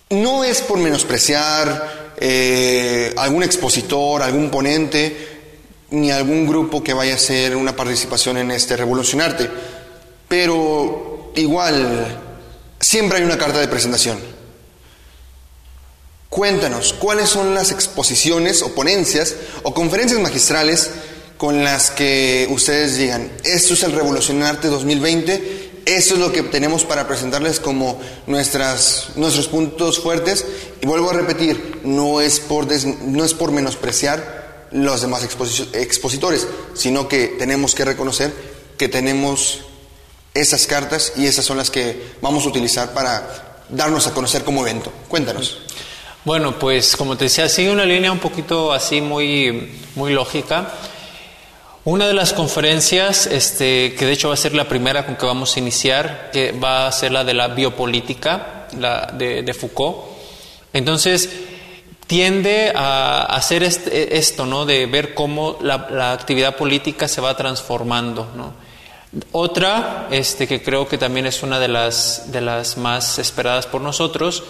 No 0.10 0.44
es 0.44 0.62
por 0.62 0.78
menospreciar 0.78 2.14
eh, 2.18 3.14
algún 3.18 3.44
expositor, 3.44 4.22
algún 4.22 4.52
ponente, 4.52 5.36
ni 5.92 6.12
algún 6.12 6.48
grupo 6.48 6.84
que 6.84 6.94
vaya 6.94 7.14
a 7.14 7.16
hacer 7.16 7.56
una 7.56 7.76
participación 7.76 8.38
en 8.38 8.52
este 8.52 8.78
Revolucionarte, 8.78 9.50
pero 10.28 11.32
igual 11.36 12.22
siempre 12.80 13.18
hay 13.18 13.24
una 13.24 13.38
carta 13.38 13.60
de 13.60 13.68
presentación. 13.68 14.20
Cuéntanos, 16.30 16.94
¿cuáles 16.94 17.30
son 17.30 17.56
las 17.56 17.72
exposiciones 17.72 18.62
o 18.62 18.76
ponencias 18.76 19.36
o 19.64 19.74
conferencias 19.74 20.20
magistrales 20.20 20.92
con 21.38 21.64
las 21.64 21.92
que 21.92 22.48
ustedes 22.50 22.98
digan, 22.98 23.30
esto 23.44 23.74
es 23.74 23.84
el 23.84 23.92
Revolucionarte 23.92 24.68
2020, 24.68 25.65
esto 25.86 26.16
es 26.16 26.20
lo 26.20 26.32
que 26.32 26.44
tenemos 26.44 26.84
para 26.84 27.08
presentarles 27.08 27.60
como 27.60 28.00
nuestras, 28.28 29.10
nuestros 29.16 29.48
puntos 29.48 30.00
fuertes? 30.00 30.46
Y 30.82 30.88
vuelvo 30.88 31.12
a 31.12 31.14
repetir, 31.14 31.82
no 31.84 32.22
es 32.22 32.40
por, 32.40 32.68
no 33.04 33.24
es 33.24 33.34
por 33.34 33.52
menospreciar 33.52 34.68
los 34.72 35.02
demás 35.02 35.24
expositores, 35.24 36.48
sino 36.74 37.08
que 37.08 37.28
tenemos 37.28 37.76
que 37.76 37.86
reconocer 37.86 38.34
que 38.78 38.90
tenemos 38.90 39.62
esas 40.34 40.68
cartas 40.68 41.14
y 41.16 41.28
esas 41.28 41.46
son 41.46 41.58
las 41.58 41.72
que 41.72 42.16
vamos 42.22 42.46
a 42.46 42.50
utilizar 42.50 42.94
para 42.94 43.64
darnos 43.70 44.08
a 44.08 44.14
conocer 44.14 44.44
como 44.44 44.62
evento. 44.62 44.92
Cuéntanos. 45.08 45.60
Bueno, 46.26 46.58
pues 46.60 46.96
como 46.98 47.16
te 47.16 47.26
decía, 47.26 47.48
sigue 47.48 47.70
una 47.70 47.86
línea 47.86 48.12
un 48.12 48.20
poquito 48.20 48.74
así 48.74 49.00
muy, 49.00 49.80
muy 49.96 50.12
lógica. 50.12 50.74
Una 51.86 52.08
de 52.08 52.16
las 52.16 52.34
conferencias, 52.34 53.28
este, 53.28 53.94
que 53.94 54.08
de 54.08 54.14
hecho 54.14 54.30
va 54.30 54.34
a 54.34 54.38
ser 54.38 54.56
la 54.56 54.68
primera 54.68 55.06
con 55.06 55.16
que 55.18 55.26
vamos 55.28 55.56
a 55.56 55.60
iniciar, 55.60 56.32
que 56.34 56.52
va 56.52 56.88
a 56.88 56.92
ser 56.92 57.12
la 57.12 57.24
de 57.24 57.36
la 57.36 57.50
biopolítica 57.50 58.66
la 58.80 59.12
de, 59.14 59.54
Foucault. 59.54 59.98
Entonces, 60.74 61.30
tiende 62.08 62.74
a 62.76 63.26
hacer 63.26 63.62
esto, 63.62 64.48
¿no? 64.48 64.66
De 64.66 64.88
ver 64.88 65.14
cómo 65.14 65.60
la, 65.62 66.12
actividad 66.12 66.56
política 66.56 67.08
se 67.08 67.22
va 67.22 67.38
transformando. 67.38 68.28
Otra, 69.32 70.08
este, 70.10 70.48
que 70.48 70.64
creo 70.64 70.88
que 70.88 70.98
también 70.98 71.28
es 71.28 71.44
una 71.44 71.60
de 71.60 71.68
las, 71.68 72.32
de 72.32 72.42
las 72.42 72.78
más 72.78 73.20
esperadas 73.20 73.68
por 73.68 73.82
nosotros, 73.82 74.44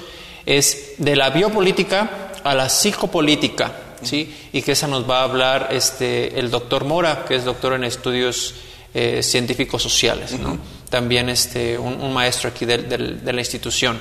es 0.45 0.93
de 0.99 1.17
la 1.17 1.31
biopolítica 1.31 2.31
a 2.45 2.55
la 2.55 2.69
psicopolítica, 2.69 3.73
¿sí? 4.01 4.33
Y 4.53 4.61
que 4.61 4.73
esa 4.73 4.87
nos 4.87 5.09
va 5.09 5.21
a 5.21 5.23
hablar 5.23 5.69
este, 5.71 6.39
el 6.39 6.51
doctor 6.51 6.85
Mora, 6.85 7.25
que 7.25 7.35
es 7.35 7.45
doctor 7.45 7.73
en 7.73 7.83
estudios 7.83 8.55
eh, 8.93 9.21
científicos 9.21 9.81
sociales, 9.81 10.31
¿no? 10.39 10.57
También 10.89 11.29
este, 11.29 11.77
un, 11.77 12.13
maestro 12.13 12.49
aquí 12.49 12.65
de, 12.65 13.33
la 13.33 13.41
institución. 13.41 13.99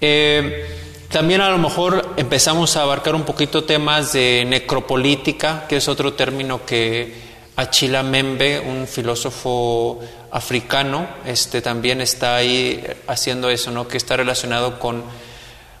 Eh, 0.00 0.66
también 1.08 1.40
a 1.40 1.48
lo 1.48 1.58
mejor 1.58 2.14
empezamos 2.16 2.76
a 2.76 2.82
abarcar 2.82 3.14
un 3.14 3.22
poquito 3.22 3.64
temas 3.64 4.12
de 4.12 4.44
necropolítica, 4.46 5.66
que 5.68 5.76
es 5.76 5.88
otro 5.88 6.12
término 6.14 6.66
que 6.66 7.14
Achila 7.56 8.02
Membe, 8.02 8.58
un 8.58 8.86
filósofo 8.88 10.00
africano, 10.32 11.06
este, 11.24 11.62
también 11.62 12.00
está 12.00 12.34
ahí 12.34 12.84
haciendo 13.06 13.48
eso, 13.48 13.70
¿no? 13.70 13.86
que 13.86 13.96
está 13.96 14.16
relacionado 14.16 14.80
con 14.80 15.04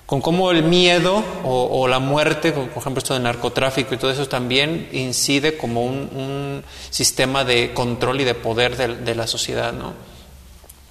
con 0.06 0.20
cómo 0.20 0.50
el 0.50 0.62
miedo 0.62 1.24
o, 1.44 1.88
la 1.88 1.98
muerte, 1.98 2.52
por 2.52 2.68
ejemplo 2.76 2.98
esto 2.98 3.14
del 3.14 3.22
narcotráfico 3.22 3.94
y 3.94 3.96
todo 3.96 4.10
eso 4.10 4.28
también 4.28 4.88
incide 4.92 5.56
como 5.56 5.82
un, 5.84 6.62
sistema 6.90 7.44
de 7.44 7.72
control 7.72 8.20
y 8.20 8.24
de 8.24 8.34
poder 8.34 8.76
de, 8.76 9.14
la 9.14 9.26
sociedad. 9.26 9.72
¿no? 9.72 9.94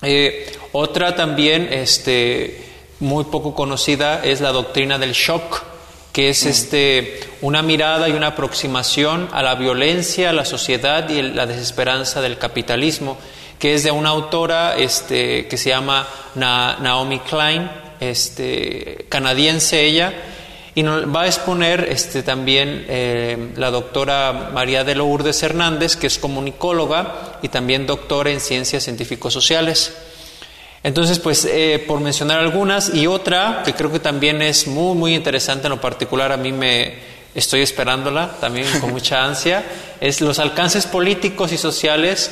Eh, 0.02 0.52
otra 0.72 1.16
también 1.16 1.70
este, 1.72 2.66
muy 3.00 3.26
poco 3.26 3.54
conocida 3.54 4.24
es 4.24 4.42
la 4.42 4.52
doctrina 4.52 4.98
del 4.98 5.14
shock, 5.14 5.64
que 6.12 6.30
es 6.30 6.46
mm. 6.46 6.50
este, 6.50 7.20
una 7.42 7.62
mirada 7.62 8.10
y 8.10 8.14
una 8.14 8.28
aproximación 8.28 9.30
a 9.32 9.44
la 9.44 9.56
violencia, 9.56 10.32
a 10.32 10.34
la 10.34 10.46
sociedad 10.46 11.08
y 11.10 11.22
la 11.22 11.46
desesperanza 11.46 12.20
del 12.22 12.40
capitalismo, 12.40 13.18
que 13.60 13.76
es 13.76 13.84
de 13.84 13.92
una 13.92 14.10
autora 14.10 14.76
este, 14.76 15.48
que 15.48 15.58
se 15.58 15.70
llama 15.70 16.08
Naomi 16.36 17.20
Klein 17.20 17.70
este, 18.10 19.06
canadiense 19.10 19.84
ella, 19.86 20.14
y 20.76 20.82
nos 20.82 21.06
va 21.14 21.24
a 21.24 21.28
exponer 21.28 21.88
este, 21.90 22.24
también 22.24 22.86
eh, 22.88 23.52
la 23.58 23.70
doctora 23.70 24.50
María 24.54 24.84
de 24.84 24.96
Lourdes 24.96 25.44
Hernández, 25.44 25.96
que 25.96 26.08
es 26.08 26.18
comunicóloga 26.18 27.40
y 27.44 27.50
también 27.50 27.86
doctora 27.86 28.32
en 28.32 28.40
ciencias 28.40 28.84
científicos 28.84 29.34
sociales. 29.34 29.94
Entonces, 30.82 31.20
pues, 31.20 31.46
eh, 31.46 31.84
por 31.88 32.00
mencionar 32.00 32.40
algunas, 32.40 32.94
y 32.94 33.08
otra 33.08 33.62
que 33.64 33.74
creo 33.74 33.92
que 33.92 34.00
también 34.00 34.42
es 34.42 34.68
muy, 34.68 34.96
muy 34.98 35.14
interesante 35.14 35.68
en 35.68 35.72
lo 35.72 35.82
particular, 35.82 36.32
a 36.32 36.38
mí 36.38 36.52
me 36.52 36.96
estoy 37.36 37.62
esperándola 37.62 38.38
también 38.42 38.68
con 38.82 38.92
mucha 38.94 39.24
ansia, 39.24 39.64
es 40.02 40.22
los 40.22 40.40
alcances 40.40 40.88
políticos 40.88 41.52
y 41.52 41.58
sociales 41.58 42.32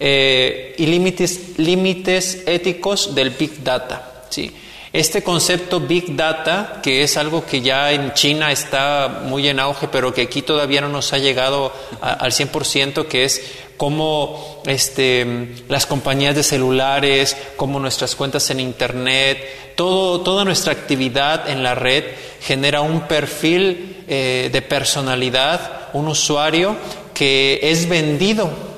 eh, 0.00 0.74
y 0.78 0.86
límites, 0.86 1.58
límites 1.58 2.42
éticos 2.46 3.14
del 3.14 3.30
Big 3.30 3.62
Data. 3.62 4.24
¿sí? 4.30 4.50
Este 4.92 5.22
concepto 5.22 5.80
Big 5.80 6.14
Data, 6.16 6.80
que 6.82 7.02
es 7.02 7.16
algo 7.16 7.46
que 7.46 7.62
ya 7.62 7.92
en 7.92 8.12
China 8.12 8.52
está 8.52 9.22
muy 9.24 9.48
en 9.48 9.58
auge, 9.58 9.88
pero 9.88 10.12
que 10.12 10.20
aquí 10.20 10.42
todavía 10.42 10.82
no 10.82 10.90
nos 10.90 11.14
ha 11.14 11.18
llegado 11.18 11.72
al 12.02 12.30
100%, 12.30 13.06
que 13.06 13.24
es 13.24 13.40
cómo 13.78 14.62
este, 14.66 15.54
las 15.70 15.86
compañías 15.86 16.34
de 16.34 16.42
celulares, 16.42 17.38
cómo 17.56 17.80
nuestras 17.80 18.14
cuentas 18.14 18.50
en 18.50 18.60
Internet, 18.60 19.74
todo, 19.76 20.20
toda 20.20 20.44
nuestra 20.44 20.74
actividad 20.74 21.48
en 21.48 21.62
la 21.62 21.74
red 21.74 22.04
genera 22.42 22.82
un 22.82 23.08
perfil 23.08 24.04
eh, 24.08 24.50
de 24.52 24.60
personalidad, 24.60 25.88
un 25.94 26.08
usuario 26.08 26.76
que 27.14 27.60
es 27.62 27.88
vendido 27.88 28.72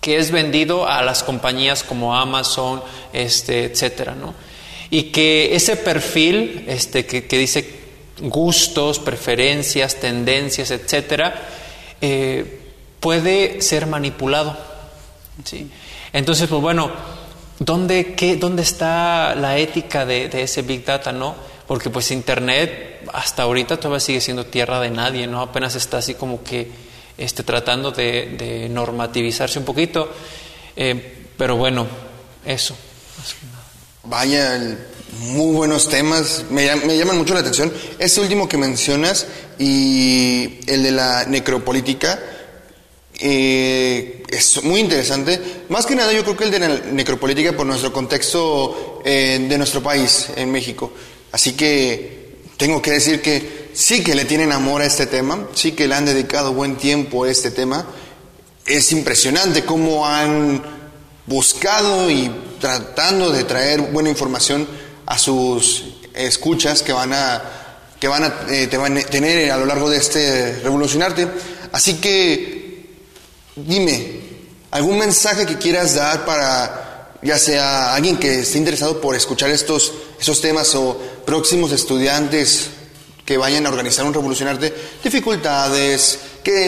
que 0.00 0.18
es 0.18 0.30
vendido 0.30 0.86
a 0.86 1.02
las 1.02 1.24
compañías 1.24 1.82
como 1.82 2.16
Amazon, 2.16 2.80
este, 3.12 3.64
etcétera, 3.64 4.14
¿no? 4.14 4.32
Y 4.90 5.04
que 5.04 5.54
ese 5.54 5.76
perfil 5.76 6.64
este, 6.66 7.06
que, 7.06 7.38
dice 7.38 7.78
gustos, 8.20 8.98
preferencias, 8.98 9.96
tendencias, 9.96 10.70
etcétera, 10.70 11.34
eh, 12.00 12.60
puede 13.00 13.60
ser 13.60 13.86
manipulado. 13.86 14.56
¿sí? 15.44 15.70
Entonces, 16.12 16.48
pues 16.48 16.60
bueno, 16.60 16.90
¿dónde, 17.58 18.14
qué, 18.14 18.36
¿dónde 18.36 18.62
está 18.62 19.34
la 19.34 19.58
ética 19.58 20.06
de, 20.06 20.30
ese 20.32 20.62
Big 20.62 20.84
Data? 20.84 21.12
¿no? 21.12 21.34
Porque 21.66 21.90
pues 21.90 22.10
Internet 22.10 23.08
hasta 23.12 23.42
ahorita 23.42 23.76
todavía 23.76 24.00
sigue 24.00 24.20
siendo 24.20 24.46
tierra 24.46 24.80
de 24.80 24.90
nadie, 24.90 25.26
¿no? 25.26 25.42
Apenas 25.42 25.74
está 25.74 25.98
así 25.98 26.14
como 26.14 26.42
que 26.42 26.68
este, 27.16 27.42
tratando 27.42 27.90
de, 27.90 28.68
normativizarse 28.70 29.58
un 29.58 29.64
poquito. 29.64 30.10
Eh, 30.76 31.26
pero 31.36 31.56
bueno, 31.56 31.86
eso. 32.44 32.74
Vaya, 34.08 34.58
muy 35.20 35.54
buenos 35.54 35.90
temas, 35.90 36.46
me, 36.48 36.64
llaman 36.64 37.18
mucho 37.18 37.34
la 37.34 37.40
atención. 37.40 37.70
Este 37.98 38.22
último 38.22 38.48
que 38.48 38.56
mencionas 38.56 39.26
y 39.58 40.60
el 40.66 40.82
de 40.82 40.92
la 40.92 41.26
necropolítica 41.26 42.18
eh, 43.20 44.22
es 44.30 44.64
muy 44.64 44.80
interesante. 44.80 45.38
Más 45.68 45.84
que 45.84 45.94
nada 45.94 46.10
yo 46.14 46.24
creo 46.24 46.38
que 46.38 46.44
el 46.44 46.50
de 46.50 46.58
la 46.58 46.68
necropolítica 46.90 47.52
por 47.52 47.66
nuestro 47.66 47.92
contexto 47.92 49.02
eh, 49.04 49.44
de 49.46 49.58
nuestro 49.58 49.82
país, 49.82 50.28
en 50.36 50.50
México. 50.50 50.90
Así 51.30 51.52
que 51.52 52.38
tengo 52.56 52.80
que 52.80 52.92
decir 52.92 53.20
que 53.20 53.68
sí 53.74 54.02
que 54.02 54.14
le 54.14 54.24
tienen 54.24 54.52
amor 54.52 54.80
a 54.80 54.86
este 54.86 55.04
tema, 55.04 55.48
sí 55.52 55.72
que 55.72 55.86
le 55.86 55.94
han 55.94 56.06
dedicado 56.06 56.54
buen 56.54 56.76
tiempo 56.76 57.24
a 57.24 57.30
este 57.30 57.50
tema. 57.50 57.86
Es 58.64 58.90
impresionante 58.90 59.66
cómo 59.66 60.06
han 60.06 60.77
buscado 61.28 62.10
y 62.10 62.30
tratando 62.60 63.30
de 63.30 63.44
traer 63.44 63.80
buena 63.80 64.08
información 64.08 64.66
a 65.06 65.18
sus 65.18 65.84
escuchas 66.14 66.82
que 66.82 66.92
van 66.92 67.12
a, 67.12 67.42
que 68.00 68.08
van 68.08 68.24
a, 68.24 68.34
eh, 68.50 68.66
tener 68.66 69.50
a 69.50 69.56
lo 69.56 69.66
largo 69.66 69.90
de 69.90 69.98
este 69.98 70.60
revolucionarte. 70.62 71.28
Así 71.72 71.94
que 71.94 72.98
dime, 73.56 74.20
¿algún 74.70 74.98
mensaje 74.98 75.46
que 75.46 75.58
quieras 75.58 75.94
dar 75.94 76.24
para 76.24 76.84
ya 77.22 77.38
sea 77.38 77.94
alguien 77.94 78.16
que 78.16 78.40
esté 78.40 78.58
interesado 78.58 79.00
por 79.00 79.14
escuchar 79.16 79.50
estos, 79.50 79.92
esos 80.20 80.40
temas 80.40 80.74
o 80.74 80.96
próximos 81.26 81.72
estudiantes 81.72 82.70
que 83.24 83.36
vayan 83.36 83.66
a 83.66 83.68
organizar 83.68 84.06
un 84.06 84.14
revolucionarte, 84.14 84.72
dificultades, 85.02 86.18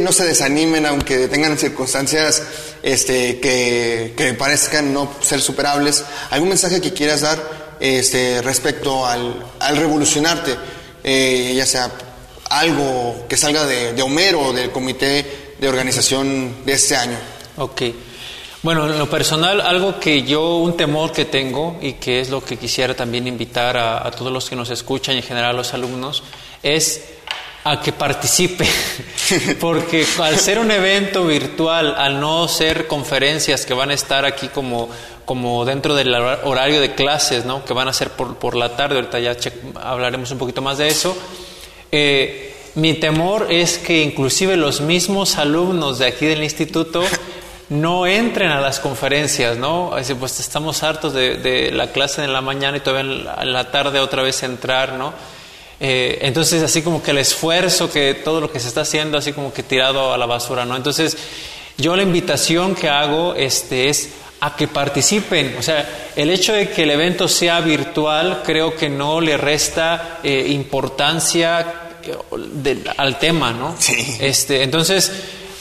no 0.01 0.13
se 0.13 0.25
desanimen 0.25 0.87
aunque 0.87 1.29
tengan 1.29 1.59
circunstancias 1.59 2.43
este, 2.83 3.41
que, 3.41 4.35
parezcan 4.39 4.93
no 4.93 5.11
ser 5.21 5.41
superables. 5.41 6.05
¿Algún 6.31 6.51
mensaje 6.51 6.81
que 6.81 6.93
quieras 6.93 7.23
dar 7.23 7.77
este, 7.81 8.43
respecto 8.43 9.07
al, 9.07 9.45
revolucionarte? 9.77 10.57
Eh, 11.03 11.55
ya 11.57 11.67
sea 11.67 11.91
algo 12.51 13.27
que 13.29 13.37
salga 13.37 13.65
de, 13.65 13.93
de 13.95 14.03
Homero 14.03 14.53
del 14.53 14.71
comité 14.71 15.55
de 15.59 15.69
organización 15.69 16.65
de 16.65 16.73
este 16.73 16.97
año. 16.97 17.17
Ok. 17.57 17.83
Bueno, 18.63 18.87
en 18.87 18.99
lo 18.99 19.09
personal, 19.09 19.63
algo 19.63 19.99
que 19.99 20.23
yo, 20.25 20.57
un 20.57 20.77
temor 20.77 21.13
que 21.13 21.25
tengo 21.25 21.79
y 21.81 21.95
que 21.95 22.21
es 22.21 22.29
lo 22.29 22.45
que 22.45 22.59
quisiera 22.59 22.95
también 22.95 23.27
invitar 23.27 23.79
a, 23.79 24.07
a 24.07 24.11
todos 24.11 24.31
los 24.31 24.51
que 24.51 24.57
nos 24.57 24.69
escuchan 24.69 25.15
y 25.15 25.19
en 25.19 25.25
general 25.25 25.51
a 25.51 25.55
los 25.55 25.73
alumnos, 25.73 26.23
es 26.63 27.03
a 27.65 27.81
que 27.81 27.93
participe, 27.93 28.67
porque 29.61 30.07
al 30.21 30.39
ser 30.39 30.59
un 30.59 30.71
evento 30.71 31.27
virtual, 31.27 31.95
al 31.99 32.21
no 32.21 32.49
ser 32.49 32.87
conferencias 32.87 33.67
que 33.67 33.75
van 33.75 33.91
a 33.91 33.95
estar 33.95 34.25
aquí 34.25 34.49
como, 34.49 34.89
como 35.25 35.65
dentro 35.65 35.95
del 35.95 36.15
horario 36.15 36.81
de 36.81 36.95
clases, 36.95 37.45
¿no? 37.45 37.65
Que 37.65 37.75
van 37.75 37.89
a 37.89 37.93
ser 37.93 38.11
por, 38.11 38.37
por 38.37 38.57
la 38.57 38.77
tarde, 38.77 38.97
ahorita 38.97 39.19
ya 39.21 39.37
hablaremos 39.83 40.31
un 40.31 40.39
poquito 40.39 40.63
más 40.63 40.79
de 40.79 40.89
eso. 40.89 41.17
Eh, 41.93 42.55
mi 42.77 42.95
temor 42.95 43.49
es 43.51 43.79
que 43.79 44.03
inclusive 44.03 44.57
los 44.57 44.81
mismos 44.81 45.39
alumnos 45.39 45.99
de 45.99 46.07
aquí 46.07 46.27
del 46.27 46.43
instituto 46.43 47.03
no 47.69 48.07
entren 48.07 48.51
a 48.51 48.61
las 48.61 48.81
conferencias, 48.81 49.57
¿no? 49.57 49.95
Así, 49.95 50.15
pues 50.15 50.41
estamos 50.41 50.83
hartos 50.83 51.13
de, 51.15 51.71
la 51.73 51.93
clase 51.93 52.23
en 52.25 52.33
la 52.33 52.41
mañana 52.41 52.77
y 52.77 52.81
todavía 52.81 53.13
en 53.43 53.53
la, 53.53 53.71
tarde 53.71 54.01
otra 54.01 54.23
vez 54.23 54.43
entrar, 54.43 54.95
¿no? 54.95 55.13
Eh, 55.81 56.19
entonces, 56.23 56.63
así 56.63 56.83
como 56.83 57.03
que 57.03 57.11
el 57.13 57.19
esfuerzo, 57.19 57.91
que 57.91 58.15
todo 58.15 58.41
lo 58.41 58.53
que 58.53 58.61
se 58.61 58.69
está 58.69 58.83
haciendo, 58.83 59.17
así 59.17 59.33
como 59.33 59.53
que 59.53 59.63
tirado 59.63 60.13
a 60.13 60.19
la 60.19 60.27
basura, 60.27 60.67
¿no? 60.67 60.77
Entonces, 60.77 61.17
yo 61.79 61.97
la 61.97 62.03
invitación 62.03 62.75
que 62.75 62.91
hago 62.91 63.35
este, 63.35 63.89
es 63.89 64.11
a 64.41 64.57
que 64.57 64.69
participen. 64.69 65.57
O 65.59 65.63
sea, 65.63 66.11
el 66.17 66.31
hecho 66.31 66.53
de 66.53 66.71
que 66.71 66.83
el 66.83 66.91
evento 66.91 67.29
sea 67.29 67.61
virtual 67.61 68.43
creo 68.45 68.75
que 68.75 68.89
no 68.89 69.21
le 69.21 69.37
resta 69.37 70.21
eh, 70.23 70.47
importancia 70.51 71.97
eh, 72.03 72.85
al 72.97 73.19
tema, 73.19 73.53
¿no? 73.53 73.75
Sí. 73.79 74.17
Este, 74.21 74.63
entonces, 74.63 75.11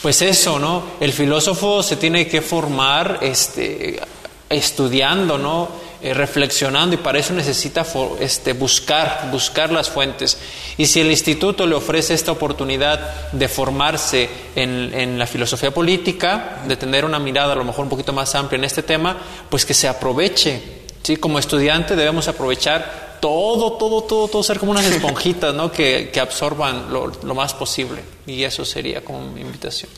pues 0.02 0.22
eso, 0.22 0.58
¿no? 0.58 0.82
El 1.00 1.12
filósofo 1.12 1.82
se 1.82 1.96
tiene 1.96 2.26
que 2.26 2.40
formar 2.40 3.18
este, 3.22 4.00
estudiando, 4.48 5.38
¿no? 5.38 5.89
Eh, 6.02 6.14
reflexionando 6.14 6.94
y 6.94 6.96
para 6.96 7.18
eso 7.18 7.34
necesita 7.34 7.84
este, 8.20 8.54
buscar, 8.54 9.28
buscar 9.30 9.70
las 9.70 9.90
fuentes. 9.90 10.38
Y 10.78 10.86
si 10.86 10.98
el 11.02 11.10
instituto 11.10 11.66
le 11.66 11.74
ofrece 11.74 12.14
esta 12.14 12.32
oportunidad 12.32 13.30
de 13.32 13.48
formarse 13.48 14.30
en, 14.56 14.94
en, 14.94 15.18
la 15.18 15.26
filosofía 15.26 15.72
política, 15.72 16.62
de 16.66 16.76
tener 16.78 17.04
una 17.04 17.18
mirada 17.18 17.52
a 17.52 17.56
lo 17.56 17.64
mejor 17.64 17.84
un 17.84 17.90
poquito 17.90 18.14
más 18.14 18.34
amplia 18.34 18.56
en 18.56 18.64
este 18.64 18.82
tema, 18.82 19.14
pues 19.50 19.66
que 19.66 19.74
se 19.74 19.88
aproveche. 19.88 20.62
¿sí? 21.02 21.18
Como 21.18 21.38
estudiante 21.38 21.94
debemos 21.94 22.28
aprovechar 22.28 23.18
todo, 23.20 23.74
todo, 23.74 24.02
todo, 24.04 24.28
todo, 24.28 24.42
ser 24.42 24.58
como 24.58 24.72
unas 24.72 24.86
esponjitas, 24.90 25.54
¿no? 25.54 25.70
Que, 25.70 26.08
que 26.10 26.20
absorban 26.20 26.90
lo, 26.90 27.08
lo, 27.08 27.34
más 27.34 27.52
posible. 27.52 28.02
Y 28.26 28.42
eso 28.44 28.64
sería 28.64 29.04
como 29.04 29.30
mi 29.30 29.42
invitación. 29.42 29.90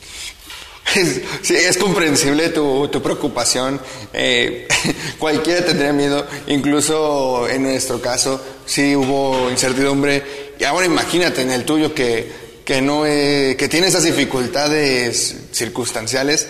Sí, 1.41 1.55
es 1.55 1.77
comprensible 1.77 2.49
tu, 2.49 2.87
tu 2.89 3.01
preocupación. 3.01 3.81
Eh, 4.13 4.67
cualquiera 5.17 5.65
tendría 5.65 5.93
miedo, 5.93 6.25
incluso 6.47 7.47
en 7.49 7.63
nuestro 7.63 8.01
caso, 8.01 8.39
sí 8.65 8.95
hubo 8.95 9.49
incertidumbre. 9.49 10.53
Y 10.59 10.63
ahora 10.63 10.85
imagínate 10.85 11.41
en 11.41 11.51
el 11.51 11.65
tuyo 11.65 11.93
que, 11.93 12.31
que, 12.63 12.81
no, 12.81 13.05
eh, 13.05 13.55
que 13.57 13.67
tiene 13.67 13.87
esas 13.87 14.03
dificultades 14.03 15.35
circunstanciales. 15.51 16.47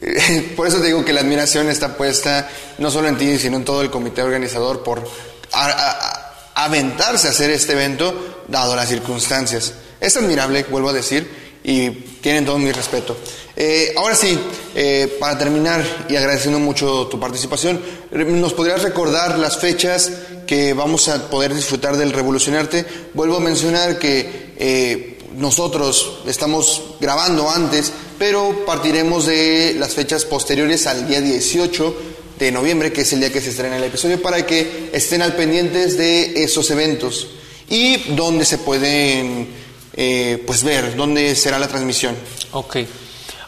Por 0.56 0.66
eso 0.66 0.80
digo 0.80 1.04
que 1.04 1.12
la 1.12 1.20
admiración 1.20 1.68
está 1.68 1.96
puesta 1.96 2.48
no 2.78 2.90
solo 2.90 3.08
en 3.08 3.18
ti, 3.18 3.38
sino 3.38 3.56
en 3.56 3.64
todo 3.64 3.82
el 3.82 3.90
comité 3.90 4.22
organizador 4.22 4.82
por 4.82 5.06
a, 5.52 6.32
aventarse 6.54 7.28
a 7.28 7.30
hacer 7.30 7.50
este 7.50 7.72
evento 7.72 8.44
dado 8.48 8.74
las 8.76 8.88
circunstancias. 8.88 9.74
Es 10.00 10.16
admirable, 10.16 10.64
vuelvo 10.64 10.88
a 10.90 10.92
decir, 10.92 11.28
y 11.62 11.90
tienen 11.90 12.44
todo 12.44 12.58
mi 12.58 12.72
respeto. 12.72 13.16
Eh, 13.54 13.92
ahora 13.96 14.14
sí, 14.14 14.38
eh, 14.74 15.16
para 15.20 15.38
terminar 15.38 15.84
y 16.08 16.16
agradeciendo 16.16 16.58
mucho 16.58 17.06
tu 17.08 17.20
participación, 17.20 17.80
¿nos 18.10 18.54
podrías 18.54 18.82
recordar 18.82 19.38
las 19.38 19.58
fechas 19.58 20.10
que 20.46 20.72
vamos 20.72 21.08
a 21.08 21.28
poder 21.28 21.54
disfrutar 21.54 21.96
del 21.96 22.12
Revolucionarte? 22.12 22.84
Vuelvo 23.14 23.36
a 23.36 23.40
mencionar 23.40 23.98
que 23.98 24.52
eh, 24.56 25.18
nosotros 25.36 26.20
estamos 26.26 26.94
grabando 27.00 27.50
antes, 27.50 27.92
pero 28.18 28.64
partiremos 28.64 29.26
de 29.26 29.76
las 29.78 29.94
fechas 29.94 30.24
posteriores 30.24 30.86
al 30.86 31.06
día 31.06 31.20
18 31.20 31.96
de 32.38 32.52
noviembre, 32.52 32.92
que 32.92 33.02
es 33.02 33.12
el 33.12 33.20
día 33.20 33.32
que 33.32 33.40
se 33.40 33.50
estrena 33.50 33.76
el 33.76 33.84
episodio, 33.84 34.20
para 34.20 34.46
que 34.46 34.90
estén 34.92 35.22
al 35.22 35.34
pendientes 35.34 35.96
de 35.98 36.42
esos 36.42 36.70
eventos 36.70 37.28
y 37.68 38.14
dónde 38.14 38.44
se 38.44 38.58
pueden 38.58 39.48
eh, 39.94 40.42
pues 40.46 40.62
ver, 40.62 40.96
dónde 40.96 41.34
será 41.36 41.58
la 41.58 41.68
transmisión. 41.68 42.16
Ok. 42.52 42.76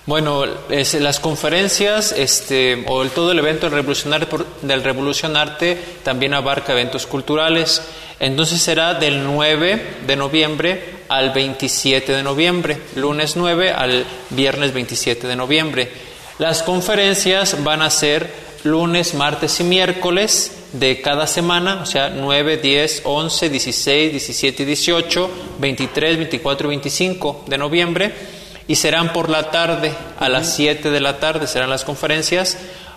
Bueno, 0.07 0.45
las 0.69 1.19
conferencias 1.19 2.13
este, 2.13 2.85
o 2.89 3.03
el, 3.03 3.11
todo 3.11 3.33
el 3.33 3.39
evento 3.39 3.67
del 3.67 3.77
Revolucionarte, 3.77 4.37
del 4.61 4.85
Revolucionarte 4.85 5.79
también 6.03 6.35
abarca 6.35 6.73
eventos 6.73 7.07
culturales. 7.07 7.81
Entonces 8.21 8.61
será 8.61 8.93
del 8.93 9.25
9 9.25 9.83
de 10.07 10.17
noviembre 10.17 10.95
al 11.09 11.31
27 11.31 12.13
de 12.13 12.23
noviembre, 12.23 12.79
lunes 12.97 13.37
9 13.37 13.71
al 13.71 14.05
viernes 14.29 14.75
27 14.75 15.27
de 15.27 15.37
noviembre. 15.37 15.91
Las 16.39 16.63
conferencias 16.63 17.65
van 17.65 17.81
a 17.81 17.89
ser 17.89 18.29
lunes, 18.65 19.15
martes 19.15 19.61
y 19.61 19.65
miércoles 19.65 20.53
de 20.73 21.01
cada 21.01 21.27
semana, 21.27 21.81
o 21.83 21.87
sea, 21.87 22.11
9, 22.11 22.59
10, 22.59 23.03
11, 23.05 23.49
16, 23.49 24.11
17 24.11 24.63
y 24.63 24.67
18, 24.67 25.31
23, 25.61 26.17
24 26.17 26.67
y 26.67 26.71
25 26.71 27.45
de 27.47 27.59
noviembre, 27.59 28.13
y 28.67 28.77
serán 28.77 29.13
por 29.13 29.29
la 29.29 29.51
tarde, 29.51 29.93
a 30.19 30.29
las 30.29 30.55
7 30.55 30.91
de 30.91 31.01
la 31.01 31.19
tarde 31.19 31.47
serán 31.47 31.71
las 31.71 31.85
conferencias 31.85 32.57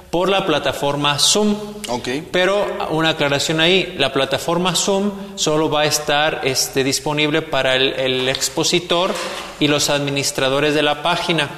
por 0.10 0.30
la 0.30 0.46
plataforma 0.46 1.20
Zoom. 1.20 1.56
Okay. 1.90 2.26
Pero 2.32 2.66
una 2.92 3.10
aclaración 3.10 3.60
ahí, 3.60 3.96
la 3.98 4.14
plataforma 4.14 4.76
Zoom 4.76 5.12
solo 5.36 5.70
va 5.70 5.82
a 5.82 5.86
estar 5.86 6.42
este, 6.44 6.84
disponible 6.84 7.42
para 7.42 7.76
el, 7.76 7.94
el 7.94 8.30
expositor 8.30 9.14
y 9.60 9.68
los 9.68 9.90
administradores 9.90 10.74
de 10.74 10.84
la 10.84 11.04
página 11.04 11.50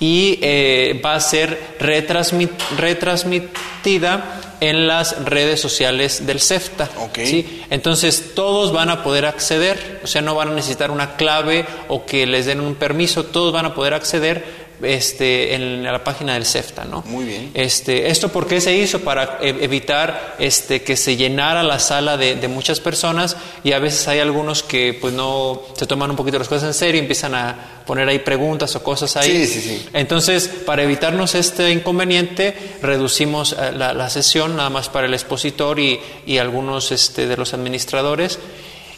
y 0.00 0.38
eh, 0.40 1.00
va 1.04 1.14
a 1.14 1.20
ser 1.20 1.76
retransmitida 1.78 4.40
en 4.60 4.86
las 4.86 5.24
redes 5.24 5.60
sociales 5.60 6.26
del 6.26 6.40
CEFTA. 6.40 6.88
¿sí? 7.14 7.64
Entonces 7.70 8.34
todos 8.34 8.72
van 8.72 8.90
a 8.90 9.02
poder 9.02 9.26
acceder, 9.26 10.00
o 10.04 10.06
sea, 10.06 10.22
no 10.22 10.34
van 10.34 10.48
a 10.48 10.54
necesitar 10.54 10.90
una 10.90 11.16
clave 11.16 11.66
o 11.88 12.04
que 12.04 12.26
les 12.26 12.46
den 12.46 12.60
un 12.60 12.74
permiso, 12.74 13.24
todos 13.24 13.52
van 13.52 13.66
a 13.66 13.74
poder 13.74 13.94
acceder 13.94 14.59
este, 14.82 15.54
en 15.54 15.82
la 15.82 16.02
página 16.02 16.34
del 16.34 16.44
CEFTA, 16.44 16.84
¿no? 16.84 17.02
Muy 17.06 17.24
bien. 17.24 17.50
Este, 17.54 18.10
¿Esto 18.10 18.28
por 18.28 18.46
qué 18.46 18.60
se 18.60 18.76
hizo? 18.76 19.00
Para 19.00 19.38
e, 19.40 19.48
evitar 19.48 20.36
este, 20.38 20.82
que 20.82 20.96
se 20.96 21.16
llenara 21.16 21.62
la 21.62 21.78
sala 21.78 22.16
de, 22.16 22.36
de, 22.36 22.48
muchas 22.48 22.80
personas 22.80 23.36
y 23.64 23.72
a 23.72 23.78
veces 23.78 24.06
hay 24.08 24.20
algunos 24.20 24.62
que 24.62 24.96
pues 25.00 25.12
no 25.14 25.62
se 25.76 25.86
toman 25.86 26.10
un 26.10 26.16
poquito 26.16 26.38
las 26.38 26.48
cosas 26.48 26.68
en 26.68 26.74
serio 26.74 26.96
y 26.96 27.00
empiezan 27.00 27.34
a 27.34 27.82
poner 27.86 28.08
ahí 28.08 28.20
preguntas 28.20 28.74
o 28.76 28.82
cosas 28.82 29.16
ahí. 29.16 29.46
Sí, 29.46 29.60
sí, 29.60 29.60
sí. 29.60 29.88
Entonces, 29.92 30.48
para 30.64 30.82
evitarnos 30.82 31.34
este 31.34 31.70
inconveniente, 31.70 32.54
reducimos 32.82 33.52
eh, 33.52 33.72
la, 33.72 33.92
la 33.92 34.10
sesión 34.10 34.56
nada 34.56 34.70
más 34.70 34.88
para 34.88 35.06
el 35.06 35.14
expositor 35.14 35.78
y, 35.80 36.00
y 36.26 36.38
algunos 36.38 36.92
este, 36.92 37.26
de 37.26 37.36
los 37.36 37.52
administradores 37.54 38.38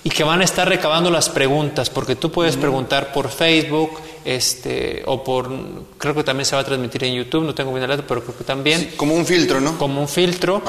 y 0.05 0.11
que 0.11 0.25
van 0.25 0.41
a 0.41 0.45
estar 0.45 0.69
recabando 0.69 1.11
las 1.11 1.29
preguntas, 1.29 1.89
porque 1.89 2.17
tú 2.17 2.31
puedes 2.31 2.57
preguntar 2.57 3.13
por 3.13 3.31
Facebook, 3.31 4.01
este, 4.25 5.03
o 5.07 5.23
por, 5.23 5.51
creo 5.99 6.15
que 6.15 6.25
también 6.25 6.47
se 6.47 6.55
va 6.55 6.63
a 6.63 6.65
transmitir 6.65 7.05
en 7.05 7.15
YouTube, 7.15 7.45
no 7.45 7.55
tengo 7.55 7.73
bien 7.73 7.83
el 7.83 7.89
dato, 7.89 8.05
pero 8.07 8.23
creo 8.23 8.37
que 8.37 8.45
también. 8.45 8.93
como 8.97 9.15
un 9.15 9.27
filtro, 9.27 9.61
¿no? 9.61 9.79
Como 9.79 10.01
un 10.01 10.09
filtro. 10.09 10.63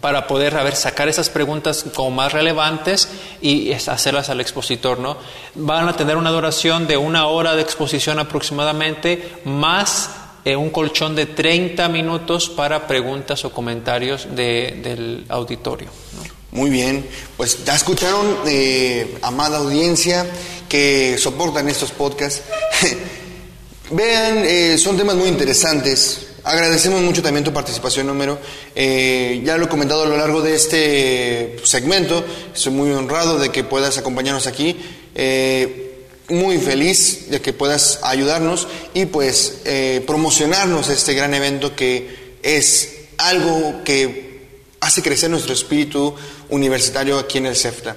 Para 0.00 0.26
poder, 0.26 0.56
a 0.56 0.62
ver, 0.62 0.74
sacar 0.74 1.08
esas 1.10 1.28
preguntas 1.28 1.84
como 1.94 2.10
más 2.10 2.32
relevantes 2.32 3.10
y 3.42 3.72
hacerlas 3.72 4.30
al 4.30 4.40
expositor, 4.40 4.98
¿no? 4.98 5.18
Van 5.54 5.86
a 5.86 5.94
tener 5.94 6.16
una 6.16 6.30
duración 6.30 6.86
de 6.86 6.96
una 6.96 7.26
hora 7.26 7.54
de 7.54 7.60
exposición 7.60 8.18
aproximadamente, 8.18 9.42
más 9.44 10.10
eh, 10.44 10.56
un 10.56 10.70
colchón 10.70 11.14
de 11.14 11.26
30 11.26 11.88
minutos 11.88 12.48
para 12.48 12.86
preguntas 12.86 13.44
o 13.44 13.52
comentarios 13.52 14.26
de, 14.34 14.80
del 14.82 15.24
auditorio. 15.28 15.88
Muy 16.52 16.68
bien, 16.68 17.06
pues 17.38 17.64
ya 17.64 17.74
escucharon, 17.74 18.36
eh, 18.46 19.16
amada 19.22 19.56
audiencia, 19.56 20.26
que 20.68 21.16
soportan 21.16 21.66
estos 21.70 21.92
podcasts. 21.92 22.42
Vean, 23.90 24.44
eh, 24.44 24.76
son 24.76 24.98
temas 24.98 25.16
muy 25.16 25.30
interesantes. 25.30 26.26
Agradecemos 26.44 27.00
mucho 27.00 27.22
también 27.22 27.42
tu 27.42 27.54
participación, 27.54 28.06
número. 28.06 28.38
Eh, 28.74 29.40
ya 29.42 29.56
lo 29.56 29.64
he 29.64 29.68
comentado 29.68 30.02
a 30.02 30.06
lo 30.06 30.18
largo 30.18 30.42
de 30.42 30.54
este 30.54 31.56
segmento. 31.64 32.22
Estoy 32.54 32.74
muy 32.74 32.90
honrado 32.90 33.38
de 33.38 33.48
que 33.48 33.64
puedas 33.64 33.96
acompañarnos 33.96 34.46
aquí. 34.46 34.76
muy 36.28 36.58
feliz 36.58 37.30
de 37.30 37.40
que 37.40 37.54
puedas 37.54 37.98
ayudarnos 38.02 38.68
y 38.92 39.06
pues 39.06 39.62
promocionarnos 40.06 40.90
este 40.90 41.14
gran 41.14 41.32
evento 41.32 41.74
que 41.74 42.36
es 42.42 42.90
algo 43.16 43.82
que 43.84 44.32
hace 44.82 45.00
crecer 45.00 45.30
nuestro 45.30 45.54
espíritu 45.54 46.14
universitario 46.52 47.18
aquí 47.18 47.38
en 47.38 47.46
el 47.46 47.56
CEFTA. 47.56 47.96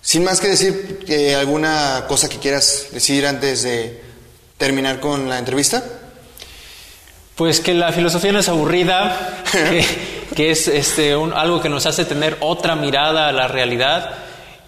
Sin 0.00 0.24
más 0.24 0.40
que 0.40 0.48
decir, 0.48 1.04
eh, 1.08 1.34
¿alguna 1.34 2.04
cosa 2.08 2.28
que 2.28 2.38
quieras 2.38 2.88
decir 2.92 3.26
antes 3.26 3.62
de 3.62 4.02
terminar 4.58 5.00
con 5.00 5.28
la 5.28 5.38
entrevista? 5.38 5.82
Pues 7.36 7.60
que 7.60 7.74
la 7.74 7.92
filosofía 7.92 8.32
no 8.32 8.38
es 8.38 8.48
aburrida, 8.48 9.42
que, 10.36 10.50
es 10.50 10.68
este, 10.68 11.12
algo 11.12 11.60
que 11.60 11.68
nos 11.68 11.86
hace 11.86 12.04
tener 12.04 12.36
otra 12.40 12.76
mirada 12.76 13.28
a 13.28 13.32
la 13.32 13.48
realidad, 13.48 14.10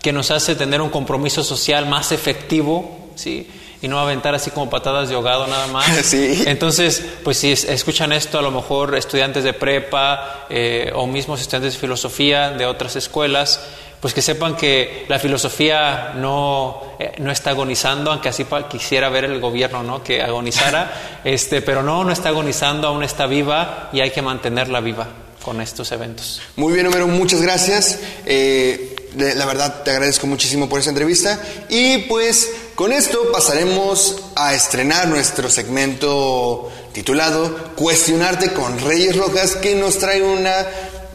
que 0.00 0.12
nos 0.12 0.30
hace 0.30 0.54
tener 0.54 0.80
un 0.80 0.90
compromiso 0.90 1.44
social 1.44 1.86
más 1.86 2.12
efectivo, 2.12 3.10
¿sí? 3.14 3.48
Y 3.82 3.88
no 3.88 3.98
aventar 4.00 4.34
así 4.34 4.50
como 4.50 4.70
patadas 4.70 5.08
de 5.08 5.14
ahogado 5.14 5.46
nada 5.46 5.66
más. 5.68 5.86
Sí. 6.04 6.42
Entonces, 6.46 7.02
pues 7.24 7.38
si 7.38 7.52
es- 7.52 7.64
escuchan 7.64 8.12
esto, 8.12 8.38
a 8.38 8.42
lo 8.42 8.50
mejor 8.50 8.94
estudiantes 8.96 9.44
de 9.44 9.52
prepa 9.52 10.46
eh, 10.50 10.90
o 10.94 11.06
mismos 11.06 11.40
estudiantes 11.40 11.74
de 11.74 11.80
filosofía 11.80 12.50
de 12.50 12.66
otras 12.66 12.96
escuelas, 12.96 13.60
pues 14.00 14.12
que 14.14 14.22
sepan 14.22 14.56
que 14.56 15.04
la 15.08 15.18
filosofía 15.18 16.12
no, 16.16 16.82
eh, 16.98 17.12
no 17.18 17.30
está 17.32 17.50
agonizando, 17.50 18.10
aunque 18.12 18.28
así 18.28 18.46
quisiera 18.70 19.08
ver 19.08 19.24
el 19.24 19.40
gobierno, 19.40 19.82
¿no? 19.82 20.02
Que 20.04 20.22
agonizara, 20.22 21.20
este, 21.24 21.62
pero 21.62 21.82
no, 21.82 22.04
no 22.04 22.12
está 22.12 22.28
agonizando, 22.28 22.88
aún 22.88 23.02
está 23.02 23.26
viva 23.26 23.88
y 23.92 24.00
hay 24.00 24.10
que 24.10 24.22
mantenerla 24.22 24.80
viva 24.80 25.06
con 25.42 25.60
estos 25.60 25.92
eventos. 25.92 26.40
Muy 26.56 26.72
bien, 26.74 26.86
Homero, 26.88 27.06
muchas 27.06 27.40
gracias. 27.40 28.00
Eh, 28.26 28.95
la 29.16 29.46
verdad, 29.46 29.82
te 29.82 29.90
agradezco 29.90 30.26
muchísimo 30.26 30.68
por 30.68 30.78
esta 30.78 30.90
entrevista. 30.90 31.40
Y 31.68 31.98
pues 31.98 32.50
con 32.74 32.92
esto 32.92 33.32
pasaremos 33.32 34.16
a 34.34 34.54
estrenar 34.54 35.08
nuestro 35.08 35.48
segmento 35.48 36.70
titulado 36.92 37.74
Cuestionarte 37.76 38.52
con 38.52 38.78
Reyes 38.80 39.16
Rojas, 39.16 39.56
que 39.56 39.74
nos 39.74 39.98
trae 39.98 40.22
una 40.22 40.66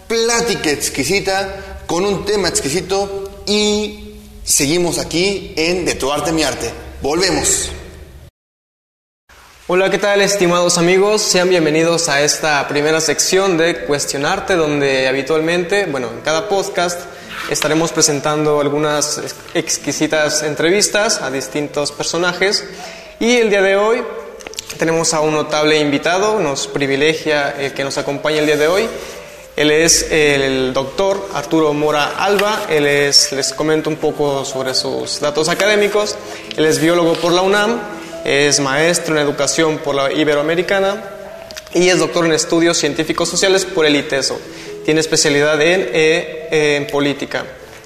plática 0.08 0.72
exquisita 0.72 1.84
con 1.86 2.06
un 2.06 2.26
tema 2.26 2.47
exquisito. 2.47 3.43
Y 3.45 4.16
seguimos 4.43 4.97
aquí 4.97 5.54
en 5.56 5.86
De 5.86 5.95
tu 5.95 6.12
arte, 6.12 6.32
mi 6.32 6.43
arte. 6.43 6.72
Volvemos. 7.02 7.70
Hola, 9.68 9.89
¿qué 9.89 9.99
tal 9.99 10.22
estimados 10.22 10.78
amigos? 10.78 11.22
Sean 11.22 11.49
bienvenidos 11.49 12.10
a 12.10 12.22
esta 12.22 12.68
primera 12.68 12.99
sección 12.99 13.58
de 13.58 13.86
Cuestionarte, 13.86 14.56
donde 14.56 15.08
habitualmente, 15.08 15.86
bueno, 15.86 16.10
en 16.10 16.22
cada 16.22 16.49
podcast 16.49 16.99
estaremos 17.52 17.91
presentando 17.91 18.62
algunas 18.62 19.18
ex- 19.18 19.36
exquisitas 19.54 20.41
entrevistas 20.41 21.22
a 21.22 21.30
distintos 21.30 21.91
personajes. 21.91 22.64
Y 23.20 23.38
el 23.38 23.49
día 23.49 23.62
de 23.62 23.76
hoy 23.76 24.02
tenemos 24.78 25.14
a 25.14 25.20
un 25.20 25.34
notable 25.34 25.78
invitado, 25.78 26.39
nos 26.39 26.68
privilegia 26.68 27.52
el 27.60 27.74
que 27.74 27.84
nos 27.84 27.97
acompañe 27.97 28.39
el 28.39 28.45
día 28.45 28.58
de 28.58 28.68
hoy. 28.68 28.88
Él 29.58 29.70
es 29.70 30.08
el 30.10 30.74
doctor 30.74 31.28
Arturo 31.34 31.74
Mora 31.74 32.16
Alba, 32.18 32.68
él 32.70 32.88
es, 32.88 33.34
les 33.34 33.52
comento 33.52 33.89
un 33.89 33.97
poco 33.97 34.45
sobre 34.45 34.74
sus 34.74 35.20
datos 35.20 35.49
académicos, 35.49 36.16
él 36.56 36.66
es 36.66 36.80
biólogo 36.80 37.14
por 37.16 37.34
la 37.34 37.41
UNAM, 37.41 37.80
es 38.24 38.62
maestro 38.62 39.14
en 39.14 39.22
educación 39.22 39.80
por 39.80 39.93
la 39.93 40.12
Iberoamericana 40.12 41.04
y 41.74 41.89
es 41.89 41.99
doctor 41.99 42.26
en 42.26 42.32
estudios 42.32 42.78
científicos 42.78 43.28
sociales 43.28 43.66
por 43.66 43.86
el 43.86 43.97
ITESO. 43.97 44.39
Tiene 44.86 45.00
especialidad 45.00 45.62
en, 45.62 45.90
eh, 45.94 46.76
en 46.78 46.88
política. 46.88 47.46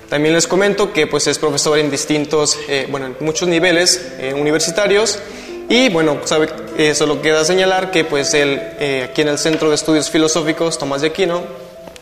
También 0.10 0.34
les 0.34 0.48
comento 0.48 0.93
que 0.93 1.08
pues, 1.08 1.28
es 1.28 1.39
profesor 1.39 1.78
en 1.80 1.89
distintos, 1.89 2.58
eh, 2.70 2.88
bueno, 2.89 3.08
en 3.08 3.16
muchos 3.20 3.48
niveles 3.48 4.14
eh, 4.20 4.34
universitarios 4.34 5.20
y 5.68 5.89
bueno, 5.89 6.20
sabe, 6.26 6.48
eh, 6.78 6.93
solo 6.93 7.22
queda 7.24 7.43
señalar 7.43 7.89
que 7.89 8.06
pues 8.06 8.36
él 8.36 8.62
eh, 8.80 9.08
aquí 9.10 9.22
en 9.22 9.30
el 9.30 9.39
Centro 9.39 9.70
de 9.70 9.76
Estudios 9.76 10.12
Filosóficos 10.12 10.78
Tomás 10.78 11.02
de 11.02 11.08
Aquino 11.08 11.41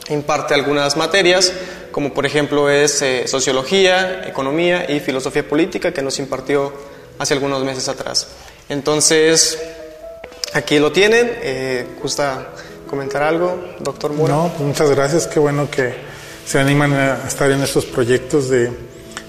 imparte 0.10 0.54
algunas 0.54 0.98
materias, 0.98 1.54
como 1.94 2.14
por 2.14 2.26
ejemplo 2.26 2.70
es 2.70 3.02
eh, 3.02 3.26
sociología, 3.26 4.26
economía 4.28 4.91
y 4.91 5.00
filosofía 5.00 5.48
política 5.48 5.94
que 5.94 6.02
nos 6.02 6.20
impartió 6.20 6.74
hace 7.20 7.36
algunos 7.36 7.64
meses 7.64 7.88
atrás. 7.88 8.28
Entonces, 8.68 9.58
aquí 10.54 10.80
lo 10.80 10.91
tienen. 10.91 11.88
¿Gusta 12.02 12.50
comentar 12.94 13.24
algo, 13.24 13.58
doctor 13.80 14.14
Mora? 14.14 14.36
No, 14.36 14.50
pues 14.50 14.62
muchas 14.62 14.91
gracias. 14.91 15.26
Qué 15.26 15.39
bueno 15.39 15.68
que 15.68 15.96
se 16.46 16.60
animan 16.60 16.94
a 16.94 17.28
estar 17.28 17.50
en 17.50 17.64
estos 17.64 17.86
proyectos 17.86 18.50
de 18.50 18.70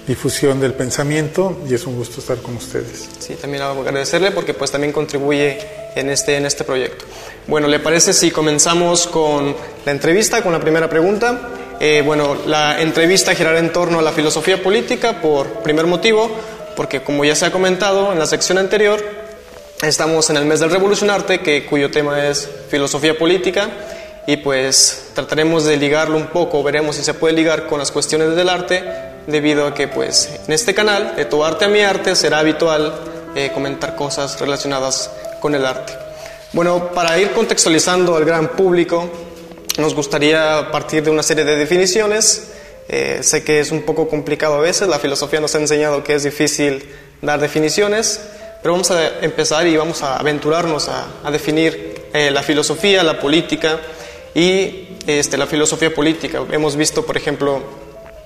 difusión 0.06 0.60
del 0.60 0.74
pensamiento 0.74 1.56
y 1.66 1.72
es 1.72 1.86
un 1.86 1.96
gusto 1.96 2.20
estar 2.20 2.36
con 2.42 2.56
ustedes. 2.56 3.08
Sí, 3.18 3.36
también 3.36 3.62
agradecerle 3.62 4.32
porque 4.32 4.52
pues 4.52 4.70
también 4.70 4.92
contribuye 4.92 5.58
en 5.94 6.10
este, 6.10 6.36
en 6.36 6.44
este 6.44 6.64
proyecto. 6.64 7.06
Bueno, 7.46 7.66
¿le 7.66 7.80
parece 7.80 8.12
si 8.12 8.30
comenzamos 8.30 9.06
con 9.06 9.56
la 9.86 9.92
entrevista, 9.92 10.42
con 10.42 10.52
la 10.52 10.60
primera 10.60 10.90
pregunta? 10.90 11.48
Eh, 11.80 12.02
bueno, 12.04 12.36
la 12.46 12.82
entrevista 12.82 13.34
girará 13.34 13.60
en 13.60 13.72
torno 13.72 14.00
a 14.00 14.02
la 14.02 14.12
filosofía 14.12 14.62
política 14.62 15.22
por 15.22 15.46
primer 15.62 15.86
motivo, 15.86 16.30
porque 16.76 17.02
como 17.02 17.24
ya 17.24 17.34
se 17.34 17.46
ha 17.46 17.50
comentado 17.50 18.12
en 18.12 18.18
la 18.18 18.26
sección 18.26 18.58
anterior, 18.58 19.23
estamos 19.88 20.30
en 20.30 20.36
el 20.36 20.44
mes 20.44 20.60
del 20.60 20.70
Revolucionarte, 20.70 21.40
que, 21.40 21.66
cuyo 21.66 21.90
tema 21.90 22.26
es 22.26 22.48
filosofía 22.68 23.18
política, 23.18 23.68
y 24.26 24.38
pues 24.38 25.10
trataremos 25.14 25.64
de 25.64 25.76
ligarlo 25.76 26.16
un 26.16 26.28
poco, 26.28 26.62
veremos 26.62 26.96
si 26.96 27.04
se 27.04 27.14
puede 27.14 27.34
ligar 27.34 27.66
con 27.66 27.78
las 27.78 27.90
cuestiones 27.90 28.34
del 28.34 28.48
arte, 28.48 28.84
debido 29.26 29.66
a 29.66 29.74
que 29.74 29.88
pues 29.88 30.30
en 30.46 30.52
este 30.52 30.74
canal, 30.74 31.14
de 31.16 31.24
tu 31.24 31.44
arte 31.44 31.66
a 31.66 31.68
mi 31.68 31.80
arte, 31.80 32.14
será 32.14 32.38
habitual 32.38 32.94
eh, 33.34 33.50
comentar 33.52 33.96
cosas 33.96 34.38
relacionadas 34.40 35.10
con 35.40 35.54
el 35.54 35.64
arte. 35.64 35.92
Bueno, 36.52 36.90
para 36.94 37.18
ir 37.18 37.32
contextualizando 37.32 38.16
al 38.16 38.24
gran 38.24 38.48
público, 38.48 39.10
nos 39.78 39.94
gustaría 39.94 40.68
partir 40.70 41.02
de 41.02 41.10
una 41.10 41.22
serie 41.22 41.44
de 41.44 41.56
definiciones. 41.56 42.50
Eh, 42.88 43.20
sé 43.22 43.42
que 43.42 43.60
es 43.60 43.70
un 43.72 43.82
poco 43.82 44.08
complicado 44.08 44.54
a 44.54 44.60
veces, 44.60 44.88
la 44.88 44.98
filosofía 44.98 45.40
nos 45.40 45.54
ha 45.54 45.58
enseñado 45.58 46.04
que 46.04 46.14
es 46.14 46.22
difícil 46.22 46.84
dar 47.22 47.40
definiciones, 47.40 48.20
pero 48.64 48.72
vamos 48.72 48.90
a 48.92 49.18
empezar 49.20 49.66
y 49.66 49.76
vamos 49.76 50.02
a 50.02 50.16
aventurarnos 50.16 50.88
a, 50.88 51.30
definir 51.30 52.06
eh, 52.14 52.30
la 52.30 52.42
filosofía, 52.42 53.02
la 53.02 53.20
política 53.20 53.78
y 54.34 54.88
este, 55.06 55.36
la 55.36 55.46
filosofía 55.46 55.94
política. 55.94 56.40
Hemos 56.50 56.74
visto, 56.74 57.04
por 57.04 57.14
ejemplo, 57.14 57.62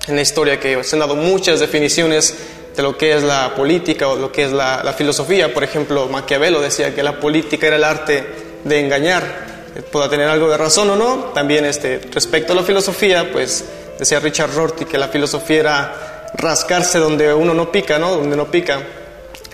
en 0.07 0.15
la 0.15 0.23
historia 0.23 0.61
que 0.61 0.85
se 0.85 0.95
han 0.95 1.01
dado 1.01 1.17
muchas 1.17 1.59
definiciones 1.59 2.37
de 2.77 2.83
lo 2.85 2.97
que 2.97 3.17
es 3.17 3.25
la 3.25 3.53
política 3.57 4.07
o 4.07 4.15
lo 4.15 4.31
que 4.31 4.45
es 4.45 4.53
la, 4.53 4.95
filosofía. 4.97 5.53
Por 5.53 5.65
ejemplo, 5.65 6.07
Maquiavelo 6.07 6.61
decía 6.61 6.95
que 6.95 7.03
la 7.03 7.19
política 7.19 7.67
era 7.67 7.75
el 7.75 7.83
arte 7.83 8.25
de 8.63 8.79
engañar. 8.79 9.73
Pueda 9.91 10.09
tener 10.09 10.29
algo 10.29 10.49
de 10.49 10.57
razón 10.57 10.89
o 10.91 10.95
no. 10.95 11.33
También 11.35 11.65
este, 11.65 12.01
respecto 12.13 12.53
a 12.53 12.55
la 12.55 12.63
filosofía, 12.63 13.33
pues 13.33 13.65
decía 13.99 14.21
Richard 14.21 14.55
Rorty 14.55 14.85
que 14.85 14.99
la 14.99 15.09
filosofía 15.09 15.59
era 15.59 16.31
rascarse 16.35 17.01
donde 17.01 17.35
uno 17.35 17.55
no 17.55 17.73
pica, 17.73 17.99
¿no? 17.99 18.13
Donde 18.13 18.37
no 18.37 18.49
pica. 18.49 18.81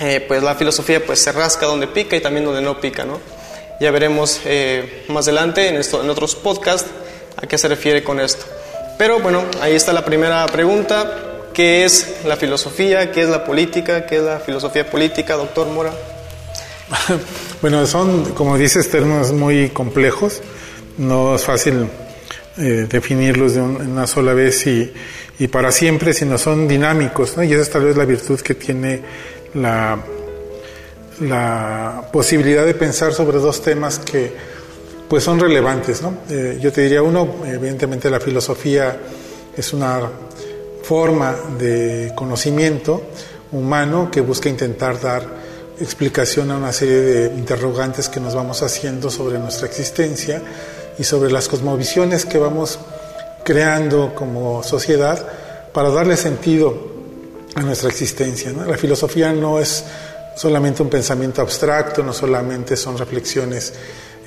Eh, 0.01 0.25
pues 0.27 0.43
la 0.43 0.55
filosofía 0.57 1.05
pues 1.05 1.21
se 1.21 1.31
rasca 1.33 1.67
donde 1.67 1.87
pica 1.87 2.17
y 2.17 2.21
también 2.21 2.45
donde 2.45 2.61
no 2.61 2.81
pica, 2.81 3.05
¿no? 3.05 3.21
Ya 3.81 3.91
veremos 3.91 4.41
eh, 4.45 5.05
más 5.09 5.27
adelante 5.29 5.69
en, 5.69 5.77
esto, 5.77 6.03
en 6.03 6.11
otros 6.11 6.35
podcasts 6.35 6.89
a 7.37 7.47
qué 7.47 7.57
se 7.59 7.69
refiere 7.69 8.03
con 8.03 8.19
esto. 8.21 8.45
Pero 8.99 9.19
bueno, 9.21 9.45
ahí 9.61 9.75
está 9.75 9.93
la 9.93 10.05
primera 10.05 10.47
pregunta. 10.47 11.21
¿Qué 11.53 11.85
es 11.85 12.15
la 12.25 12.37
filosofía? 12.37 13.13
¿Qué 13.13 13.23
es 13.23 13.29
la 13.29 13.45
política? 13.45 14.07
¿Qué 14.07 14.17
es 14.17 14.23
la 14.23 14.41
filosofía 14.41 14.89
política, 14.91 15.35
doctor 15.37 15.67
Mora? 15.69 15.93
Bueno, 17.61 17.87
son, 17.87 18.33
como 18.35 18.59
dices, 18.59 18.91
términos 18.91 19.33
muy 19.33 19.71
complejos. 19.71 20.43
No 20.99 21.35
es 21.35 21.45
fácil 21.45 21.89
eh, 22.59 22.87
definirlos 22.89 23.55
de 23.55 23.63
un- 23.63 23.77
una 23.77 24.07
sola 24.07 24.35
vez 24.35 24.67
y, 24.67 24.93
y 25.39 25.49
para 25.49 25.73
siempre, 25.73 26.13
sino 26.13 26.37
son 26.37 26.69
dinámicos. 26.69 27.35
Y 27.43 27.53
esa 27.53 27.63
es 27.63 27.71
tal 27.71 27.85
vez 27.85 27.97
la 27.97 28.05
virtud 28.05 28.39
que 28.41 28.55
tiene 28.55 29.01
la, 29.55 29.99
posibilidad 32.13 32.65
de 32.65 32.75
pensar 32.75 33.13
sobre 33.13 33.39
dos 33.39 33.63
temas 33.63 33.99
que 33.99 34.33
pues 35.09 35.25
son 35.25 35.39
relevantes. 35.39 36.03
¿no? 36.03 36.19
Eh, 36.29 36.59
yo 36.61 36.73
te 36.73 36.83
diría 36.83 37.03
uno, 37.03 37.37
evidentemente 37.47 38.11
la 38.11 38.21
filosofía 38.21 38.97
es 39.57 39.73
una 39.73 40.01
forma 40.83 41.35
de 41.59 42.13
conocimiento 42.15 43.03
humano 43.53 44.11
que 44.11 44.21
busca 44.21 44.49
intentar 44.49 45.01
dar 45.01 45.45
explicación 45.81 46.51
a 46.51 46.57
una 46.57 46.73
serie 46.73 47.01
de 47.01 47.27
interrogantes 47.35 48.09
que 48.09 48.21
nos 48.21 48.35
vamos 48.35 48.63
haciendo 48.63 49.11
sobre 49.11 49.39
nuestra 49.39 49.67
existencia 49.67 50.43
y 50.99 51.05
sobre 51.05 51.31
las 51.33 51.49
cosmovisiones 51.49 52.25
que 52.27 52.39
vamos 52.39 52.79
creando 53.45 54.15
como 54.15 54.63
sociedad 54.63 55.27
para 55.73 55.91
darle 55.91 56.17
sentido 56.17 56.94
a 57.55 57.61
nuestra 57.63 57.89
existencia. 57.89 58.53
La 58.53 58.77
filosofía 58.77 59.33
no 59.33 59.59
es 59.61 59.85
solamente 60.37 60.83
un 60.83 60.91
pensamiento 60.91 61.43
abstracto, 61.43 62.03
no 62.03 62.13
solamente 62.13 62.77
son 62.77 62.99
reflexiones 62.99 63.73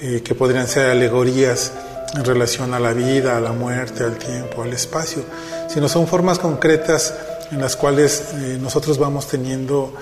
eh, 0.02 0.22
que 0.24 0.36
podrían 0.36 0.68
ser 0.68 0.92
alegorías 0.92 1.72
en 2.16 2.24
relación 2.24 2.74
a 2.74 2.80
la 2.80 2.94
vida, 2.94 3.38
a 3.38 3.42
la 3.42 3.52
muerte, 3.52 4.04
al 4.04 4.18
tiempo, 4.18 4.64
al 4.64 4.72
espacio, 4.72 5.24
sino 5.68 5.90
son 5.90 6.08
formas 6.08 6.40
concretas 6.40 7.14
en 7.52 7.60
las 7.60 7.76
cuales 7.76 8.34
eh, 8.34 8.58
nosotros 8.62 8.98
vamos 8.98 9.28
teniendo 9.28 9.94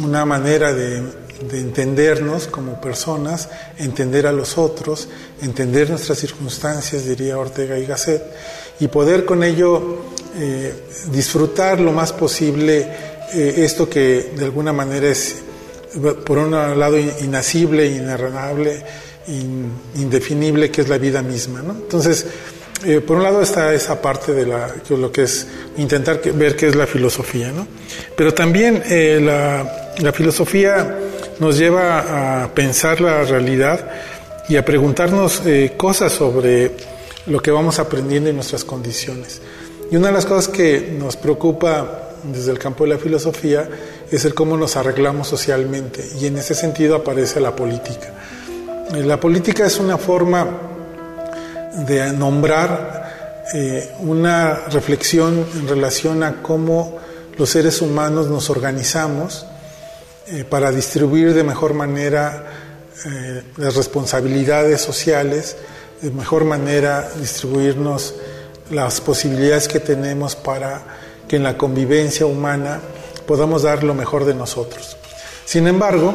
una 0.00 0.24
manera 0.24 0.72
de, 0.72 1.02
entendernos 1.52 2.46
como 2.46 2.80
personas, 2.80 3.48
entender 3.76 4.28
a 4.28 4.32
los 4.32 4.58
otros, 4.58 5.08
entender 5.40 5.90
nuestras 5.90 6.18
circunstancias, 6.18 7.04
diría 7.04 7.36
Ortega 7.36 7.78
y 7.78 7.84
Gasset, 7.84 8.22
y 8.78 8.86
poder 8.86 9.24
con 9.24 9.42
ello 9.42 9.98
eh, 10.34 10.72
disfrutar 11.10 11.78
lo 11.78 11.92
más 11.92 12.12
posible 12.12 12.88
eh, 13.34 13.54
esto 13.58 13.88
que 13.88 14.32
de 14.34 14.44
alguna 14.46 14.72
manera 14.72 15.08
es, 15.08 15.42
por 16.24 16.38
un 16.38 16.52
lado, 16.52 16.98
inacible, 16.98 17.86
inarrenable, 17.86 18.82
in, 19.28 19.70
indefinible, 19.96 20.70
que 20.70 20.80
es 20.80 20.88
la 20.88 20.96
vida 20.96 21.22
misma. 21.22 21.60
¿no? 21.60 21.72
Entonces, 21.72 22.24
eh, 22.84 23.00
por 23.00 23.18
un 23.18 23.24
lado 23.24 23.42
está 23.42 23.74
esa 23.74 24.00
parte 24.00 24.32
de 24.32 24.46
la, 24.46 24.74
lo 24.88 25.12
que 25.12 25.24
es 25.24 25.46
intentar 25.76 26.22
ver 26.32 26.56
qué 26.56 26.68
es 26.68 26.76
la 26.76 26.86
filosofía, 26.86 27.52
¿no? 27.52 27.66
Pero 28.16 28.32
también 28.32 28.82
la, 29.24 30.12
filosofía 30.14 30.98
nos 31.40 31.58
lleva 31.58 32.44
a 32.44 32.54
pensar 32.54 33.00
la 33.02 33.22
realidad 33.24 33.88
y 34.48 34.56
a 34.56 34.64
preguntarnos 34.64 35.42
cosas 35.76 36.12
sobre 36.12 36.72
lo 37.26 37.40
que 37.40 37.50
vamos 37.50 37.78
aprendiendo 37.78 38.30
en 38.30 38.36
nuestras 38.36 38.64
condiciones. 38.64 39.40
Y 39.92 39.96
una 39.96 40.06
de 40.06 40.14
las 40.14 40.24
cosas 40.24 40.48
que 40.48 40.96
nos 40.98 41.18
preocupa 41.18 42.12
desde 42.22 42.50
el 42.50 42.58
campo 42.58 42.84
de 42.84 42.94
la 42.94 42.98
filosofía 42.98 43.68
es 44.10 44.24
el 44.24 44.32
cómo 44.32 44.56
nos 44.56 44.74
arreglamos 44.76 45.28
socialmente 45.28 46.02
y 46.18 46.24
en 46.24 46.38
ese 46.38 46.54
sentido 46.54 46.96
aparece 46.96 47.40
la 47.40 47.54
política. 47.54 48.10
Eh, 48.94 49.02
la 49.02 49.20
política 49.20 49.66
es 49.66 49.78
una 49.78 49.98
forma 49.98 50.48
de 51.86 52.10
nombrar 52.14 53.44
eh, 53.52 53.92
una 53.98 54.60
reflexión 54.70 55.44
en 55.56 55.68
relación 55.68 56.22
a 56.22 56.40
cómo 56.40 56.96
los 57.36 57.50
seres 57.50 57.82
humanos 57.82 58.28
nos 58.28 58.48
organizamos 58.48 59.44
eh, 60.28 60.44
para 60.48 60.72
distribuir 60.72 61.34
de 61.34 61.44
mejor 61.44 61.74
manera 61.74 62.46
las 63.56 63.74
responsabilidades 63.74 64.80
sociales, 64.80 65.56
de 66.00 66.10
mejor 66.12 66.44
manera 66.44 67.10
distribuirnos 67.18 68.14
las 68.72 69.00
posibilidades 69.00 69.68
que 69.68 69.80
tenemos 69.80 70.34
para 70.34 70.82
que 71.28 71.36
en 71.36 71.42
la 71.42 71.56
convivencia 71.56 72.26
humana 72.26 72.80
podamos 73.26 73.62
dar 73.62 73.84
lo 73.84 73.94
mejor 73.94 74.24
de 74.24 74.34
nosotros. 74.34 74.96
Sin 75.44 75.66
embargo, 75.66 76.14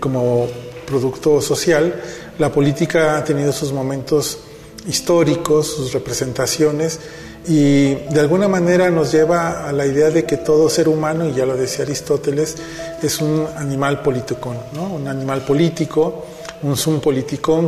como 0.00 0.46
producto 0.86 1.40
social, 1.40 2.02
la 2.38 2.50
política 2.50 3.16
ha 3.16 3.24
tenido 3.24 3.52
sus 3.52 3.72
momentos 3.72 4.38
históricos, 4.86 5.68
sus 5.68 5.92
representaciones, 5.92 6.98
y 7.46 7.94
de 7.94 8.20
alguna 8.20 8.48
manera 8.48 8.90
nos 8.90 9.12
lleva 9.12 9.68
a 9.68 9.72
la 9.72 9.86
idea 9.86 10.10
de 10.10 10.24
que 10.24 10.38
todo 10.38 10.68
ser 10.68 10.88
humano, 10.88 11.28
y 11.28 11.34
ya 11.34 11.46
lo 11.46 11.56
decía 11.56 11.84
Aristóteles, 11.84 12.56
es 13.02 13.20
un 13.20 13.46
animal 13.56 14.02
politicón, 14.02 14.56
¿no? 14.72 14.94
un 14.94 15.06
animal 15.06 15.42
político, 15.42 16.24
un 16.62 16.76
sum 16.76 17.00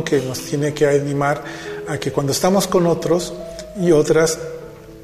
que 0.03 0.21
nos 0.21 0.41
tiene 0.41 0.73
que 0.73 0.87
animar 0.87 1.43
a 1.87 1.97
que 1.97 2.11
cuando 2.11 2.31
estamos 2.31 2.67
con 2.67 2.87
otros 2.87 3.33
y 3.79 3.91
otras 3.91 4.39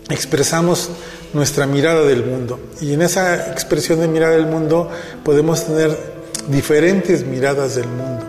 expresamos 0.09 0.89
nuestra 1.33 1.65
mirada 1.65 2.03
del 2.03 2.23
mundo. 2.23 2.59
Y 2.81 2.93
en 2.93 3.01
esa 3.01 3.51
expresión 3.51 3.99
de 3.99 4.07
mirada 4.07 4.33
del 4.33 4.45
mundo 4.45 4.89
podemos 5.23 5.65
tener 5.65 5.97
diferentes 6.47 7.25
miradas 7.25 7.75
del 7.75 7.87
mundo. 7.87 8.25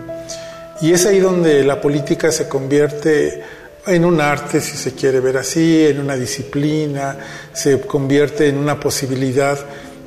Y 0.80 0.92
es 0.92 1.06
ahí 1.06 1.20
donde 1.20 1.64
la 1.64 1.80
política 1.80 2.32
se 2.32 2.48
convierte 2.48 3.42
en 3.86 4.04
un 4.04 4.20
arte, 4.20 4.60
si 4.60 4.76
se 4.76 4.94
quiere 4.94 5.20
ver 5.20 5.36
así, 5.36 5.86
en 5.86 6.00
una 6.00 6.16
disciplina, 6.16 7.16
se 7.52 7.80
convierte 7.80 8.48
en 8.48 8.56
una 8.56 8.80
posibilidad 8.80 9.58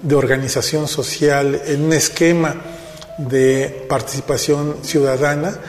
de 0.02 0.16
organización 0.16 0.88
social, 0.88 1.62
en 1.66 1.84
un 1.84 1.94
esquema 1.94 2.56
de 3.18 3.86
participación 3.88 4.78
ciudadana 4.84 5.60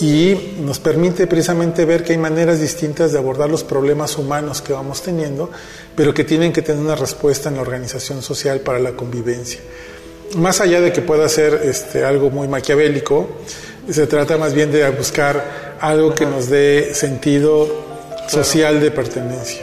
y 0.00 0.54
nos 0.60 0.78
permite 0.78 1.26
precisamente 1.26 1.84
ver 1.84 2.04
que 2.04 2.12
hay 2.12 2.18
maneras 2.18 2.60
distintas 2.60 3.12
de 3.12 3.18
abordar 3.18 3.50
los 3.50 3.64
problemas 3.64 4.16
humanos 4.16 4.62
que 4.62 4.72
vamos 4.72 5.02
teniendo, 5.02 5.50
pero 5.96 6.14
que 6.14 6.24
tienen 6.24 6.52
que 6.52 6.62
tener 6.62 6.82
una 6.82 6.94
respuesta 6.94 7.48
en 7.48 7.56
la 7.56 7.62
organización 7.62 8.22
social 8.22 8.60
para 8.60 8.78
la 8.78 8.92
convivencia. 8.92 9.60
Más 10.36 10.60
allá 10.60 10.80
de 10.80 10.92
que 10.92 11.00
pueda 11.00 11.28
ser 11.28 11.62
este, 11.64 12.04
algo 12.04 12.30
muy 12.30 12.46
maquiavélico, 12.48 13.28
se 13.90 14.06
trata 14.06 14.36
más 14.36 14.52
bien 14.54 14.70
de 14.70 14.88
buscar 14.90 15.76
algo 15.80 16.14
que 16.14 16.26
nos 16.26 16.48
dé 16.48 16.94
sentido 16.94 17.86
social 18.28 18.80
de 18.80 18.90
pertenencia. 18.90 19.62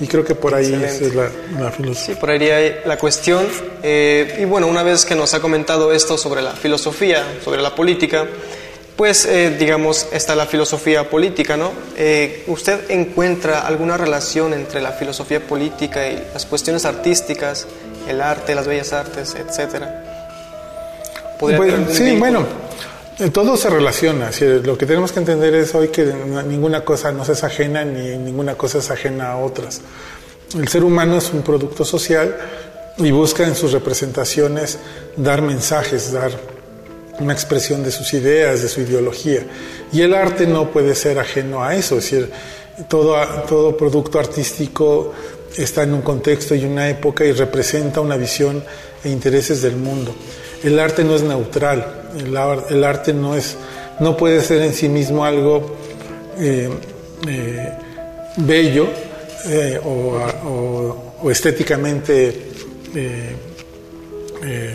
Y 0.00 0.06
creo 0.06 0.24
que 0.24 0.34
por 0.34 0.54
ahí 0.54 0.74
es 0.84 1.14
la, 1.14 1.30
la, 1.58 1.70
filosofía. 1.70 2.14
Sí, 2.14 2.20
por 2.20 2.30
ahí 2.30 2.50
hay 2.50 2.80
la 2.84 2.98
cuestión. 2.98 3.46
Eh, 3.82 4.38
y 4.40 4.44
bueno, 4.44 4.66
una 4.66 4.82
vez 4.82 5.04
que 5.04 5.14
nos 5.14 5.32
ha 5.34 5.40
comentado 5.40 5.92
esto 5.92 6.18
sobre 6.18 6.42
la 6.42 6.52
filosofía, 6.52 7.24
sobre 7.44 7.62
la 7.62 7.74
política, 7.74 8.26
pues 8.96 9.24
eh, 9.24 9.56
digamos 9.58 10.06
está 10.12 10.34
la 10.34 10.46
filosofía 10.46 11.08
política, 11.08 11.56
¿no? 11.56 11.72
Eh, 11.96 12.44
¿Usted 12.46 12.90
encuentra 12.90 13.66
alguna 13.66 13.96
relación 13.96 14.52
entre 14.52 14.80
la 14.80 14.92
filosofía 14.92 15.40
política 15.40 16.08
y 16.08 16.22
las 16.32 16.46
cuestiones 16.46 16.84
artísticas, 16.84 17.66
el 18.08 18.20
arte, 18.20 18.54
las 18.54 18.66
bellas 18.66 18.92
artes, 18.92 19.34
etcétera? 19.34 20.02
Sí, 21.90 22.16
bueno, 22.16 22.46
eh, 23.18 23.30
todo 23.30 23.56
se 23.56 23.68
relaciona. 23.68 24.30
Lo 24.62 24.78
que 24.78 24.86
tenemos 24.86 25.10
que 25.10 25.18
entender 25.18 25.54
es 25.54 25.74
hoy 25.74 25.88
que 25.88 26.04
ninguna 26.46 26.84
cosa 26.84 27.10
nos 27.10 27.28
es 27.28 27.42
ajena 27.42 27.84
ni 27.84 28.16
ninguna 28.16 28.54
cosa 28.54 28.78
es 28.78 28.90
ajena 28.90 29.32
a 29.32 29.36
otras. 29.38 29.80
El 30.54 30.68
ser 30.68 30.84
humano 30.84 31.18
es 31.18 31.32
un 31.32 31.42
producto 31.42 31.84
social 31.84 32.36
y 32.98 33.10
busca 33.10 33.44
en 33.44 33.56
sus 33.56 33.72
representaciones 33.72 34.78
dar 35.16 35.42
mensajes, 35.42 36.12
dar 36.12 36.30
una 37.18 37.32
expresión 37.32 37.82
de 37.82 37.90
sus 37.90 38.12
ideas, 38.14 38.62
de 38.62 38.68
su 38.68 38.80
ideología. 38.80 39.44
Y 39.92 40.02
el 40.02 40.14
arte 40.14 40.46
no 40.46 40.70
puede 40.70 40.94
ser 40.94 41.18
ajeno 41.18 41.62
a 41.62 41.74
eso, 41.74 41.98
es 41.98 42.10
decir, 42.10 42.30
todo, 42.88 43.76
producto 43.76 44.18
artístico 44.18 45.12
está 45.56 45.82
en 45.82 45.94
un 45.94 46.02
contexto 46.02 46.54
y 46.54 46.64
una 46.64 46.88
época 46.88 47.24
y 47.24 47.32
representa 47.32 48.00
una 48.00 48.16
visión 48.16 48.64
e 49.04 49.10
intereses 49.10 49.62
del 49.62 49.76
mundo. 49.76 50.14
El 50.64 50.78
arte 50.78 51.04
no 51.04 51.14
es 51.14 51.22
neutral, 51.22 52.02
el, 52.16 52.84
arte 52.84 53.12
no, 53.12 53.36
es, 53.36 53.56
no 54.00 54.16
puede 54.16 54.40
ser 54.42 54.62
en 54.62 54.72
sí 54.72 54.88
mismo 54.88 55.24
algo 55.24 55.76
eh, 56.38 56.70
eh, 57.28 57.72
bello 58.38 58.86
eh, 59.46 59.78
o, 59.84 61.30
estéticamente 61.30 62.48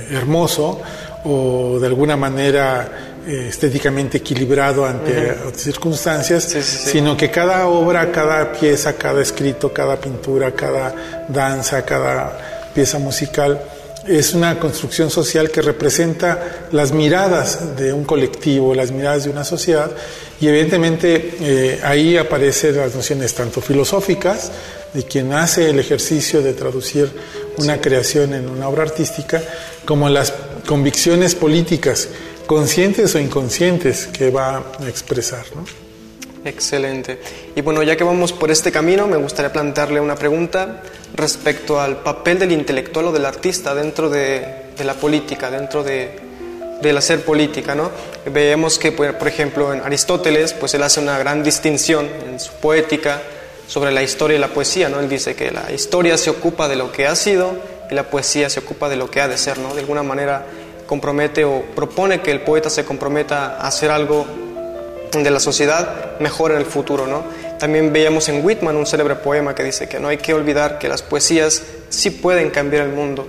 hermoso, 0.10 0.82
o 1.28 1.80
de 1.80 1.88
alguna 1.88 2.16
manera 2.16 3.20
eh, 3.28 3.48
estéticamente 3.50 4.20
equilibrado 4.20 4.86
ante 4.86 5.36
circunstancias, 5.56 6.44
sino 6.44 7.18
que 7.18 7.30
cada 7.30 7.68
obra, 7.68 8.12
cada 8.12 8.54
pieza, 8.54 8.94
cada 8.94 9.22
escrito, 9.22 9.74
cada 9.74 10.00
pintura, 10.00 10.54
cada 10.54 11.26
danza, 11.28 11.84
cada 11.84 12.70
pieza 12.74 13.00
musical 13.00 13.60
es 14.08 14.34
una 14.34 14.58
construcción 14.58 15.10
social 15.10 15.52
que 15.52 15.62
representa 15.62 16.68
las 16.72 16.94
miradas 16.94 17.76
de 17.76 17.92
un 17.92 18.06
colectivo, 18.06 18.74
las 18.74 18.92
miradas 18.92 19.26
de 19.26 19.30
una 19.30 19.44
sociedad, 19.44 19.92
y 20.40 20.48
evidentemente 20.48 21.36
eh, 21.42 21.80
ahí 21.84 22.16
aparecen 22.16 22.78
las 22.78 22.96
nociones 22.96 23.34
tanto 23.34 23.60
filosóficas, 23.60 24.52
de 24.94 25.04
quien 25.04 25.34
hace 25.34 25.70
el 25.70 25.80
ejercicio 25.80 26.42
de 26.42 26.54
traducir 26.54 27.12
una 27.58 27.82
creación 27.82 28.34
en 28.34 28.50
una 28.50 28.70
obra 28.70 28.84
artística, 28.84 29.42
como 29.84 30.08
las 30.08 30.32
convicciones 30.68 31.34
políticas, 31.34 32.10
conscientes 32.46 33.16
o 33.16 33.20
inconscientes, 33.20 34.06
que 34.06 34.30
va 34.30 34.58
a 34.58 34.88
expresar. 34.88 35.46
¿no? 35.56 35.66
Excelente. 36.46 37.20
Y 37.56 37.62
bueno, 37.62 37.82
ya 37.82 37.96
que 37.96 38.04
vamos 38.04 38.34
por 38.34 38.52
este 38.52 38.72
camino, 38.72 39.08
me 39.08 39.18
gustaría 39.18 39.52
plantearle 39.52 40.00
una 40.00 40.16
pregunta 40.16 40.84
respecto 41.16 41.80
al 41.80 42.04
papel 42.04 42.38
del 42.38 42.52
intelectual 42.52 43.08
o 43.08 43.12
del 43.12 43.26
artista 43.26 43.74
dentro 43.74 44.10
de, 44.10 44.68
la 44.84 44.94
política, 44.94 45.50
dentro 45.50 45.84
de, 45.84 46.12
del 46.82 46.98
hacer 46.98 47.22
política, 47.22 47.74
¿no? 47.74 47.90
Veemos 48.32 48.78
que, 48.78 48.92
por 48.92 49.28
ejemplo, 49.28 49.74
en 49.74 49.82
Aristóteles, 49.82 50.54
pues 50.54 50.74
él 50.74 50.84
hace 50.84 51.00
una 51.00 51.18
gran 51.18 51.44
distinción 51.44 52.08
en 52.30 52.40
su 52.40 52.52
poética 52.54 53.24
sobre 53.68 53.92
la 53.92 54.04
historia 54.04 54.38
y 54.38 54.40
la 54.40 54.50
poesía, 54.50 54.90
¿no? 54.90 55.00
Él 55.00 55.10
dice 55.10 55.36
que 55.36 55.52
la 55.52 55.72
historia 55.72 56.18
se 56.18 56.30
ocupa 56.30 56.68
de 56.68 56.76
lo 56.76 56.92
que 56.92 57.08
ha 57.08 57.16
sido 57.16 57.56
y 57.90 57.96
la 57.96 58.10
poesía 58.10 58.50
se 58.50 58.60
ocupa 58.60 58.90
de 58.90 58.96
lo 58.96 59.10
que 59.10 59.22
ha 59.22 59.28
de 59.28 59.38
ser, 59.38 59.58
¿no? 59.60 59.74
De 59.74 59.82
alguna 59.82 60.04
manera 60.04 60.46
compromete 60.86 61.44
o 61.46 61.64
propone 61.76 62.22
que 62.22 62.32
el 62.32 62.42
poeta 62.42 62.70
se 62.70 62.86
comprometa 62.86 63.58
a 63.58 63.68
hacer 63.68 63.92
algo 63.92 64.26
de 65.12 65.32
la 65.32 65.40
sociedad 65.40 66.18
mejor 66.20 66.52
en 66.52 66.58
el 66.58 66.66
futuro, 66.66 67.08
¿no? 67.08 67.24
También 67.60 67.92
veíamos 67.92 68.30
en 68.30 68.46
Whitman 68.46 68.76
un 68.76 68.86
célebre 68.86 69.16
poema 69.16 69.56
que 69.56 69.64
dice 69.64 69.88
que 69.88 70.00
no 70.00 70.08
hay 70.10 70.18
que 70.18 70.34
olvidar 70.34 70.80
que 70.80 70.88
las 70.88 71.02
poesías 71.02 71.64
sí 71.90 72.12
pueden 72.12 72.50
cambiar 72.50 72.86
el 72.86 72.94
mundo. 72.94 73.28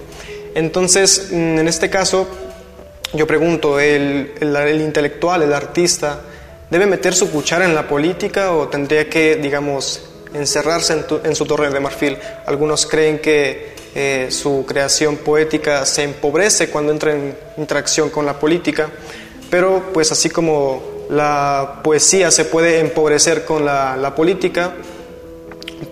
Entonces, 0.55 1.29
mm, 1.31 1.59
en 1.59 1.69
este 1.69 1.89
caso, 1.89 2.27
yo 3.13 3.27
pregunto, 3.27 3.81
¿el, 3.81 4.33
el, 4.41 4.81
intelectual, 4.81 5.43
el 5.43 5.55
artista, 5.55 6.21
debe 6.71 6.87
meter 6.87 7.15
su 7.15 7.31
cuchara 7.31 7.65
en 7.65 7.75
la 7.75 7.89
política 7.89 8.53
o 8.53 8.69
tendría 8.69 9.09
que, 9.09 9.37
digamos, 9.37 10.03
encerrarse 10.35 10.93
en, 10.93 11.05
en 11.25 11.35
su 11.35 11.47
torre 11.47 11.71
de 11.71 11.81
marfil? 11.81 12.19
Algunos 12.45 12.87
creen 12.87 13.21
que 13.21 13.73
eh, 14.01 14.31
su 14.31 14.65
creación 14.65 15.17
poética 15.17 15.85
se 15.85 16.05
empobrece 16.05 16.71
cuando 16.71 16.93
entra 16.93 17.13
en 17.13 17.37
interacción 17.57 18.11
con 18.11 18.25
la 18.25 18.39
política, 18.39 18.89
pero 19.51 19.91
pues 19.93 20.13
así 20.13 20.31
como 20.31 20.81
la 21.11 21.81
poesía 21.83 22.31
se 22.31 22.45
puede 22.45 22.79
empobrecer 22.79 23.45
con 23.45 23.65
la, 23.65 24.15
política, 24.15 24.73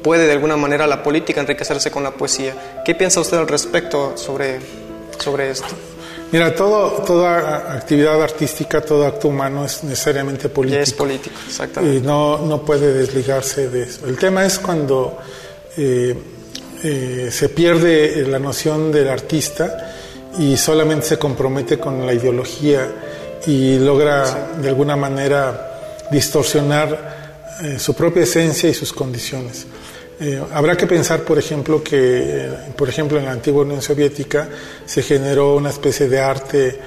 puede 0.04 0.26
de 0.26 0.34
alguna 0.34 0.57
manera 0.57 0.86
la 0.86 1.02
política 1.02 1.40
enriquecerse 1.40 1.90
con 1.90 2.04
la 2.04 2.12
poesía. 2.12 2.82
¿Qué 2.84 2.94
piensa 2.94 3.18
usted 3.18 3.38
al 3.38 3.48
respecto 3.48 4.16
sobre, 4.16 4.61
sobre 5.18 5.50
esto? 5.50 5.74
Mira, 6.30 6.54
todo, 6.54 7.02
toda 7.02 7.74
actividad 7.74 8.22
artística, 8.22 8.80
todo 8.82 9.04
acto 9.04 9.26
humano 9.26 9.64
es 9.64 9.82
necesariamente 9.82 10.48
político. 10.48 10.80
es 10.80 10.92
político, 10.92 11.34
exactamente. 11.44 11.96
Y 11.96 12.00
no, 12.02 12.38
no 12.38 12.62
puede 12.62 12.92
desligarse 12.92 13.68
de 13.68 13.82
eso. 13.82 14.07
El 14.07 14.16
tema 14.16 14.46
es 14.46 14.61
cuando 14.61 15.18
eh, 15.76 16.16
eh, 16.83 17.29
se 17.31 17.49
pierde 17.49 18.27
la 18.27 18.39
noción 18.39 18.93
del 18.93 19.09
artista 19.09 19.93
y 20.39 20.57
solamente 20.57 21.07
se 21.07 21.18
compromete 21.18 21.79
con 21.79 22.05
la 22.07 22.12
ideología 22.12 22.89
y 23.47 23.79
logra 23.79 24.49
de 24.61 24.68
alguna 24.68 24.97
manera 24.97 26.07
distorsionar 26.11 27.16
eh, 27.62 27.79
su 27.79 27.95
propia 27.95 28.24
esencia 28.24 28.68
y 28.68 28.74
sus 28.74 28.93
condiciones. 28.93 29.66
Eh, 30.18 30.43
habrá 30.53 30.77
que 30.77 30.87
pensar, 30.87 31.20
por 31.20 31.39
ejemplo, 31.39 31.83
que, 31.83 31.97
eh, 31.97 32.51
por 32.77 32.89
ejemplo, 32.89 33.18
en 33.18 33.27
la 33.27 33.33
antigua 33.33 33.62
Unión 33.62 33.83
Soviética 33.83 34.49
se 34.85 35.03
generó 35.03 35.57
una 35.57 35.70
especie 35.70 36.09
de 36.09 36.20
arte 36.20 36.81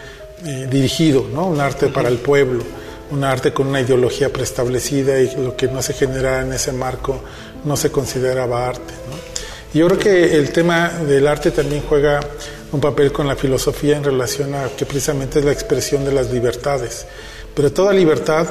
dirigido, 0.70 1.26
¿no? 1.34 1.48
un 1.48 1.60
arte 1.60 1.88
para 1.88 2.08
el 2.08 2.20
pueblo, 2.20 2.64
un 3.12 3.26
arte 3.26 3.52
con 3.52 3.68
una 3.68 3.82
ideología 3.82 4.32
preestablecida 4.32 5.20
y 5.20 5.36
lo 5.36 5.58
que 5.58 5.68
no 5.68 5.82
se 5.82 5.92
genera 5.92 6.40
en 6.40 6.54
ese 6.54 6.72
marco 6.72 7.22
no 7.66 7.76
se 7.76 7.92
consideraba 7.92 8.70
arte. 8.70 8.94
Yo 9.74 9.88
creo 9.88 10.00
que 10.00 10.36
el 10.36 10.52
tema 10.52 10.90
del 10.90 11.28
arte 11.28 11.52
también 11.52 11.84
juega 11.88 12.20
un 12.72 12.80
papel 12.80 13.12
con 13.12 13.28
la 13.28 13.36
filosofía 13.36 13.98
en 13.98 14.04
relación 14.04 14.54
a 14.56 14.70
que 14.70 14.86
precisamente 14.86 15.40
es 15.40 15.46
la 15.46 15.52
expresión 15.52 16.04
de 16.06 16.12
las 16.12 16.32
libertades. 16.32 17.06
Pero 17.54 17.72
toda 17.72 17.94
libertad 17.94 18.48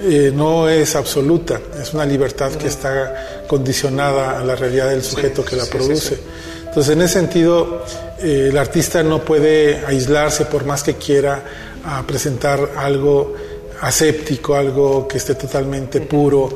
eh, 0.00 0.30
no 0.34 0.68
es 0.68 0.96
absoluta, 0.96 1.60
es 1.80 1.92
una 1.92 2.06
libertad 2.06 2.52
que 2.52 2.68
está 2.68 3.44
condicionada 3.46 4.38
a 4.38 4.44
la 4.44 4.54
realidad 4.54 4.88
del 4.90 5.02
sujeto 5.02 5.44
que 5.44 5.56
la 5.56 5.66
produce. 5.66 6.18
Entonces, 6.66 6.92
en 6.92 7.02
ese 7.02 7.14
sentido, 7.14 7.84
eh, 8.18 8.48
el 8.50 8.58
artista 8.58 9.02
no 9.02 9.24
puede 9.24 9.84
aislarse 9.86 10.46
por 10.46 10.64
más 10.64 10.82
que 10.82 10.94
quiera 10.94 11.42
a 11.84 12.06
presentar 12.06 12.70
algo 12.76 13.34
aséptico, 13.80 14.54
algo 14.54 15.06
que 15.06 15.18
esté 15.18 15.34
totalmente 15.34 16.00
puro 16.00 16.48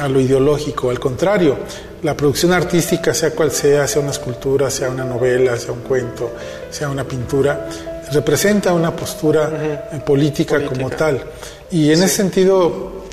a 0.00 0.08
lo 0.08 0.20
ideológico. 0.20 0.90
Al 0.90 0.98
contrario, 0.98 1.58
la 2.04 2.14
producción 2.14 2.52
artística, 2.52 3.14
sea 3.14 3.30
cual 3.30 3.50
sea, 3.50 3.88
sea 3.88 4.02
una 4.02 4.10
escultura, 4.10 4.70
sea 4.70 4.90
una 4.90 5.04
novela, 5.04 5.58
sea 5.58 5.72
un 5.72 5.80
cuento, 5.80 6.32
sea 6.70 6.90
una 6.90 7.04
pintura, 7.04 7.66
representa 8.12 8.74
una 8.74 8.94
postura 8.94 9.88
eh, 9.90 10.00
política, 10.04 10.62
como 10.66 10.90
tal. 10.90 11.24
Y 11.70 11.90
en 11.90 12.02
ese 12.02 12.16
sentido 12.16 13.04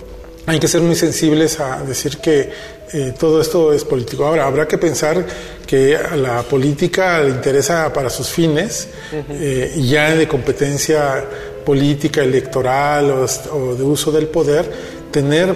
hay 0.45 0.59
que 0.59 0.67
ser 0.67 0.81
muy 0.81 0.95
sensibles 0.95 1.59
a 1.61 1.81
decir 1.83 2.17
que 2.17 2.49
eh, 2.91 3.13
todo 3.17 3.39
esto 3.39 3.71
es 3.71 3.85
político. 3.85 4.25
Ahora, 4.25 4.45
habrá 4.45 4.67
que 4.67 4.77
pensar 4.77 5.25
que 5.65 5.95
a 5.95 6.17
la 6.17 6.41
política 6.43 7.21
le 7.21 7.29
interesa 7.29 7.93
para 7.93 8.09
sus 8.09 8.27
fines, 8.27 8.89
eh, 9.29 9.73
ya 9.77 10.13
de 10.13 10.27
competencia 10.27 11.23
política, 11.65 12.23
electoral 12.23 13.25
o 13.53 13.75
de 13.75 13.83
uso 13.83 14.11
del 14.11 14.27
poder, 14.27 15.00
tener 15.11 15.55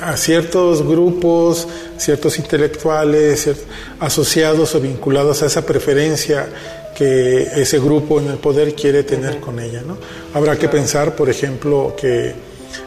a 0.00 0.16
ciertos 0.16 0.86
grupos, 0.86 1.66
ciertos 1.98 2.38
intelectuales 2.38 3.50
asociados 4.00 4.74
o 4.74 4.80
vinculados 4.80 5.42
a 5.42 5.46
esa 5.46 5.66
preferencia 5.66 6.48
que 6.96 7.42
ese 7.56 7.78
grupo 7.78 8.20
en 8.20 8.28
el 8.28 8.36
poder 8.36 8.74
quiere 8.74 9.02
tener 9.02 9.40
con 9.40 9.58
ella. 9.58 9.82
¿no? 9.86 9.98
Habrá 10.34 10.56
que 10.56 10.68
pensar, 10.68 11.16
por 11.16 11.28
ejemplo, 11.30 11.94
que 11.96 12.34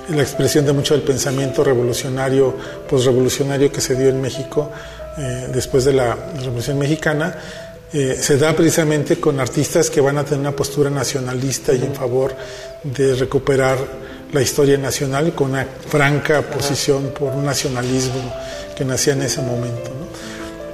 la 0.10 0.22
expresión 0.22 0.66
de 0.66 0.74
mucho 0.74 0.94
del 0.94 1.04
pensamiento 1.04 1.64
revolucionario, 1.64 2.54
posrevolucionario 2.90 3.72
que 3.72 3.82
se 3.82 3.96
dio 3.96 4.10
en 4.10 4.22
México 4.22 4.72
eh, 5.18 5.48
después 5.54 5.86
de 5.86 5.94
la 5.94 6.16
Revolución 6.38 6.78
Mexicana, 6.78 7.36
eh, 7.94 8.18
se 8.20 8.38
da 8.38 8.54
precisamente 8.54 9.20
con 9.20 9.40
artistas 9.40 9.90
que 9.90 10.02
van 10.02 10.18
a 10.18 10.24
tener 10.24 10.40
una 10.40 10.56
postura 10.56 10.90
nacionalista 10.90 11.74
y 11.74 11.84
en 11.84 11.94
favor 11.94 12.36
de 12.84 13.16
recuperar 13.16 13.78
la 14.36 14.42
historia 14.42 14.78
nacional 14.78 15.34
con 15.34 15.52
una 15.52 15.66
franca 15.88 16.42
posición 16.42 17.14
por 17.18 17.34
un 17.34 17.46
nacionalismo 17.46 18.36
que 18.78 18.84
nacía 18.84 19.14
en 19.14 19.22
ese 19.22 19.42
momento. 19.42 19.92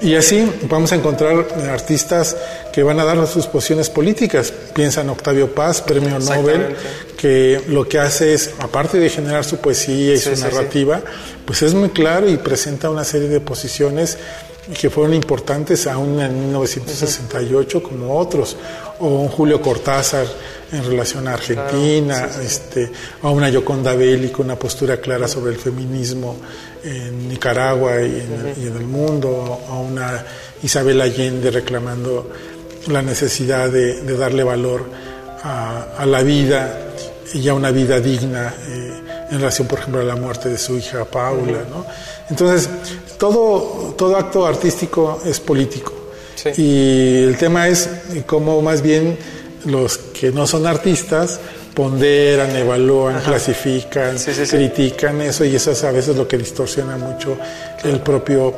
Y 0.02 0.16
así 0.16 0.52
vamos 0.64 0.92
a 0.92 0.96
encontrar 0.96 1.46
artistas 1.70 2.36
que 2.74 2.82
van 2.82 3.00
a 3.00 3.06
dar 3.06 3.28
sus 3.28 3.46
posiciones 3.46 3.92
políticas. 3.92 4.52
Piensa 4.74 5.02
en 5.02 5.10
Octavio 5.12 5.54
Paz, 5.54 5.84
premio 5.84 6.18
Nobel, 6.18 6.76
que 7.16 7.62
lo 7.68 7.88
que 7.88 8.00
hace 8.00 8.34
es, 8.34 8.50
aparte 8.58 8.98
de 8.98 9.10
generar 9.12 9.46
su 9.46 9.58
poesía 9.58 10.16
y 10.16 10.18
su 10.18 10.36
narrativa, 10.38 11.02
pues 11.46 11.62
es 11.62 11.76
muy 11.76 11.90
claro 11.90 12.28
y 12.28 12.38
presenta 12.38 12.90
una 12.90 13.04
serie 13.04 13.28
de 13.28 13.42
posiciones 13.42 14.18
que 14.80 14.90
fueron 14.90 15.14
importantes 15.14 15.88
aún 15.88 16.20
en 16.20 16.40
1968 16.40 17.82
como 17.82 18.18
otros, 18.18 18.56
o 19.00 19.08
un 19.08 19.28
Julio 19.30 19.62
Cortázar 19.62 20.28
en 20.72 20.86
relación 20.86 21.28
a 21.28 21.34
Argentina, 21.34 22.30
este, 22.42 22.92
a 23.24 23.30
una 23.30 23.50
Yoconda 23.50 23.94
Belli 23.96 24.30
con 24.30 24.46
una 24.46 24.56
postura 24.56 24.98
clara 24.98 25.28
sobre 25.28 25.52
el 25.54 25.58
feminismo 25.58 26.38
en 26.84 27.28
Nicaragua 27.28 28.02
y 28.02 28.22
en, 28.22 28.76
el, 28.78 28.86
mundo, 28.86 29.62
a 29.68 29.74
una 29.74 30.26
Isabel 30.64 31.02
Allende 31.02 31.52
reclamando 31.52 32.30
la 32.88 33.02
necesidad 33.02 33.70
de, 33.70 34.02
darle 34.16 34.44
valor 34.44 34.86
a, 35.44 36.06
la 36.06 36.22
vida 36.22 36.94
y 37.34 37.48
a 37.48 37.54
una 37.54 37.72
vida 37.72 38.00
digna 38.00 38.54
eh, 38.68 39.02
en 39.32 39.38
relación, 39.38 39.68
por 39.68 39.80
ejemplo, 39.80 40.02
a 40.02 40.04
la 40.04 40.16
muerte 40.16 40.50
de 40.50 40.58
su 40.58 40.78
hija 40.78 41.06
Paula. 41.06 41.64
¿no? 41.70 41.86
Entonces, 42.32 42.70
todo, 43.20 43.94
todo 43.96 44.18
acto 44.18 44.48
artístico 44.48 45.22
es 45.24 45.40
político. 45.40 45.94
Y 46.58 47.24
el 47.24 47.38
tema 47.38 47.68
es 47.68 47.88
cómo 48.26 48.62
más 48.64 48.82
bien 48.82 49.16
los 49.66 49.98
que 49.98 50.32
no 50.32 50.48
son 50.48 50.66
artistas 50.66 51.40
ponderan, 51.76 52.56
evalúan, 52.56 53.22
clasifican, 53.22 54.18
critican 54.18 55.22
eso 55.22 55.46
y 55.46 55.56
eso 55.56 55.72
es 55.72 55.84
a 55.84 55.92
veces 55.92 56.16
lo 56.16 56.28
que 56.28 56.38
distorsiona 56.38 56.98
mucho 56.98 57.38
el 57.84 58.00
propio 58.00 58.54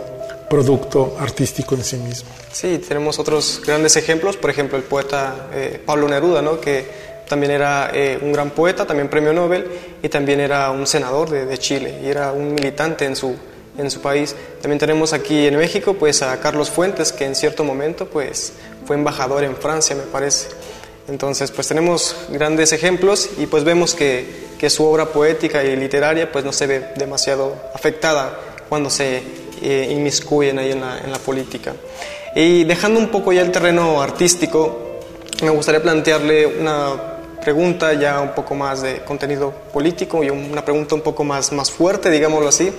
producto 0.49 1.17
artístico 1.19 1.75
en 1.75 1.83
sí 1.83 1.97
mismo. 1.97 2.29
Sí, 2.51 2.79
tenemos 2.87 3.19
otros 3.19 3.61
grandes 3.65 3.97
ejemplos, 3.97 4.37
por 4.37 4.49
ejemplo 4.49 4.77
el 4.77 4.83
poeta 4.83 5.47
eh, 5.53 5.79
Pablo 5.85 6.07
Neruda, 6.07 6.41
¿no? 6.41 6.61
que 6.61 6.85
también 7.27 7.51
era 7.51 7.91
eh, 7.93 8.17
un 8.21 8.31
gran 8.31 8.51
poeta, 8.51 8.85
también 8.85 9.09
premio 9.09 9.33
Nobel 9.33 9.65
y 10.01 10.09
también 10.09 10.39
era 10.39 10.71
un 10.71 10.87
senador 10.87 11.29
de, 11.29 11.45
de 11.45 11.57
Chile 11.57 11.99
y 12.03 12.07
era 12.07 12.31
un 12.31 12.53
militante 12.53 13.05
en 13.05 13.15
su, 13.15 13.35
en 13.77 13.91
su 13.91 14.01
país. 14.01 14.35
También 14.61 14.79
tenemos 14.79 15.13
aquí 15.13 15.47
en 15.47 15.57
México 15.57 15.95
pues 15.95 16.21
a 16.21 16.39
Carlos 16.39 16.69
Fuentes 16.69 17.11
que 17.11 17.25
en 17.25 17.35
cierto 17.35 17.63
momento 17.63 18.07
pues 18.07 18.53
fue 18.85 18.95
embajador 18.95 19.43
en 19.43 19.55
Francia 19.55 19.95
me 19.95 20.03
parece. 20.03 20.47
Entonces, 21.07 21.51
pues 21.51 21.67
tenemos 21.67 22.15
grandes 22.29 22.71
ejemplos 22.71 23.29
y 23.37 23.45
pues 23.45 23.65
vemos 23.65 23.93
que, 23.93 24.53
su 24.69 24.85
obra 24.85 25.07
poética 25.07 25.61
y 25.61 25.75
literaria 25.75 26.31
pues 26.31 26.45
no 26.45 26.53
se 26.53 26.67
ve 26.67 26.93
demasiado 26.95 27.53
afectada 27.75 28.39
cuando 28.69 28.89
se 28.89 29.21
eh, 29.61 29.89
inmiscuyen 29.91 30.57
ahí 30.57 30.71
en 30.71 30.79
la, 30.79 30.99
en 30.99 31.11
la 31.11 31.19
política. 31.19 31.73
Y 32.33 32.63
dejando 32.63 32.97
un 32.97 33.09
poco 33.09 33.33
ya 33.33 33.41
el 33.41 33.51
terreno 33.51 34.01
artístico, 34.01 34.99
me 35.43 35.49
gustaría 35.49 35.83
plantearle 35.83 36.45
una 36.45 37.13
pregunta 37.43 37.91
ya 37.91 38.21
un 38.21 38.31
poco 38.33 38.55
más 38.55 38.81
de 38.81 38.99
contenido 39.03 39.51
político 39.73 40.23
y 40.23 40.29
una 40.29 40.63
pregunta 40.63 40.95
un 40.95 41.01
poco 41.01 41.25
más, 41.25 41.51
más 41.51 41.69
fuerte, 41.69 42.09
digámoslo 42.09 42.47
así. 42.47 42.71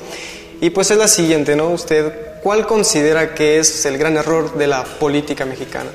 Y 0.61 0.71
pues 0.71 0.91
es 0.91 0.97
la 0.97 1.09
siguiente, 1.09 1.57
¿no? 1.57 1.71
Usted, 1.71 2.13
¿cuál 2.43 2.67
considera 2.67 3.35
que 3.35 3.59
es 3.59 3.85
el 3.87 3.99
gran 3.99 4.17
error 4.17 4.57
de 4.57 4.67
la 4.67 4.85
política 4.85 5.45
mexicana? 5.45 5.91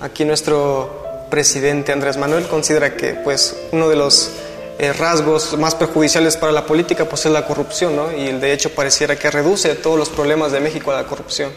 Aquí 0.00 0.24
nuestro 0.24 1.26
presidente 1.30 1.92
Andrés 1.92 2.16
Manuel 2.16 2.46
considera 2.46 2.96
que 2.96 3.14
pues 3.14 3.54
uno 3.72 3.88
de 3.88 3.96
los 3.96 4.30
eh, 4.78 4.92
rasgos 4.92 5.58
más 5.58 5.74
perjudiciales 5.74 6.36
para 6.36 6.52
la 6.52 6.64
política 6.64 7.04
pues 7.04 7.26
es 7.26 7.32
la 7.32 7.46
corrupción, 7.46 7.96
¿no? 7.96 8.12
Y 8.12 8.32
de 8.32 8.52
hecho 8.52 8.70
pareciera 8.70 9.16
que 9.16 9.30
reduce 9.30 9.74
todos 9.74 9.98
los 9.98 10.08
problemas 10.08 10.52
de 10.52 10.60
México 10.60 10.90
a 10.92 10.96
la 10.96 11.04
corrupción. 11.04 11.50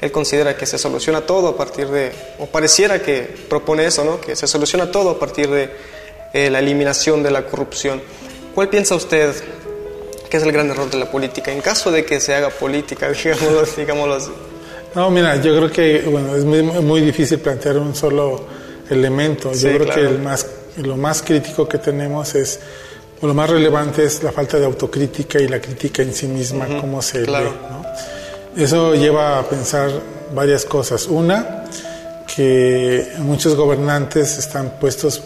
Él 0.00 0.12
considera 0.12 0.56
que 0.56 0.66
se 0.66 0.78
soluciona 0.78 1.22
todo 1.22 1.48
a 1.48 1.56
partir 1.56 1.88
de, 1.88 2.12
o 2.38 2.46
pareciera 2.46 3.02
que 3.02 3.22
propone 3.48 3.86
eso, 3.86 4.04
¿no? 4.04 4.20
Que 4.20 4.36
se 4.36 4.46
soluciona 4.46 4.92
todo 4.92 5.10
a 5.10 5.18
partir 5.18 5.48
de 5.50 5.70
eh, 6.32 6.50
la 6.50 6.60
eliminación 6.60 7.22
de 7.22 7.30
la 7.30 7.46
corrupción. 7.46 8.00
¿Cuál 8.54 8.68
piensa 8.68 8.94
usted 8.94 9.34
que 10.28 10.36
es 10.36 10.42
el 10.42 10.52
gran 10.52 10.70
error 10.70 10.90
de 10.90 10.98
la 10.98 11.10
política 11.10 11.52
en 11.52 11.60
caso 11.60 11.90
de 11.90 12.04
que 12.04 12.20
se 12.20 12.34
haga 12.34 12.50
política, 12.50 13.08
digámoslo, 13.12 13.64
digámoslo 13.76 14.14
así? 14.14 14.30
No, 14.94 15.10
mira, 15.10 15.36
yo 15.36 15.56
creo 15.56 15.70
que 15.70 16.02
bueno, 16.08 16.34
es 16.34 16.44
muy, 16.44 16.62
muy 16.62 17.00
difícil 17.00 17.38
plantear 17.38 17.78
un 17.78 17.94
solo 17.94 18.46
elemento. 18.88 19.52
Yo 19.52 19.74
creo 19.74 19.94
que 19.94 20.00
el 20.00 20.18
más, 20.18 20.46
lo 20.76 20.96
más 20.96 21.22
crítico 21.22 21.68
que 21.68 21.78
tenemos 21.78 22.34
es, 22.34 22.58
o 23.20 23.26
lo 23.26 23.34
más 23.34 23.50
relevante 23.50 24.04
es 24.04 24.22
la 24.22 24.32
falta 24.32 24.58
de 24.58 24.64
autocrítica 24.64 25.40
y 25.40 25.48
la 25.48 25.60
crítica 25.60 26.02
en 26.02 26.14
sí 26.14 26.26
misma, 26.26 26.66
cómo 26.80 27.02
se 27.02 27.20
lee. 27.26 27.32
¿no? 27.32 27.84
Eso 28.56 28.94
lleva 28.94 29.38
a 29.38 29.42
pensar 29.42 29.90
varias 30.34 30.64
cosas. 30.64 31.06
Una, 31.06 31.64
que 32.34 33.12
muchos 33.18 33.56
gobernantes 33.56 34.38
están 34.38 34.78
puestos 34.80 35.22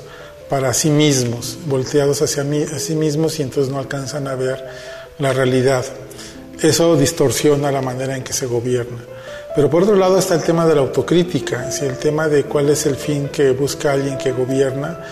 para 0.49 0.75
sí 0.75 0.91
mismos, 0.91 1.59
volteados 1.67 2.21
hacia 2.21 2.45
mí, 2.45 2.63
a 2.63 2.79
sí 2.79 2.95
mismos 2.95 3.39
y 3.39 3.43
entonces 3.43 3.73
no 3.73 3.79
alcanzan 3.79 4.29
a 4.29 4.35
ver 4.35 4.63
la 5.19 5.33
realidad. 5.33 5.85
Eso 6.61 6.97
distorsiona 6.97 7.73
la 7.73 7.83
manera 7.83 8.17
en 8.17 8.23
que 8.23 8.33
se 8.33 8.47
gobierna. 8.47 8.99
Pero 9.55 9.69
por 9.69 9.83
otro 9.83 9.97
lado 9.97 10.19
está 10.19 10.35
el 10.35 10.43
tema 10.43 10.67
de 10.67 10.75
la 10.75 10.81
autocrítica, 10.81 11.69
el 11.81 11.99
tema 11.99 12.29
de 12.29 12.45
cuál 12.45 12.71
es 12.71 12.87
el 12.87 12.97
fin 12.97 13.29
que 13.29 13.51
busca 13.51 13.93
alguien 13.93 14.17
que 14.17 14.33
gobierna 14.33 15.05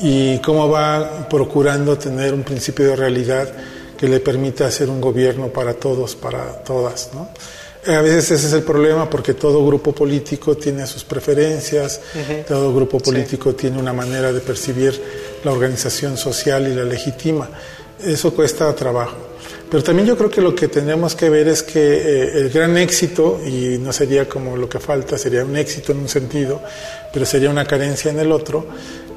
y 0.00 0.38
cómo 0.38 0.68
va 0.68 1.28
procurando 1.28 1.98
tener 1.98 2.32
un 2.32 2.42
principio 2.42 2.86
de 2.86 2.96
realidad 2.96 3.48
que 3.96 4.08
le 4.08 4.20
permita 4.20 4.66
hacer 4.66 4.88
un 4.88 5.00
gobierno 5.00 5.48
para 5.48 5.74
todos, 5.74 6.16
para 6.16 6.62
todas. 6.64 7.10
A 7.86 8.00
veces 8.00 8.30
ese 8.30 8.46
es 8.46 8.52
el 8.52 8.62
problema 8.62 9.10
porque 9.10 9.34
todo 9.34 9.64
grupo 9.66 9.92
político 9.92 10.56
tiene 10.56 10.86
sus 10.86 11.04
preferencias, 11.04 12.00
todo 12.48 12.74
grupo 12.74 12.98
político 12.98 13.54
tiene 13.54 13.78
una 13.78 13.92
manera 13.92 14.32
de 14.32 14.40
percibir 14.40 15.00
la 15.44 15.52
organización 15.52 16.16
social 16.16 16.66
y 16.66 16.74
la 16.74 16.84
legitima. 16.84 17.48
Eso 18.02 18.32
cuesta 18.32 18.74
trabajo. 18.74 19.31
Pero 19.72 19.82
también 19.82 20.06
yo 20.06 20.18
creo 20.18 20.28
que 20.28 20.42
lo 20.42 20.54
que 20.54 20.68
tenemos 20.68 21.16
que 21.16 21.30
ver 21.30 21.48
es 21.48 21.62
que 21.62 21.80
eh, 21.80 22.38
el 22.40 22.50
gran 22.50 22.76
éxito, 22.76 23.40
y 23.42 23.78
no 23.78 23.90
sería 23.90 24.28
como 24.28 24.54
lo 24.54 24.68
que 24.68 24.78
falta, 24.78 25.16
sería 25.16 25.46
un 25.46 25.56
éxito 25.56 25.92
en 25.92 26.00
un 26.00 26.10
sentido, 26.10 26.60
pero 27.10 27.24
sería 27.24 27.48
una 27.48 27.64
carencia 27.64 28.10
en 28.10 28.20
el 28.20 28.32
otro, 28.32 28.66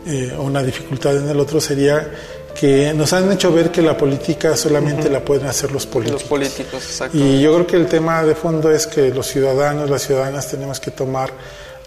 eh, 0.08 0.34
o 0.38 0.44
una 0.44 0.64
dificultad 0.64 1.18
en 1.18 1.28
el 1.28 1.38
otro, 1.42 1.60
sería 1.60 2.10
que 2.58 2.94
nos 2.94 3.12
han 3.12 3.30
hecho 3.34 3.52
ver 3.52 3.70
que 3.70 3.82
la 3.82 3.98
política 3.98 4.56
solamente 4.56 5.10
la 5.10 5.20
pueden 5.20 5.46
hacer 5.46 5.74
los 5.74 5.86
políticos. 5.86 6.22
Los 6.22 6.30
políticos, 6.30 6.86
exacto. 6.86 7.18
Y 7.18 7.42
yo 7.42 7.54
creo 7.54 7.68
que 7.68 7.76
el 7.76 7.88
tema 7.88 8.24
de 8.24 8.34
fondo 8.34 8.72
es 8.72 8.88
que 8.88 9.10
los 9.10 9.28
ciudadanos, 9.28 9.90
las 9.90 10.04
ciudadanas 10.04 10.50
tenemos 10.50 10.80
que 10.80 10.92
tomar 10.92 11.34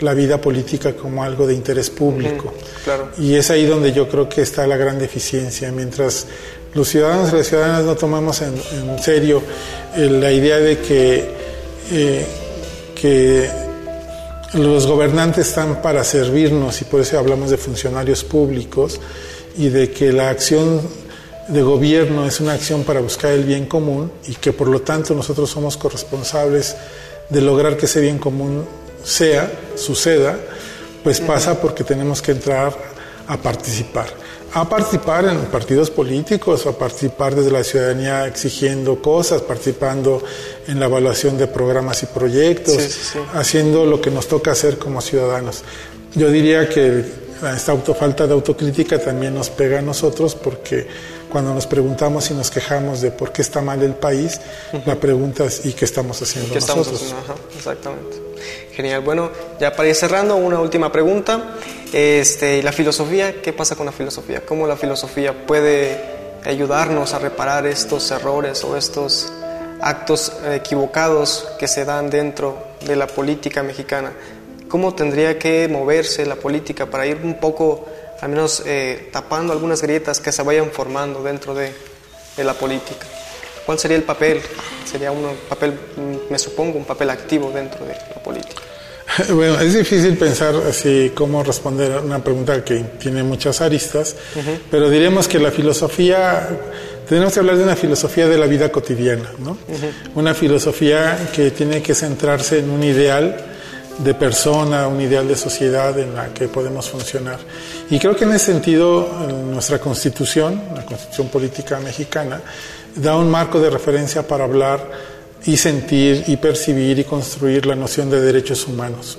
la 0.00 0.14
vida 0.14 0.40
política 0.40 0.94
como 0.94 1.24
algo 1.24 1.46
de 1.46 1.54
interés 1.54 1.88
público. 1.88 2.52
claro. 2.84 3.08
Y 3.18 3.34
es 3.34 3.50
ahí 3.50 3.64
donde 3.64 3.92
yo 3.92 4.08
creo 4.08 4.28
que 4.28 4.42
está 4.42 4.66
la 4.66 4.76
gran 4.76 4.98
deficiencia. 4.98 5.72
Mientras 5.72 6.26
los 6.78 6.88
ciudadanos 6.88 7.32
y 7.32 7.36
las 7.36 7.46
ciudadanas 7.46 7.84
no 7.84 7.96
tomamos 7.96 8.40
en, 8.40 8.54
en 8.72 8.98
serio 9.02 9.42
eh, 9.96 10.08
la 10.08 10.32
idea 10.32 10.58
de 10.58 10.78
que, 10.78 11.30
eh, 11.90 12.26
que 12.94 13.50
los 14.54 14.86
gobernantes 14.86 15.48
están 15.48 15.82
para 15.82 16.04
servirnos 16.04 16.80
y 16.80 16.84
por 16.84 17.00
eso 17.00 17.18
hablamos 17.18 17.50
de 17.50 17.58
funcionarios 17.58 18.24
públicos, 18.24 19.00
y 19.58 19.68
de 19.70 19.90
que 19.90 20.12
la 20.12 20.30
acción 20.30 20.80
de 21.48 21.62
gobierno 21.62 22.24
es 22.24 22.40
una 22.40 22.52
acción 22.52 22.84
para 22.84 23.00
buscar 23.00 23.32
el 23.32 23.42
bien 23.42 23.66
común 23.66 24.12
y 24.28 24.36
que 24.36 24.52
por 24.52 24.68
lo 24.68 24.82
tanto 24.82 25.14
nosotros 25.14 25.50
somos 25.50 25.76
corresponsables 25.76 26.76
de 27.28 27.40
lograr 27.40 27.76
que 27.76 27.86
ese 27.86 28.00
bien 28.00 28.18
común 28.18 28.64
sea, 29.02 29.50
suceda, 29.74 30.38
pues 31.02 31.20
pasa 31.20 31.60
porque 31.60 31.82
tenemos 31.82 32.22
que 32.22 32.32
entrar 32.32 32.76
a 33.28 33.36
participar. 33.36 34.06
A 34.54 34.66
participar 34.68 35.26
en 35.26 35.38
partidos 35.46 35.90
políticos, 35.90 36.66
a 36.66 36.72
participar 36.72 37.34
desde 37.34 37.50
la 37.50 37.62
ciudadanía 37.62 38.26
exigiendo 38.26 39.00
cosas, 39.02 39.42
participando 39.42 40.22
en 40.66 40.80
la 40.80 40.86
evaluación 40.86 41.36
de 41.36 41.46
programas 41.46 42.02
y 42.02 42.06
proyectos, 42.06 42.74
Sí, 42.82 42.88
sí, 42.90 43.00
sí. 43.12 43.18
haciendo 43.34 43.84
lo 43.84 44.00
que 44.00 44.10
nos 44.10 44.26
toca 44.26 44.52
hacer 44.52 44.78
como 44.78 45.02
ciudadanos. 45.02 45.62
Yo 46.14 46.30
diría 46.30 46.66
que 46.68 47.04
esta 47.54 47.72
auto, 47.72 47.94
falta 47.94 48.26
de 48.26 48.32
autocrítica 48.32 48.98
también 48.98 49.34
nos 49.34 49.50
pega 49.50 49.78
a 49.78 49.82
nosotros 49.82 50.34
porque 50.34 50.86
cuando 51.30 51.52
nos 51.52 51.66
preguntamos 51.66 52.30
y 52.30 52.34
nos 52.34 52.50
quejamos 52.50 53.02
de 53.02 53.10
por 53.10 53.30
qué 53.32 53.42
está 53.42 53.60
mal 53.60 53.82
el 53.82 53.92
país, 53.94 54.40
la 54.86 54.96
pregunta 54.96 55.44
es 55.44 55.66
¿y 55.66 55.74
qué 55.74 55.84
estamos 55.84 56.20
haciendo 56.22 56.52
¿Qué 56.54 56.58
estamos 56.58 56.86
nosotros? 56.90 57.12
haciendo? 57.12 57.34
Ajá, 57.34 57.42
exactamente. 57.56 58.16
Genial. 58.72 59.02
Bueno, 59.02 59.30
ya 59.60 59.76
para 59.76 59.88
ir 59.90 59.94
cerrando, 59.94 60.36
una 60.36 60.58
última 60.60 60.90
pregunta. 60.90 61.54
Este, 61.92 62.58
¿y 62.58 62.62
la 62.62 62.72
filosofía? 62.72 63.40
¿Qué 63.40 63.54
pasa 63.54 63.74
con 63.74 63.86
la 63.86 63.92
filosofía? 63.92 64.44
¿Cómo 64.44 64.66
la 64.66 64.76
filosofía 64.76 65.46
puede 65.46 65.98
ayudarnos 66.44 67.14
a 67.14 67.18
reparar 67.18 67.66
estos 67.66 68.10
errores 68.10 68.62
o 68.64 68.76
estos 68.76 69.32
actos 69.80 70.32
equivocados 70.52 71.48
que 71.58 71.66
se 71.66 71.86
dan 71.86 72.10
dentro 72.10 72.58
de 72.86 72.94
la 72.94 73.06
política 73.06 73.62
mexicana? 73.62 74.12
¿Cómo 74.68 74.94
tendría 74.94 75.38
que 75.38 75.66
moverse 75.68 76.26
la 76.26 76.36
política 76.36 76.84
para 76.84 77.06
ir 77.06 77.20
un 77.24 77.40
poco, 77.40 77.86
al 78.20 78.28
menos 78.28 78.62
eh, 78.66 79.08
tapando 79.10 79.54
algunas 79.54 79.80
grietas 79.80 80.20
que 80.20 80.30
se 80.30 80.42
vayan 80.42 80.70
formando 80.70 81.22
dentro 81.22 81.54
de, 81.54 81.72
de 82.36 82.44
la 82.44 82.52
política? 82.52 83.06
¿Cuál 83.64 83.78
sería 83.78 83.96
el 83.96 84.02
papel? 84.02 84.42
Sería 84.84 85.10
un 85.10 85.26
papel, 85.48 85.72
mm, 85.72 86.30
me 86.30 86.38
supongo, 86.38 86.76
un 86.76 86.84
papel 86.84 87.08
activo 87.08 87.50
dentro 87.50 87.86
de 87.86 87.94
la 87.94 88.22
política. 88.22 88.60
Bueno, 89.34 89.60
es 89.60 89.74
difícil 89.74 90.16
pensar 90.16 90.54
así 90.68 91.12
cómo 91.14 91.42
responder 91.42 91.92
a 91.92 92.00
una 92.00 92.22
pregunta 92.22 92.64
que 92.64 92.76
tiene 92.98 93.22
muchas 93.22 93.60
aristas, 93.60 94.14
pero 94.70 94.90
diremos 94.90 95.28
que 95.28 95.38
la 95.38 95.50
filosofía, 95.50 96.48
tenemos 97.08 97.32
que 97.32 97.40
hablar 97.40 97.56
de 97.56 97.64
una 97.64 97.76
filosofía 97.76 98.28
de 98.28 98.38
la 98.38 98.46
vida 98.46 98.70
cotidiana, 98.70 99.30
¿no? 99.38 99.58
Una 100.14 100.34
filosofía 100.34 101.30
que 101.34 101.50
tiene 101.50 101.82
que 101.82 101.94
centrarse 101.94 102.58
en 102.58 102.70
un 102.70 102.82
ideal 102.82 103.36
de 103.98 104.14
persona, 104.14 104.86
un 104.86 105.00
ideal 105.00 105.26
de 105.26 105.36
sociedad 105.36 105.98
en 105.98 106.14
la 106.14 106.28
que 106.28 106.46
podemos 106.46 106.88
funcionar. 106.88 107.38
Y 107.90 107.98
creo 107.98 108.14
que 108.14 108.24
en 108.24 108.32
ese 108.32 108.52
sentido 108.52 109.26
nuestra 109.50 109.80
constitución, 109.80 110.62
la 110.74 110.84
constitución 110.84 111.28
política 111.28 111.80
mexicana, 111.80 112.40
da 112.94 113.16
un 113.16 113.30
marco 113.30 113.60
de 113.60 113.70
referencia 113.70 114.26
para 114.26 114.44
hablar 114.44 115.17
y 115.48 115.56
sentir 115.56 116.24
y 116.26 116.36
percibir 116.36 116.98
y 116.98 117.04
construir 117.04 117.64
la 117.64 117.74
noción 117.74 118.10
de 118.10 118.20
derechos 118.20 118.66
humanos. 118.66 119.18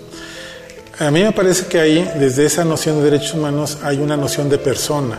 A 1.00 1.10
mí 1.10 1.24
me 1.24 1.32
parece 1.32 1.66
que 1.66 1.80
ahí, 1.80 2.08
desde 2.20 2.46
esa 2.46 2.64
noción 2.64 2.98
de 2.98 3.10
derechos 3.10 3.34
humanos, 3.34 3.80
hay 3.82 3.98
una 3.98 4.16
noción 4.16 4.48
de 4.48 4.60
persona, 4.60 5.18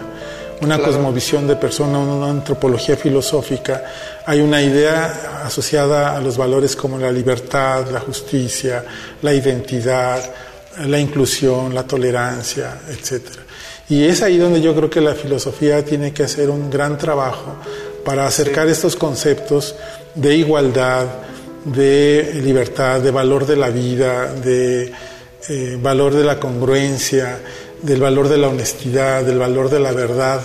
una 0.61 0.77
Claro. 0.77 0.93
cosmovisión 0.93 1.49
de 1.49 1.57
persona, 1.57 1.99
una 1.99 2.31
antropología 2.31 2.97
filosófica, 2.97 3.83
hay 4.25 4.41
una 4.41 4.63
idea 4.63 5.43
asociada 5.45 6.17
a 6.17 6.21
los 6.21 6.37
valores 6.37 6.77
como 6.77 6.97
la 6.97 7.11
libertad, 7.11 7.91
la 7.91 7.99
justicia, 7.99 8.85
la 9.21 9.35
identidad, 9.35 10.23
la 10.87 11.01
inclusión, 11.01 11.75
la 11.75 11.83
tolerancia, 11.83 12.83
etc. 12.89 13.23
Y 13.89 14.05
es 14.05 14.23
ahí 14.23 14.39
donde 14.39 14.61
yo 14.61 14.77
creo 14.77 14.89
que 14.89 15.01
la 15.01 15.15
filosofía 15.15 15.85
tiene 15.85 16.13
que 16.13 16.23
hacer 16.23 16.51
un 16.51 16.71
gran 16.71 16.97
trabajo 16.97 17.57
para 18.05 18.27
acercar 18.27 18.69
estos 18.69 18.95
conceptos 18.95 19.75
de 20.15 20.37
igualdad, 20.37 21.07
de 21.65 22.41
libertad, 22.43 23.01
de 23.01 23.11
valor 23.11 23.47
de 23.47 23.57
la 23.57 23.71
vida, 23.71 24.33
de 24.33 24.93
eh, 25.49 25.79
valor 25.81 26.15
de 26.15 26.25
la 26.25 26.39
congruencia, 26.39 27.39
del 27.83 28.01
valor 28.01 28.29
de 28.29 28.39
la 28.39 28.49
honestidad, 28.49 29.25
del 29.25 29.39
valor 29.39 29.71
de 29.71 29.81
la 29.81 29.93
verdad 29.93 30.41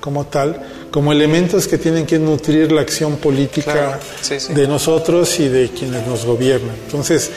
como 0.00 0.26
tal, 0.26 0.60
como 0.90 1.12
elementos 1.12 1.68
que 1.68 1.78
tienen 1.78 2.04
que 2.04 2.18
nutrir 2.18 2.72
la 2.72 2.80
acción 2.80 3.16
política 3.16 3.72
Claro, 3.72 3.98
sí, 4.20 4.40
sí. 4.40 4.52
de 4.52 4.66
nosotros 4.66 5.38
y 5.38 5.48
de 5.48 5.68
quienes 5.70 6.06
nos 6.06 6.26
gobiernan. 6.26 6.74
Entonces, 6.84 7.30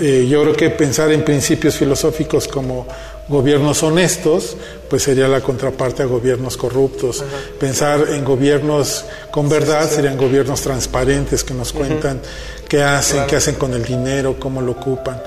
eh, 0.00 0.26
yo 0.28 0.42
creo 0.42 0.56
que 0.56 0.70
pensar 0.70 1.12
en 1.12 1.22
principios 1.22 1.76
filosóficos 1.76 2.48
como 2.48 2.86
gobiernos 3.28 3.82
honestos, 3.82 4.56
pues 4.88 5.02
sería 5.02 5.28
la 5.28 5.40
contraparte 5.40 6.02
a 6.02 6.06
gobiernos 6.06 6.56
corruptos. 6.56 7.24
Pensar 7.58 8.08
en 8.10 8.24
gobiernos 8.24 9.04
con 9.30 9.48
verdad 9.48 9.90
serían 9.90 10.16
gobiernos 10.16 10.60
transparentes 10.62 11.42
que 11.42 11.54
nos 11.54 11.72
cuentan 11.72 12.20
qué 12.68 12.82
hacen, 12.82 13.26
qué 13.26 13.36
hacen 13.36 13.56
con 13.56 13.74
el 13.74 13.84
dinero, 13.84 14.36
cómo 14.38 14.62
lo 14.62 14.72
ocupan. 14.72 15.20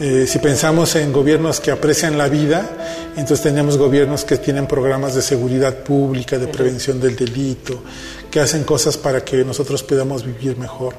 Eh, 0.00 0.26
si 0.26 0.38
pensamos 0.38 0.96
en 0.96 1.12
gobiernos 1.12 1.60
que 1.60 1.70
aprecian 1.70 2.16
la 2.16 2.26
vida, 2.26 2.68
entonces 3.10 3.42
tenemos 3.42 3.76
gobiernos 3.76 4.24
que 4.24 4.38
tienen 4.38 4.66
programas 4.66 5.14
de 5.14 5.20
seguridad 5.20 5.76
pública, 5.84 6.38
de 6.38 6.48
prevención 6.48 6.98
del 6.98 7.14
delito, 7.14 7.82
que 8.30 8.40
hacen 8.40 8.64
cosas 8.64 8.96
para 8.96 9.22
que 9.22 9.44
nosotros 9.44 9.82
podamos 9.82 10.24
vivir 10.24 10.56
mejor. 10.56 10.94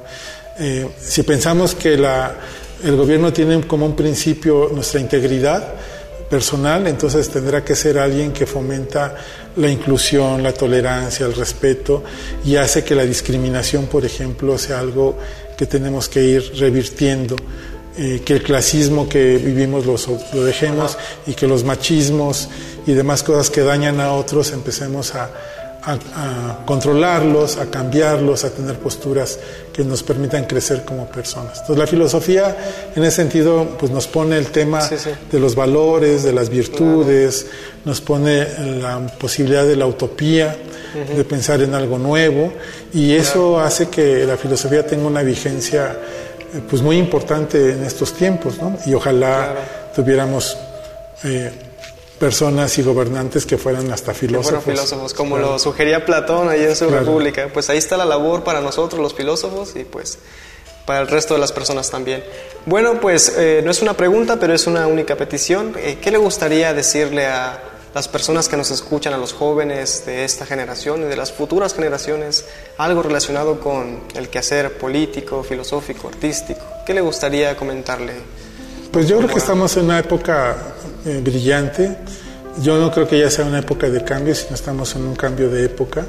Eh, 0.58 0.88
si 1.00 1.24
pensamos 1.24 1.74
que 1.74 1.96
la, 1.96 2.34
el 2.84 2.96
gobierno 2.96 3.32
tiene 3.32 3.66
como 3.66 3.84
un 3.86 3.96
principio 3.96 4.70
nuestra 4.72 5.00
integridad 5.00 5.74
personal, 6.38 6.84
entonces 6.88 7.28
tendrá 7.28 7.64
que 7.64 7.76
ser 7.76 7.96
alguien 7.96 8.32
que 8.32 8.44
fomenta 8.44 9.14
la 9.56 9.68
inclusión, 9.70 10.42
la 10.42 10.52
tolerancia, 10.52 11.26
el 11.26 11.32
respeto 11.34 12.02
y 12.44 12.56
hace 12.56 12.82
que 12.82 12.96
la 12.96 13.04
discriminación, 13.04 13.86
por 13.86 14.04
ejemplo, 14.04 14.58
sea 14.58 14.80
algo 14.80 15.16
que 15.56 15.66
tenemos 15.66 16.08
que 16.08 16.24
ir 16.24 16.42
revirtiendo 16.58 17.36
eh, 17.96 18.22
que 18.24 18.32
el 18.32 18.42
clasismo 18.42 19.08
que 19.08 19.36
vivimos 19.38 19.86
los- 19.86 20.08
lo 20.34 20.42
dejemos 20.44 20.98
y 21.28 21.34
que 21.34 21.46
los 21.46 21.62
machismos 21.62 22.48
y 22.84 22.92
demás 22.94 23.22
cosas 23.22 23.48
que 23.50 23.60
dañan 23.60 24.00
a 24.00 24.10
otros 24.12 24.50
empecemos 24.50 25.14
a, 25.14 25.30
a- 25.86 25.92
a 25.92 26.64
controlarlos, 26.64 27.56
a 27.58 27.66
cambiarlos, 27.66 28.44
a 28.44 28.50
tener 28.50 28.76
posturas 28.78 29.38
que 29.72 29.84
nos 29.84 30.02
permitan 30.02 30.44
crecer 30.44 30.84
como 30.84 31.06
personas. 31.06 31.52
Entonces 31.60 31.76
la 31.78 31.86
filosofía 31.86 32.56
en 32.94 33.04
ese 33.04 33.16
sentido 33.16 33.76
pues 33.78 33.92
nos 33.92 34.06
pone 34.06 34.38
el 34.38 34.46
tema 34.46 34.80
Sí, 34.80 34.96
sí. 34.98 35.10
de 35.30 35.38
los 35.40 35.54
valores, 35.54 36.22
de 36.22 36.32
las 36.32 36.48
virtudes, 36.48 37.46
nos 37.84 38.00
pone 38.00 38.46
la 38.80 38.98
posibilidad 39.18 39.64
de 39.66 39.76
la 39.76 39.86
utopía, 39.86 40.56
de 41.16 41.24
pensar 41.24 41.60
en 41.60 41.74
algo 41.74 41.98
nuevo 41.98 42.52
y 42.92 43.12
eso 43.14 43.58
hace 43.60 43.88
que 43.88 44.24
la 44.24 44.36
filosofía 44.36 44.86
tenga 44.86 45.06
una 45.06 45.22
vigencia 45.22 45.96
eh, 46.54 46.60
pues 46.70 46.82
muy 46.82 46.96
importante 46.98 47.72
en 47.72 47.82
estos 47.82 48.12
tiempos, 48.14 48.58
¿no? 48.62 48.78
Y 48.86 48.94
ojalá 48.94 49.90
tuviéramos 49.94 50.56
eh, 51.24 51.50
personas 52.18 52.78
y 52.78 52.82
gobernantes 52.82 53.44
que 53.46 53.58
fueran 53.58 53.90
hasta 53.92 54.12
Que 54.12 54.18
filósofos. 54.20 54.62
fueron 54.62 54.76
filósofos, 54.78 55.14
como 55.14 55.36
Claro. 55.36 55.52
lo 55.52 55.58
sugería 55.58 56.04
Platón 56.04 56.48
ahí 56.48 56.62
en 56.62 56.76
su 56.76 56.86
Claro. 56.86 57.00
República. 57.04 57.48
Pues 57.52 57.68
ahí 57.70 57.78
está 57.78 57.96
la 57.96 58.04
labor 58.04 58.44
para 58.44 58.60
nosotros 58.60 59.00
los 59.00 59.14
filósofos 59.14 59.74
y 59.76 59.84
pues 59.84 60.18
para 60.86 61.00
el 61.00 61.08
resto 61.08 61.34
de 61.34 61.40
las 61.40 61.50
personas 61.52 61.90
también. 61.90 62.22
Bueno, 62.66 63.00
pues 63.00 63.32
eh, 63.36 63.62
no 63.64 63.70
es 63.70 63.82
una 63.82 63.94
pregunta, 63.94 64.38
pero 64.38 64.54
es 64.54 64.66
una 64.66 64.86
única 64.86 65.16
petición. 65.16 65.74
Eh, 65.78 65.98
¿Qué 66.00 66.10
le 66.10 66.18
gustaría 66.18 66.72
decirle 66.74 67.26
a 67.26 67.60
las 67.94 68.08
personas 68.08 68.48
que 68.48 68.56
nos 68.56 68.70
escuchan, 68.70 69.12
a 69.14 69.18
los 69.18 69.32
jóvenes 69.32 70.04
de 70.04 70.24
esta 70.24 70.44
generación 70.46 71.02
y 71.02 71.04
de 71.04 71.16
las 71.16 71.32
futuras 71.32 71.74
generaciones, 71.74 72.44
algo 72.76 73.02
relacionado 73.02 73.60
con 73.60 74.00
el 74.14 74.28
quehacer 74.28 74.76
político, 74.78 75.42
filosófico, 75.42 76.08
artístico? 76.08 76.60
¿qué 76.84 76.92
le 76.92 77.00
gustaría 77.00 77.56
comentarle? 77.56 78.12
Pues 78.92 79.08
yo 79.08 79.16
creo 79.18 79.28
que 79.30 79.38
estamos 79.38 79.76
en 79.76 79.86
una 79.86 79.98
época 80.00 80.56
eh, 81.04 81.20
brillante. 81.22 81.96
Yo 82.62 82.78
no 82.78 82.90
creo 82.90 83.08
que 83.08 83.18
ya 83.18 83.30
sea 83.30 83.44
una 83.44 83.58
época 83.58 83.90
de 83.90 84.04
cambio, 84.04 84.34
sino 84.34 84.54
estamos 84.54 84.94
en 84.96 85.02
un 85.02 85.16
cambio 85.16 85.50
de 85.50 85.64
época. 85.64 86.04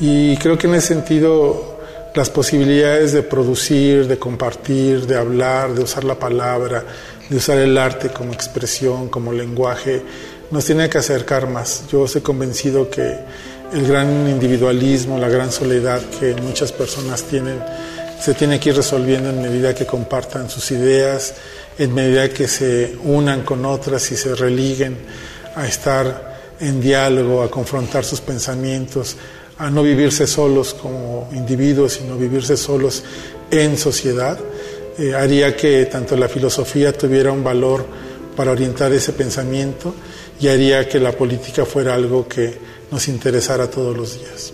Y 0.00 0.36
creo 0.36 0.56
que 0.58 0.66
en 0.66 0.74
ese 0.74 0.88
sentido 0.88 1.74
las 2.14 2.30
posibilidades 2.30 3.12
de 3.12 3.22
producir, 3.22 4.06
de 4.06 4.18
compartir, 4.18 5.06
de 5.06 5.16
hablar, 5.16 5.74
de 5.74 5.82
usar 5.82 6.04
la 6.04 6.14
palabra, 6.14 6.84
de 7.28 7.36
usar 7.36 7.58
el 7.58 7.76
arte 7.76 8.10
como 8.10 8.32
expresión, 8.32 9.08
como 9.08 9.32
lenguaje, 9.32 10.02
nos 10.50 10.64
tiene 10.64 10.88
que 10.88 10.98
acercar 10.98 11.48
más. 11.48 11.84
Yo 11.90 12.04
estoy 12.04 12.22
convencido 12.22 12.88
que 12.88 13.18
el 13.72 13.88
gran 13.88 14.28
individualismo, 14.28 15.18
la 15.18 15.28
gran 15.28 15.50
soledad 15.50 16.00
que 16.20 16.34
muchas 16.40 16.70
personas 16.70 17.24
tienen, 17.24 17.58
se 18.20 18.34
tiene 18.34 18.58
que 18.58 18.70
ir 18.70 18.76
resolviendo 18.76 19.30
en 19.30 19.42
medida 19.42 19.74
que 19.74 19.86
compartan 19.86 20.48
sus 20.48 20.70
ideas, 20.70 21.34
en 21.78 21.94
medida 21.94 22.28
que 22.28 22.48
se 22.48 22.96
unan 23.04 23.42
con 23.42 23.64
otras 23.64 24.10
y 24.12 24.16
se 24.16 24.34
religuen 24.34 24.96
a 25.54 25.66
estar 25.66 26.34
en 26.60 26.80
diálogo, 26.80 27.42
a 27.42 27.50
confrontar 27.50 28.04
sus 28.04 28.20
pensamientos, 28.20 29.16
a 29.58 29.70
no 29.70 29.82
vivirse 29.82 30.26
solos 30.26 30.74
como 30.74 31.28
individuos, 31.32 31.94
sino 31.94 32.16
vivirse 32.16 32.56
solos 32.56 33.02
en 33.50 33.76
sociedad, 33.76 34.38
eh, 34.98 35.14
haría 35.14 35.56
que 35.56 35.86
tanto 35.86 36.16
la 36.16 36.28
filosofía 36.28 36.92
tuviera 36.92 37.32
un 37.32 37.42
valor 37.42 37.84
para 38.36 38.52
orientar 38.52 38.92
ese 38.92 39.12
pensamiento 39.12 39.94
y 40.40 40.48
haría 40.48 40.88
que 40.88 40.98
la 40.98 41.12
política 41.12 41.64
fuera 41.64 41.94
algo 41.94 42.26
que 42.28 42.54
nos 42.90 43.08
interesara 43.08 43.68
todos 43.68 43.96
los 43.96 44.18
días. 44.18 44.52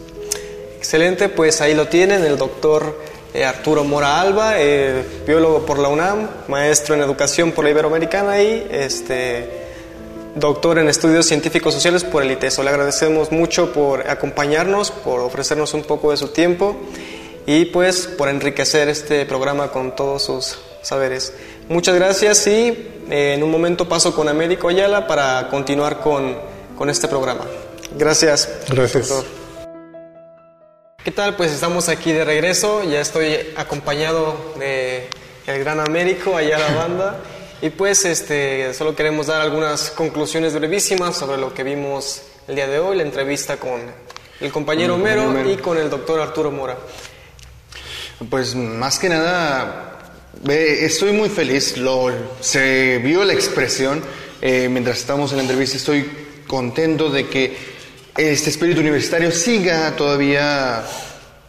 Excelente, 0.76 1.28
pues 1.28 1.60
ahí 1.60 1.74
lo 1.74 1.88
tienen, 1.88 2.24
el 2.24 2.36
doctor 2.36 2.98
Arturo 3.46 3.84
Mora 3.84 4.20
Alba, 4.20 4.54
eh, 4.60 5.04
biólogo 5.26 5.64
por 5.64 5.78
la 5.78 5.88
UNAM, 5.88 6.28
maestro 6.48 6.94
en 6.94 7.00
educación 7.02 7.52
por 7.52 7.64
la 7.64 7.70
Iberoamericana 7.70 8.42
y 8.42 8.66
este, 8.70 9.48
doctor 10.34 10.78
en 10.78 10.88
estudios 10.88 11.26
científicos 11.26 11.74
sociales 11.74 12.04
por 12.04 12.22
el 12.22 12.30
ITESO. 12.32 12.62
Le 12.62 12.70
agradecemos 12.70 13.30
mucho 13.30 13.72
por 13.72 14.08
acompañarnos, 14.08 14.90
por 14.90 15.20
ofrecernos 15.20 15.74
un 15.74 15.82
poco 15.82 16.10
de 16.10 16.16
su 16.16 16.28
tiempo 16.28 16.76
y 17.46 17.66
pues 17.66 18.06
por 18.06 18.28
enriquecer 18.28 18.88
este 18.88 19.24
programa 19.26 19.68
con 19.68 19.94
todos 19.94 20.22
sus 20.22 20.58
saberes. 20.82 21.32
Muchas 21.68 21.94
gracias 21.94 22.46
y 22.46 22.68
eh, 23.10 23.34
en 23.34 23.42
un 23.42 23.50
momento 23.50 23.88
paso 23.88 24.14
con 24.14 24.28
Américo 24.28 24.68
Ayala 24.68 25.06
para 25.06 25.48
continuar 25.48 26.00
con, 26.00 26.36
con 26.76 26.90
este 26.90 27.08
programa. 27.08 27.46
Gracias. 27.96 28.48
Gracias. 28.68 29.08
doctor. 29.08 29.39
¿Qué 31.10 31.16
tal? 31.16 31.34
Pues 31.34 31.50
estamos 31.50 31.88
aquí 31.88 32.12
de 32.12 32.24
regreso. 32.24 32.84
Ya 32.88 33.00
estoy 33.00 33.36
acompañado 33.56 34.54
de 34.60 35.08
el 35.48 35.58
gran 35.58 35.80
Américo 35.80 36.36
Ayala 36.36 36.72
Banda. 36.72 37.20
Y 37.60 37.70
pues 37.70 38.04
este, 38.04 38.72
solo 38.74 38.94
queremos 38.94 39.26
dar 39.26 39.40
algunas 39.40 39.90
conclusiones 39.90 40.54
brevísimas 40.54 41.16
sobre 41.16 41.36
lo 41.36 41.52
que 41.52 41.64
vimos 41.64 42.22
el 42.46 42.54
día 42.54 42.68
de 42.68 42.78
hoy, 42.78 42.96
la 42.96 43.02
entrevista 43.02 43.56
con 43.56 43.80
el 44.40 44.52
compañero 44.52 44.94
Homero 44.94 45.50
y 45.50 45.56
con 45.56 45.78
el 45.78 45.90
doctor 45.90 46.20
Arturo 46.20 46.52
Mora. 46.52 46.78
Pues 48.30 48.54
más 48.54 49.00
que 49.00 49.08
nada, 49.08 50.12
estoy 50.46 51.10
muy 51.10 51.28
feliz. 51.28 51.76
Lo, 51.76 52.12
se 52.38 52.98
vio 52.98 53.24
la 53.24 53.32
expresión 53.32 54.00
eh, 54.40 54.68
mientras 54.70 55.00
estábamos 55.00 55.32
en 55.32 55.38
la 55.38 55.42
entrevista. 55.42 55.76
Estoy 55.76 56.08
contento 56.46 57.10
de 57.10 57.26
que 57.26 57.79
este 58.28 58.50
espíritu 58.50 58.80
universitario 58.80 59.30
siga 59.30 59.96
todavía, 59.96 60.84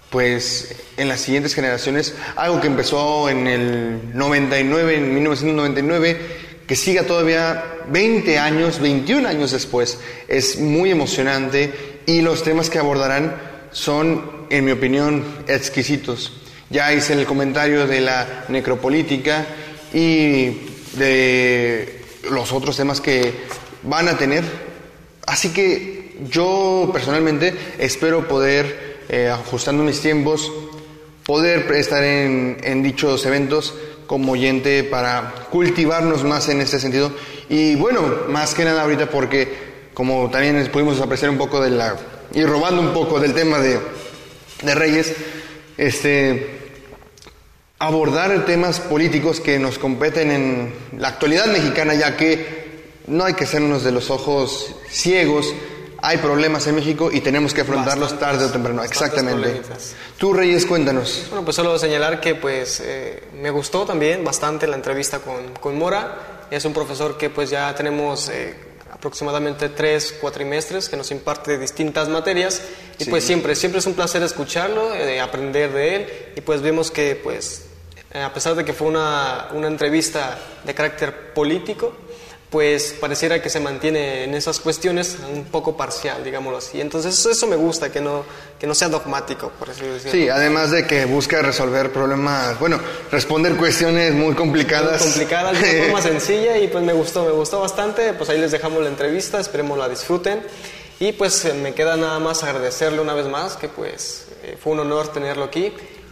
pues, 0.10 0.74
en 0.96 1.10
las 1.10 1.20
siguientes 1.20 1.54
generaciones. 1.54 2.16
Algo 2.38 2.62
que 2.62 2.68
empezó 2.68 3.30
en 3.30 3.46
el 3.46 4.00
99, 4.14 4.96
en 4.96 5.14
1999, 5.14 6.18
que 6.66 6.76
siga 6.78 7.04
todavía 7.04 7.62
20 7.90 8.40
años, 8.40 8.80
21 8.80 9.28
años 9.28 9.52
después. 9.52 10.00
Es 10.30 10.60
muy 10.60 10.92
emocionante 10.92 12.02
y 12.06 12.22
los 12.22 12.42
temas 12.42 12.70
que 12.70 12.80
abordarán 12.80 13.36
son, 13.72 14.48
en 14.50 14.64
mi 14.64 14.72
opinión, 14.72 15.26
exquisitos. 15.48 16.32
Ya 16.70 16.94
hice 16.94 17.14
el 17.14 17.26
comentario 17.26 17.86
de 17.86 18.00
la 18.00 18.46
necropolítica 18.48 19.46
y 19.94 20.62
de 20.94 22.02
los 22.30 22.54
otros 22.54 22.78
temas 22.78 23.02
que 23.02 23.34
van 23.84 24.08
a 24.08 24.18
tener. 24.18 24.46
Así 25.26 25.50
que 25.50 26.01
yo 26.30 26.90
personalmente 26.94 27.54
espero 27.80 28.28
poder, 28.28 29.04
eh, 29.10 29.30
ajustando 29.30 29.84
mis 29.84 30.02
tiempos, 30.02 30.52
poder 31.26 31.72
estar 31.74 32.04
en, 32.04 32.84
dichos 32.84 33.26
eventos 33.26 33.74
como 34.08 34.34
oyente 34.34 34.84
para 34.84 35.34
cultivarnos 35.50 36.24
más 36.24 36.50
en 36.50 36.62
este 36.62 36.80
sentido. 36.80 37.12
Y 37.50 37.76
bueno, 37.76 38.02
más 38.28 38.54
que 38.54 38.66
nada 38.66 38.84
ahorita 38.84 39.10
porque 39.10 39.72
como 39.94 40.30
también 40.30 40.70
pudimos 40.72 41.00
apreciar 41.00 41.32
un 41.32 41.38
poco 41.38 41.62
de 41.62 41.72
la... 41.72 41.96
y 42.34 42.44
robando 42.44 42.82
un 42.82 42.94
poco 42.94 43.20
del 43.20 43.34
tema 43.34 43.60
de, 43.60 43.80
de 44.64 44.76
Reyes, 44.76 45.14
este 45.78 46.60
abordar 47.80 48.46
temas 48.46 48.80
políticos 48.80 49.40
que 49.40 49.58
nos 49.58 49.80
competen 49.80 50.30
en 50.30 50.74
la 51.00 51.08
actualidad 51.08 51.48
mexicana, 51.48 51.96
ya 51.96 52.16
que 52.16 52.62
no 53.08 53.24
hay 53.24 53.34
que 53.34 53.46
hacernos 53.46 53.84
de 53.84 53.92
los 53.92 54.12
ojos 54.12 54.76
ciegos. 54.88 55.52
Hay 56.04 56.18
problemas 56.18 56.66
en 56.68 56.76
México 56.76 57.12
y 57.12 57.22
tenemos 57.22 57.54
que 57.54 57.62
afrontarlos 57.62 58.12
Bastantes, 58.12 58.38
tarde 58.40 58.46
o 58.46 58.52
temprano. 58.52 58.84
Exactamente. 58.84 59.42
problemitas. 59.42 59.96
Tú, 60.18 60.34
Reyes, 60.34 60.66
cuéntanos. 60.66 61.26
Bueno, 61.30 61.46
pues 61.46 61.56
solo 61.56 61.78
señalar 61.78 62.20
que 62.20 62.36
pues 62.36 62.82
eh, 62.84 63.24
me 63.40 63.52
gustó 63.52 63.86
también 63.86 64.24
bastante 64.24 64.66
la 64.68 64.76
entrevista 64.76 65.20
con, 65.20 65.54
con 65.60 65.78
Mora. 65.78 66.48
Es 66.50 66.66
un 66.66 66.74
profesor 66.74 67.18
que 67.18 67.30
pues 67.30 67.50
ya 67.50 67.74
tenemos 67.76 68.30
eh, 68.30 68.56
aproximadamente 69.02 69.70
tres 69.70 70.14
cuatrimestres 70.20 70.88
que 70.90 70.96
nos 70.96 71.10
imparte 71.12 71.58
distintas 71.58 72.10
materias 72.10 72.62
y 73.00 73.06
pues 73.06 73.24
siempre, 73.24 73.56
siempre 73.56 73.80
es 73.80 73.86
un 73.88 73.94
placer 73.94 74.22
escucharlo, 74.22 74.94
eh, 74.94 75.20
aprender 75.20 75.72
de 75.72 75.96
él 75.96 76.08
y 76.36 76.42
pues 76.42 76.62
vemos 76.62 76.92
que 76.92 77.16
pues 77.16 77.64
eh, 78.14 78.22
a 78.22 78.34
pesar 78.34 78.56
de 78.56 78.66
que 78.66 78.74
fue 78.74 78.90
una, 78.90 79.48
una 79.54 79.68
entrevista 79.68 80.38
de 80.64 80.74
carácter 80.74 81.34
político, 81.34 81.96
pues 82.52 82.94
pareciera 83.00 83.42
que 83.42 83.50
se 83.50 83.62
mantiene 83.62 84.26
en 84.26 84.34
esas 84.34 84.60
cuestiones 84.60 85.18
un 85.34 85.46
poco 85.46 85.78
parcial, 85.78 86.22
digámoslo 86.22 86.58
así. 86.58 86.82
Entonces 86.82 87.18
eso, 87.18 87.32
eso 87.32 87.48
me 87.48 87.56
gusta, 87.56 87.90
que 87.90 88.02
no, 88.02 88.26
que 88.60 88.68
no 88.68 88.76
sea 88.76 88.90
dogmático, 88.90 89.54
por 89.58 89.70
así 89.70 89.86
decirlo. 89.86 90.12
Sí, 90.12 90.28
además 90.28 90.70
de 90.70 90.86
que 90.86 91.06
busca 91.06 91.42
resolver 91.42 91.94
problemas, 91.94 92.60
bueno, 92.60 92.78
responder 93.10 93.56
cuestiones 93.56 94.14
muy 94.14 94.36
complicadas. 94.36 95.02
complicadas 95.02 95.62
de 95.62 95.84
forma 95.84 96.02
sencilla 96.02 96.58
y 96.58 96.68
pues 96.68 96.84
me 96.84 96.92
gustó, 96.92 97.24
me 97.24 97.32
gustó 97.32 97.62
bastante. 97.62 98.12
Pues 98.14 98.30
ahí 98.30 98.38
les 98.38 98.52
dejamos 98.52 98.84
la 98.84 98.90
entrevista, 98.90 99.40
esperemos 99.40 99.78
la 99.78 99.88
disfruten. 99.88 100.44
Y 101.00 101.14
pues 101.14 101.46
eh, 101.46 101.54
me 101.54 101.74
queda 101.74 101.96
nada 101.96 102.20
más 102.20 102.44
agradecerle 102.44 103.00
una 103.00 103.14
vez 103.14 103.28
más, 103.28 103.56
que 103.56 103.70
pues 103.70 104.26
eh, 104.44 104.58
fue 104.62 104.74
un 104.74 104.82
honor 104.82 105.08
tenerlo 105.08 105.46
aquí. 105.46 105.72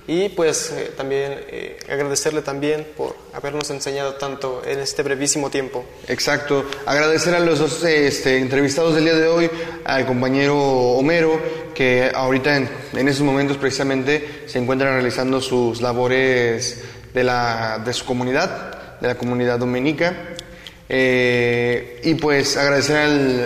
Y 0.10 0.30
pues 0.30 0.72
eh, 0.72 0.92
también 0.98 1.36
eh, 1.50 1.78
agradecerle 1.88 2.42
también 2.42 2.84
por 2.98 3.16
habernos 3.32 3.70
enseñado 3.70 4.16
tanto 4.16 4.64
en 4.66 4.80
este 4.80 5.04
brevísimo 5.04 5.52
tiempo. 5.52 5.86
Exacto. 6.08 6.66
Agradecer 6.88 7.36
a 7.36 7.40
los 7.40 7.60
dos 7.60 7.84
este, 7.84 8.40
entrevistados 8.40 8.96
del 8.96 9.04
día 9.04 9.14
de 9.14 9.28
hoy, 9.28 9.52
al 9.86 10.08
compañero 10.08 10.58
Homero, 10.58 11.40
que 11.76 12.10
ahorita 12.12 12.58
en, 12.58 12.68
en 12.94 13.08
esos 13.08 13.22
momentos 13.22 13.58
precisamente 13.58 14.46
se 14.48 14.58
encuentra 14.58 14.92
realizando 14.92 15.40
sus 15.42 15.80
labores 15.80 16.82
de, 17.14 17.24
la, 17.24 17.80
de 17.86 17.94
su 17.94 18.04
comunidad, 18.04 19.00
de 19.00 19.10
la 19.10 19.16
comunidad 19.16 19.60
dominica. 19.60 20.16
Eh, 20.92 22.02
y 22.04 22.16
pues 22.16 22.58
agradecer 22.58 22.98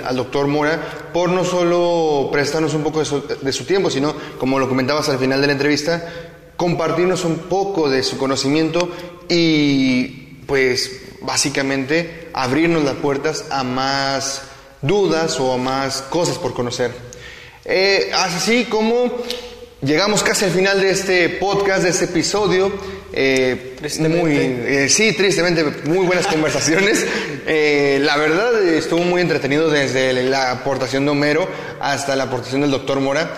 al, 0.06 0.16
doctor 0.16 0.48
Mora 0.48 0.80
por 1.12 1.30
no 1.30 1.44
solo 1.44 2.30
prestarnos 2.32 2.74
un 2.74 2.84
poco 2.84 3.00
de 3.00 3.06
su, 3.06 3.22
de 3.42 3.52
su 3.52 3.66
tiempo, 3.66 3.90
sino, 3.90 4.16
como 4.38 4.60
lo 4.60 4.70
comentabas 4.70 5.10
al 5.10 5.20
final 5.20 5.42
de 5.42 5.48
la 5.48 5.54
entrevista, 5.54 6.32
compartirnos 6.58 7.26
un 7.26 7.38
poco 7.40 7.90
de 7.90 8.04
su 8.04 8.18
conocimiento 8.18 8.90
y 9.30 10.06
pues 10.46 11.02
básicamente 11.22 12.30
abrirnos 12.34 12.84
las 12.84 12.96
puertas 12.96 13.46
a 13.50 13.64
más 13.64 14.44
dudas 14.82 15.40
o 15.40 15.54
a 15.54 15.58
más 15.58 16.02
cosas 16.04 16.38
por 16.38 16.54
conocer. 16.54 16.92
Eh, 17.66 18.12
así 18.14 18.66
como 18.66 19.10
llegamos 19.82 20.24
casi 20.24 20.46
al 20.46 20.52
final 20.52 20.82
de 20.82 20.90
este 20.90 21.30
podcast, 21.30 21.84
de 21.84 21.90
este 21.90 22.06
episodio. 22.06 22.72
eh, 23.14 23.76
Tristemente. 23.78 24.22
muy, 24.22 24.36
eh, 24.36 24.90
sí, 24.90 25.14
tristemente, 25.14 25.64
muy 25.86 26.06
buenas 26.06 26.28
conversaciones. 26.28 27.06
Eh, 27.46 28.00
la 28.02 28.16
verdad 28.16 28.64
estuvo 28.64 29.04
muy 29.04 29.20
entretenido 29.22 29.70
desde 29.70 30.14
la 30.24 30.52
aportación 30.52 31.04
de 31.04 31.12
Homero 31.12 31.46
hasta 31.82 32.16
la 32.16 32.24
aportación 32.24 32.62
del 32.62 32.72
doctor 32.72 33.02
Mora. 33.02 33.36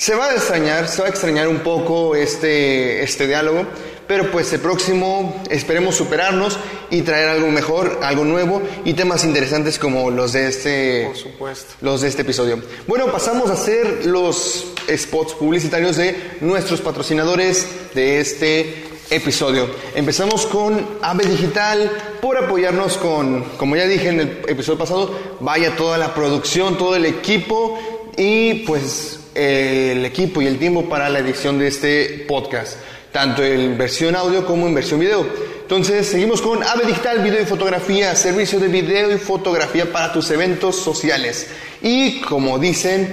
Se 0.00 0.14
va 0.14 0.30
a 0.30 0.34
extrañar, 0.34 0.88
se 0.88 1.02
va 1.02 1.08
a 1.08 1.10
extrañar 1.10 1.46
un 1.46 1.58
poco 1.58 2.14
este, 2.16 3.02
este 3.02 3.26
diálogo, 3.26 3.66
pero 4.08 4.30
pues 4.30 4.50
el 4.54 4.60
próximo 4.60 5.42
esperemos 5.50 5.94
superarnos 5.94 6.58
y 6.88 7.02
traer 7.02 7.28
algo 7.28 7.48
mejor, 7.48 8.00
algo 8.02 8.24
nuevo 8.24 8.62
y 8.86 8.94
temas 8.94 9.24
interesantes 9.24 9.78
como 9.78 10.10
los 10.10 10.32
de 10.32 10.48
este, 10.48 11.04
Por 11.04 11.16
supuesto. 11.18 11.74
los 11.82 12.00
de 12.00 12.08
este 12.08 12.22
episodio. 12.22 12.62
Bueno, 12.86 13.12
pasamos 13.12 13.50
a 13.50 13.52
hacer 13.52 14.06
los 14.06 14.72
spots 14.88 15.34
publicitarios 15.34 15.96
de 15.96 16.16
nuestros 16.40 16.80
patrocinadores 16.80 17.68
de 17.94 18.20
este 18.20 18.84
episodio. 19.10 19.68
Empezamos 19.94 20.46
con 20.46 20.86
AVE 21.02 21.26
Digital 21.26 21.90
por 22.22 22.38
apoyarnos 22.38 22.96
con, 22.96 23.42
como 23.58 23.76
ya 23.76 23.86
dije 23.86 24.08
en 24.08 24.20
el 24.20 24.28
episodio 24.46 24.78
pasado, 24.78 25.18
vaya 25.40 25.76
toda 25.76 25.98
la 25.98 26.14
producción, 26.14 26.78
todo 26.78 26.94
el 26.94 27.04
equipo 27.04 27.89
y 28.16 28.54
pues 28.66 29.20
el 29.34 30.04
equipo 30.04 30.42
y 30.42 30.46
el 30.46 30.58
tiempo 30.58 30.88
para 30.88 31.08
la 31.08 31.20
edición 31.20 31.58
de 31.58 31.68
este 31.68 32.24
podcast, 32.28 32.78
tanto 33.12 33.44
en 33.44 33.78
versión 33.78 34.16
audio 34.16 34.44
como 34.44 34.66
en 34.66 34.74
versión 34.74 35.00
video. 35.00 35.26
Entonces, 35.62 36.08
seguimos 36.08 36.42
con 36.42 36.62
AVE 36.62 36.86
Digital, 36.86 37.20
video 37.20 37.42
y 37.42 37.46
fotografía, 37.46 38.16
servicio 38.16 38.58
de 38.58 38.66
video 38.66 39.12
y 39.12 39.18
fotografía 39.18 39.92
para 39.92 40.12
tus 40.12 40.28
eventos 40.30 40.74
sociales. 40.74 41.46
Y 41.80 42.20
como 42.22 42.58
dicen, 42.58 43.08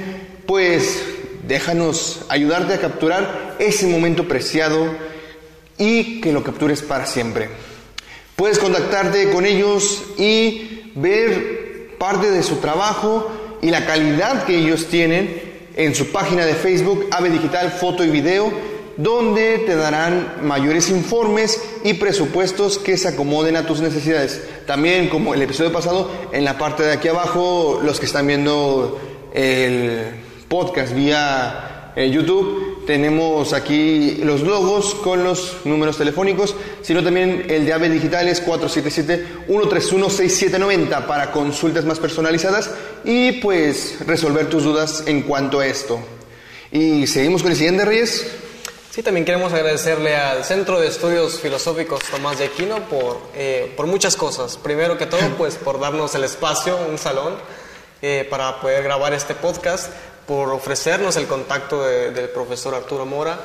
pues 0.48 1.04
déjanos 1.48 2.26
ayudarte 2.30 2.74
a 2.74 2.80
capturar 2.80 3.56
ese 3.60 3.86
momento 3.86 4.28
preciado 4.28 4.88
y 5.78 6.20
que 6.20 6.32
lo 6.32 6.44
captures 6.44 6.82
para 6.82 7.06
siempre. 7.06 7.50
Puedes 8.36 8.58
contactarte 8.58 9.30
con 9.30 9.46
ellos 9.46 10.04
y 10.18 10.92
ver 10.96 11.96
parte 12.00 12.32
de 12.32 12.42
su 12.44 12.58
trabajo 12.58 13.32
y 13.62 13.70
la 13.70 13.86
calidad 13.86 14.46
que 14.46 14.58
ellos 14.58 14.88
tienen 14.88 15.58
en 15.76 15.96
su 15.96 16.12
página 16.12 16.46
de 16.46 16.56
Facebook, 16.56 17.08
Ave 17.12 17.30
Digital 17.30 17.72
Foto 17.72 18.04
y 18.04 18.10
Video, 18.10 18.52
donde 18.98 19.60
te 19.60 19.76
darán 19.76 20.38
mayores 20.42 20.90
informes 20.90 21.62
y 21.84 21.94
presupuestos 21.94 22.80
que 22.80 22.98
se 22.98 23.10
acomoden 23.10 23.56
a 23.56 23.66
tus 23.66 23.80
necesidades. 23.80 24.42
También, 24.66 25.08
como 25.08 25.34
el 25.34 25.42
episodio 25.42 25.72
pasado, 25.72 26.10
en 26.32 26.44
la 26.44 26.58
parte 26.58 26.84
de 26.84 26.94
aquí 26.94 27.08
abajo, 27.08 27.80
los 27.84 28.00
que 28.00 28.08
están 28.08 28.26
viendo 28.26 29.00
el 29.34 30.02
podcast 30.48 30.94
vía 30.96 31.94
eh, 31.96 32.10
YouTube, 32.10 32.77
tenemos 32.88 33.54
aquí 33.54 34.16
los 34.24 34.42
logos 34.42 34.96
con 34.96 35.24
los 35.24 35.58
números 35.66 35.98
telefónicos, 35.98 36.56
sino 36.82 37.04
también 37.04 37.46
el 37.50 37.66
de 37.66 37.74
AVE 37.74 37.90
Digital 37.90 38.30
es 38.30 38.44
477-131-6790 38.44 41.06
para 41.06 41.32
consultas 41.32 41.86
más 41.86 42.00
personalizadas 42.00 42.72
y 43.04 43.34
pues 43.34 43.98
resolver 44.08 44.50
tus 44.50 44.64
dudas 44.64 45.04
en 45.06 45.22
cuanto 45.24 45.60
a 45.60 45.68
esto. 45.68 46.00
Y 46.72 47.06
seguimos 47.06 47.44
con 47.44 47.52
el 47.52 47.58
siguiente, 47.58 47.86
Reyes. 47.86 48.26
Sí, 48.90 49.04
también 49.04 49.26
queremos 49.26 49.54
agradecerle 49.54 50.16
al 50.16 50.44
Centro 50.44 50.80
de 50.80 50.88
Estudios 50.88 51.40
Filosóficos 51.40 52.00
Tomás 52.10 52.40
de 52.40 52.46
Aquino 52.46 52.90
por, 52.90 53.20
eh, 53.36 53.72
por 53.78 53.86
muchas 53.86 54.16
cosas. 54.16 54.58
Primero 54.58 54.98
que 54.98 55.06
todo, 55.06 55.22
pues 55.38 55.54
por 55.56 55.80
darnos 55.80 56.16
el 56.16 56.24
espacio, 56.24 56.76
un 56.90 56.98
salón, 56.98 57.36
eh, 58.02 58.26
para 58.30 58.62
poder 58.62 58.84
grabar 58.84 59.14
este 59.14 59.36
podcast, 59.36 59.92
por 60.28 60.50
ofrecernos 60.50 61.16
el 61.16 61.26
contacto 61.26 61.84
del 61.84 62.30
profesor 62.30 62.76
Arturo 62.76 63.06
Mora 63.06 63.40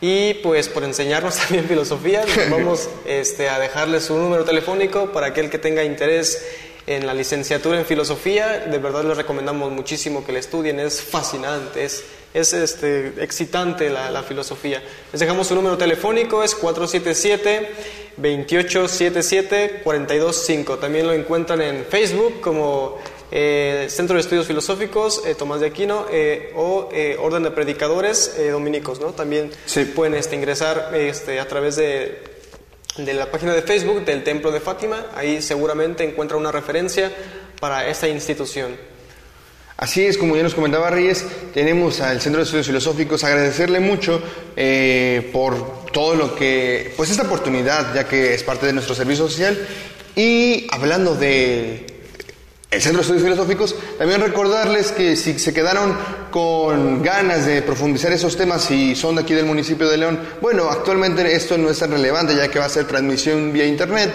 y 0.00 0.34
pues 0.34 0.68
por 0.68 0.82
enseñarnos 0.82 1.36
también 1.38 1.66
filosofía. 1.66 2.24
Vamos 2.50 2.88
este, 3.04 3.48
a 3.48 3.60
dejarles 3.60 4.06
su 4.06 4.16
número 4.16 4.44
telefónico 4.44 5.12
para 5.12 5.28
aquel 5.28 5.48
que 5.48 5.58
tenga 5.58 5.84
interés 5.84 6.44
en 6.86 7.06
la 7.06 7.14
licenciatura 7.14 7.78
en 7.78 7.86
filosofía. 7.86 8.64
De 8.66 8.78
verdad 8.78 9.04
les 9.04 9.16
recomendamos 9.16 9.70
muchísimo 9.70 10.24
que 10.24 10.32
la 10.32 10.40
estudien, 10.40 10.80
es 10.80 11.00
fascinante, 11.00 11.84
es, 11.84 12.02
es 12.34 12.52
este, 12.52 13.22
excitante 13.22 13.90
la, 13.90 14.10
la 14.10 14.24
filosofía. 14.24 14.82
Les 15.12 15.20
dejamos 15.20 15.46
su 15.46 15.54
número 15.54 15.78
telefónico, 15.78 16.42
es 16.42 16.56
477-2877-425. 18.18 20.80
También 20.80 21.06
lo 21.06 21.12
encuentran 21.12 21.60
en 21.60 21.84
Facebook 21.84 22.40
como 22.40 22.98
eh, 23.34 23.86
Centro 23.88 24.14
de 24.14 24.20
Estudios 24.20 24.46
Filosóficos, 24.46 25.22
eh, 25.24 25.34
Tomás 25.34 25.60
de 25.60 25.68
Aquino, 25.68 26.04
eh, 26.12 26.52
o 26.54 26.90
Orden 27.18 27.42
de 27.42 27.50
Predicadores 27.50 28.36
Dominicos, 28.50 29.00
¿no? 29.00 29.12
También 29.12 29.50
se 29.64 29.86
pueden 29.86 30.14
este, 30.14 30.36
ingresar 30.36 30.92
este, 30.94 31.40
a 31.40 31.48
través 31.48 31.76
de, 31.76 32.22
de 32.98 33.14
la 33.14 33.30
página 33.30 33.54
de 33.54 33.62
Facebook 33.62 34.04
del 34.04 34.22
Templo 34.22 34.52
de 34.52 34.60
Fátima, 34.60 35.06
ahí 35.14 35.40
seguramente 35.40 36.04
encuentra 36.04 36.36
una 36.36 36.52
referencia 36.52 37.10
para 37.58 37.88
esta 37.88 38.06
institución. 38.06 38.76
Así 39.78 40.04
es, 40.04 40.18
como 40.18 40.36
ya 40.36 40.42
nos 40.42 40.54
comentaba 40.54 40.90
Reyes, 40.90 41.24
tenemos 41.54 42.02
al 42.02 42.20
Centro 42.20 42.40
de 42.40 42.44
Estudios 42.44 42.66
Filosóficos 42.66 43.24
agradecerle 43.24 43.80
mucho 43.80 44.22
por 45.32 45.86
todo 45.90 46.14
lo 46.14 46.34
que, 46.36 46.92
pues 46.98 47.10
esta 47.10 47.22
oportunidad, 47.22 47.94
ya 47.94 48.06
que 48.06 48.34
es 48.34 48.42
parte 48.42 48.66
de 48.66 48.74
nuestro 48.74 48.94
servicio 48.94 49.26
social. 49.26 49.58
Y 50.14 50.66
hablando 50.70 51.14
de 51.14 51.91
el 52.72 52.80
Centro 52.80 52.98
de 52.98 53.02
Estudios 53.02 53.22
Filosóficos. 53.22 53.76
También 53.98 54.20
recordarles 54.20 54.90
que 54.92 55.14
si 55.14 55.38
se 55.38 55.52
quedaron 55.52 55.94
con 56.30 57.02
ganas 57.02 57.44
de 57.44 57.60
profundizar 57.62 58.12
esos 58.12 58.34
temas 58.36 58.70
y 58.70 58.94
son 58.96 59.16
de 59.16 59.22
aquí 59.22 59.34
del 59.34 59.44
municipio 59.44 59.88
de 59.88 59.98
León, 59.98 60.18
bueno, 60.40 60.70
actualmente 60.70 61.36
esto 61.36 61.58
no 61.58 61.68
es 61.68 61.78
tan 61.78 61.90
relevante 61.90 62.34
ya 62.34 62.48
que 62.48 62.58
va 62.58 62.64
a 62.64 62.70
ser 62.70 62.86
transmisión 62.86 63.52
vía 63.52 63.66
internet. 63.66 64.10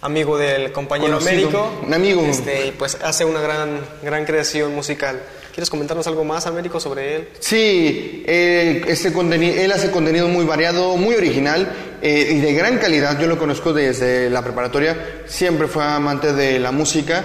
amigo 0.00 0.38
del 0.38 0.72
compañero 0.72 1.20
médico. 1.20 1.70
Un 1.86 1.94
amigo. 1.94 2.22
Este, 2.22 2.66
y 2.68 2.70
pues 2.72 2.98
hace 3.02 3.24
una 3.24 3.40
gran, 3.40 3.80
gran 4.02 4.24
creación 4.24 4.74
musical. 4.74 5.20
¿Quieres 5.52 5.70
comentarnos 5.70 6.06
algo 6.06 6.24
más, 6.24 6.46
Américo, 6.46 6.78
sobre 6.78 7.16
él? 7.16 7.28
Sí, 7.40 8.22
eh, 8.26 8.84
este 8.86 9.08
él 9.08 9.72
hace 9.72 9.90
contenido 9.90 10.28
muy 10.28 10.44
variado, 10.44 10.96
muy 10.96 11.16
original 11.16 11.68
eh, 12.00 12.28
y 12.30 12.38
de 12.38 12.52
gran 12.52 12.78
calidad. 12.78 13.18
Yo 13.18 13.26
lo 13.26 13.38
conozco 13.38 13.72
desde 13.72 14.30
la 14.30 14.42
preparatoria, 14.42 15.22
siempre 15.26 15.66
fue 15.66 15.82
amante 15.82 16.32
de 16.32 16.60
la 16.60 16.70
música 16.70 17.24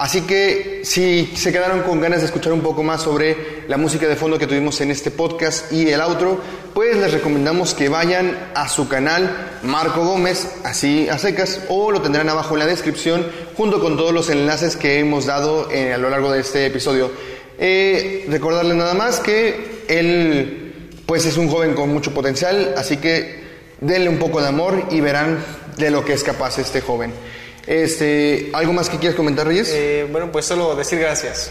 Así 0.00 0.22
que 0.22 0.80
si 0.82 1.30
se 1.36 1.52
quedaron 1.52 1.82
con 1.82 2.00
ganas 2.00 2.20
de 2.20 2.24
escuchar 2.24 2.54
un 2.54 2.62
poco 2.62 2.82
más 2.82 3.02
sobre 3.02 3.64
la 3.68 3.76
música 3.76 4.08
de 4.08 4.16
fondo 4.16 4.38
que 4.38 4.46
tuvimos 4.46 4.80
en 4.80 4.90
este 4.90 5.10
podcast 5.10 5.70
y 5.70 5.90
el 5.90 6.00
outro, 6.00 6.40
pues 6.72 6.96
les 6.96 7.12
recomendamos 7.12 7.74
que 7.74 7.90
vayan 7.90 8.34
a 8.54 8.66
su 8.70 8.88
canal 8.88 9.60
Marco 9.62 10.02
Gómez, 10.02 10.56
así 10.64 11.06
a 11.10 11.18
secas, 11.18 11.60
o 11.68 11.90
lo 11.90 12.00
tendrán 12.00 12.30
abajo 12.30 12.54
en 12.54 12.60
la 12.60 12.66
descripción 12.66 13.26
junto 13.58 13.78
con 13.78 13.98
todos 13.98 14.14
los 14.14 14.30
enlaces 14.30 14.74
que 14.74 15.00
hemos 15.00 15.26
dado 15.26 15.68
a 15.68 15.98
lo 15.98 16.08
largo 16.08 16.32
de 16.32 16.40
este 16.40 16.64
episodio. 16.64 17.12
Eh, 17.58 18.24
recordarles 18.30 18.76
nada 18.76 18.94
más 18.94 19.20
que 19.20 19.84
él 19.86 20.88
pues 21.04 21.26
es 21.26 21.36
un 21.36 21.50
joven 21.50 21.74
con 21.74 21.92
mucho 21.92 22.14
potencial, 22.14 22.72
así 22.74 22.96
que 22.96 23.44
denle 23.82 24.08
un 24.08 24.18
poco 24.18 24.40
de 24.40 24.48
amor 24.48 24.82
y 24.90 25.02
verán 25.02 25.44
de 25.76 25.90
lo 25.90 26.06
que 26.06 26.14
es 26.14 26.24
capaz 26.24 26.58
este 26.58 26.80
joven. 26.80 27.12
Este, 27.66 28.50
¿Algo 28.52 28.72
más 28.72 28.88
que 28.88 28.98
quieras 28.98 29.16
comentar, 29.16 29.46
Reyes? 29.46 29.70
Eh, 29.72 30.06
bueno, 30.10 30.30
pues 30.32 30.46
solo 30.46 30.74
decir 30.74 30.98
gracias. 30.98 31.50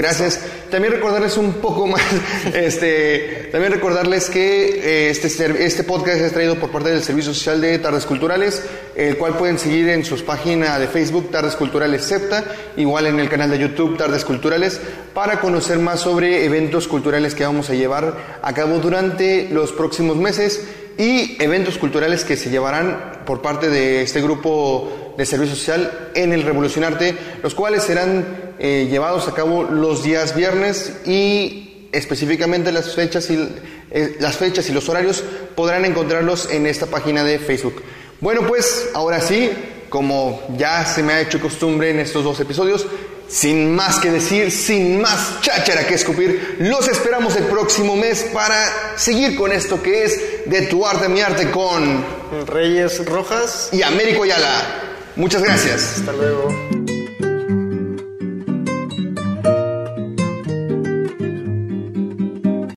Gracias. 0.00 0.40
También 0.70 0.94
recordarles 0.94 1.36
un 1.36 1.52
poco 1.54 1.86
más, 1.86 2.00
este, 2.54 3.50
también 3.52 3.70
recordarles 3.70 4.30
que 4.30 4.80
eh, 4.82 5.10
este, 5.10 5.28
este 5.62 5.84
podcast 5.84 6.22
es 6.22 6.32
traído 6.32 6.54
por 6.54 6.70
parte 6.70 6.88
del 6.88 7.02
Servicio 7.02 7.34
Social 7.34 7.60
de 7.60 7.78
Tardes 7.78 8.06
Culturales, 8.06 8.62
el 8.94 9.18
cual 9.18 9.36
pueden 9.36 9.58
seguir 9.58 9.90
en 9.90 10.02
sus 10.02 10.22
páginas 10.22 10.80
de 10.80 10.86
Facebook 10.86 11.30
Tardes 11.30 11.54
Culturales 11.54 12.02
SEPTA, 12.04 12.44
igual 12.78 13.08
en 13.08 13.20
el 13.20 13.28
canal 13.28 13.50
de 13.50 13.58
YouTube 13.58 13.98
Tardes 13.98 14.24
Culturales, 14.24 14.80
para 15.12 15.38
conocer 15.38 15.78
más 15.78 16.00
sobre 16.00 16.46
eventos 16.46 16.88
culturales 16.88 17.34
que 17.34 17.44
vamos 17.44 17.68
a 17.68 17.74
llevar 17.74 18.38
a 18.40 18.54
cabo 18.54 18.78
durante 18.78 19.50
los 19.50 19.72
próximos 19.72 20.16
meses 20.16 20.62
y 20.98 21.36
eventos 21.42 21.78
culturales 21.78 22.24
que 22.24 22.36
se 22.36 22.50
llevarán 22.50 23.22
por 23.26 23.42
parte 23.42 23.68
de 23.68 24.02
este 24.02 24.20
grupo 24.20 25.14
de 25.16 25.26
servicio 25.26 25.56
social 25.56 26.10
en 26.14 26.32
el 26.32 26.42
Revolucionarte, 26.42 27.14
los 27.42 27.54
cuales 27.54 27.82
serán 27.82 28.54
eh, 28.58 28.88
llevados 28.90 29.28
a 29.28 29.34
cabo 29.34 29.62
los 29.64 30.02
días 30.02 30.34
viernes 30.34 30.94
y 31.06 31.88
específicamente 31.92 32.72
las 32.72 32.94
fechas 32.94 33.30
y 33.30 33.38
eh, 33.90 34.16
las 34.20 34.36
fechas 34.36 34.68
y 34.68 34.72
los 34.72 34.88
horarios 34.88 35.24
podrán 35.54 35.84
encontrarlos 35.84 36.50
en 36.50 36.66
esta 36.66 36.86
página 36.86 37.24
de 37.24 37.38
Facebook. 37.38 37.82
Bueno, 38.20 38.46
pues 38.46 38.90
ahora 38.94 39.20
sí, 39.20 39.50
como 39.88 40.40
ya 40.56 40.84
se 40.84 41.02
me 41.02 41.12
ha 41.12 41.20
hecho 41.20 41.40
costumbre 41.40 41.90
en 41.90 41.98
estos 41.98 42.22
dos 42.22 42.38
episodios, 42.40 42.86
sin 43.30 43.74
más 43.74 43.98
que 44.00 44.10
decir, 44.10 44.50
sin 44.50 45.00
más 45.00 45.40
cháchara 45.40 45.86
que 45.86 45.94
escupir, 45.94 46.56
los 46.58 46.88
esperamos 46.88 47.36
el 47.36 47.44
próximo 47.44 47.96
mes 47.96 48.26
para 48.32 48.96
seguir 48.96 49.36
con 49.36 49.52
esto 49.52 49.82
que 49.82 50.04
es 50.04 50.20
de 50.46 50.62
tu 50.62 50.84
arte 50.86 51.08
mi 51.08 51.20
arte 51.20 51.50
con 51.50 52.04
Reyes 52.46 53.04
Rojas. 53.06 53.68
y 53.72 53.82
Américo 53.82 54.24
Ayala. 54.24 54.82
Muchas 55.16 55.42
gracias. 55.42 55.98
Hasta 55.98 56.12
luego. 56.12 56.69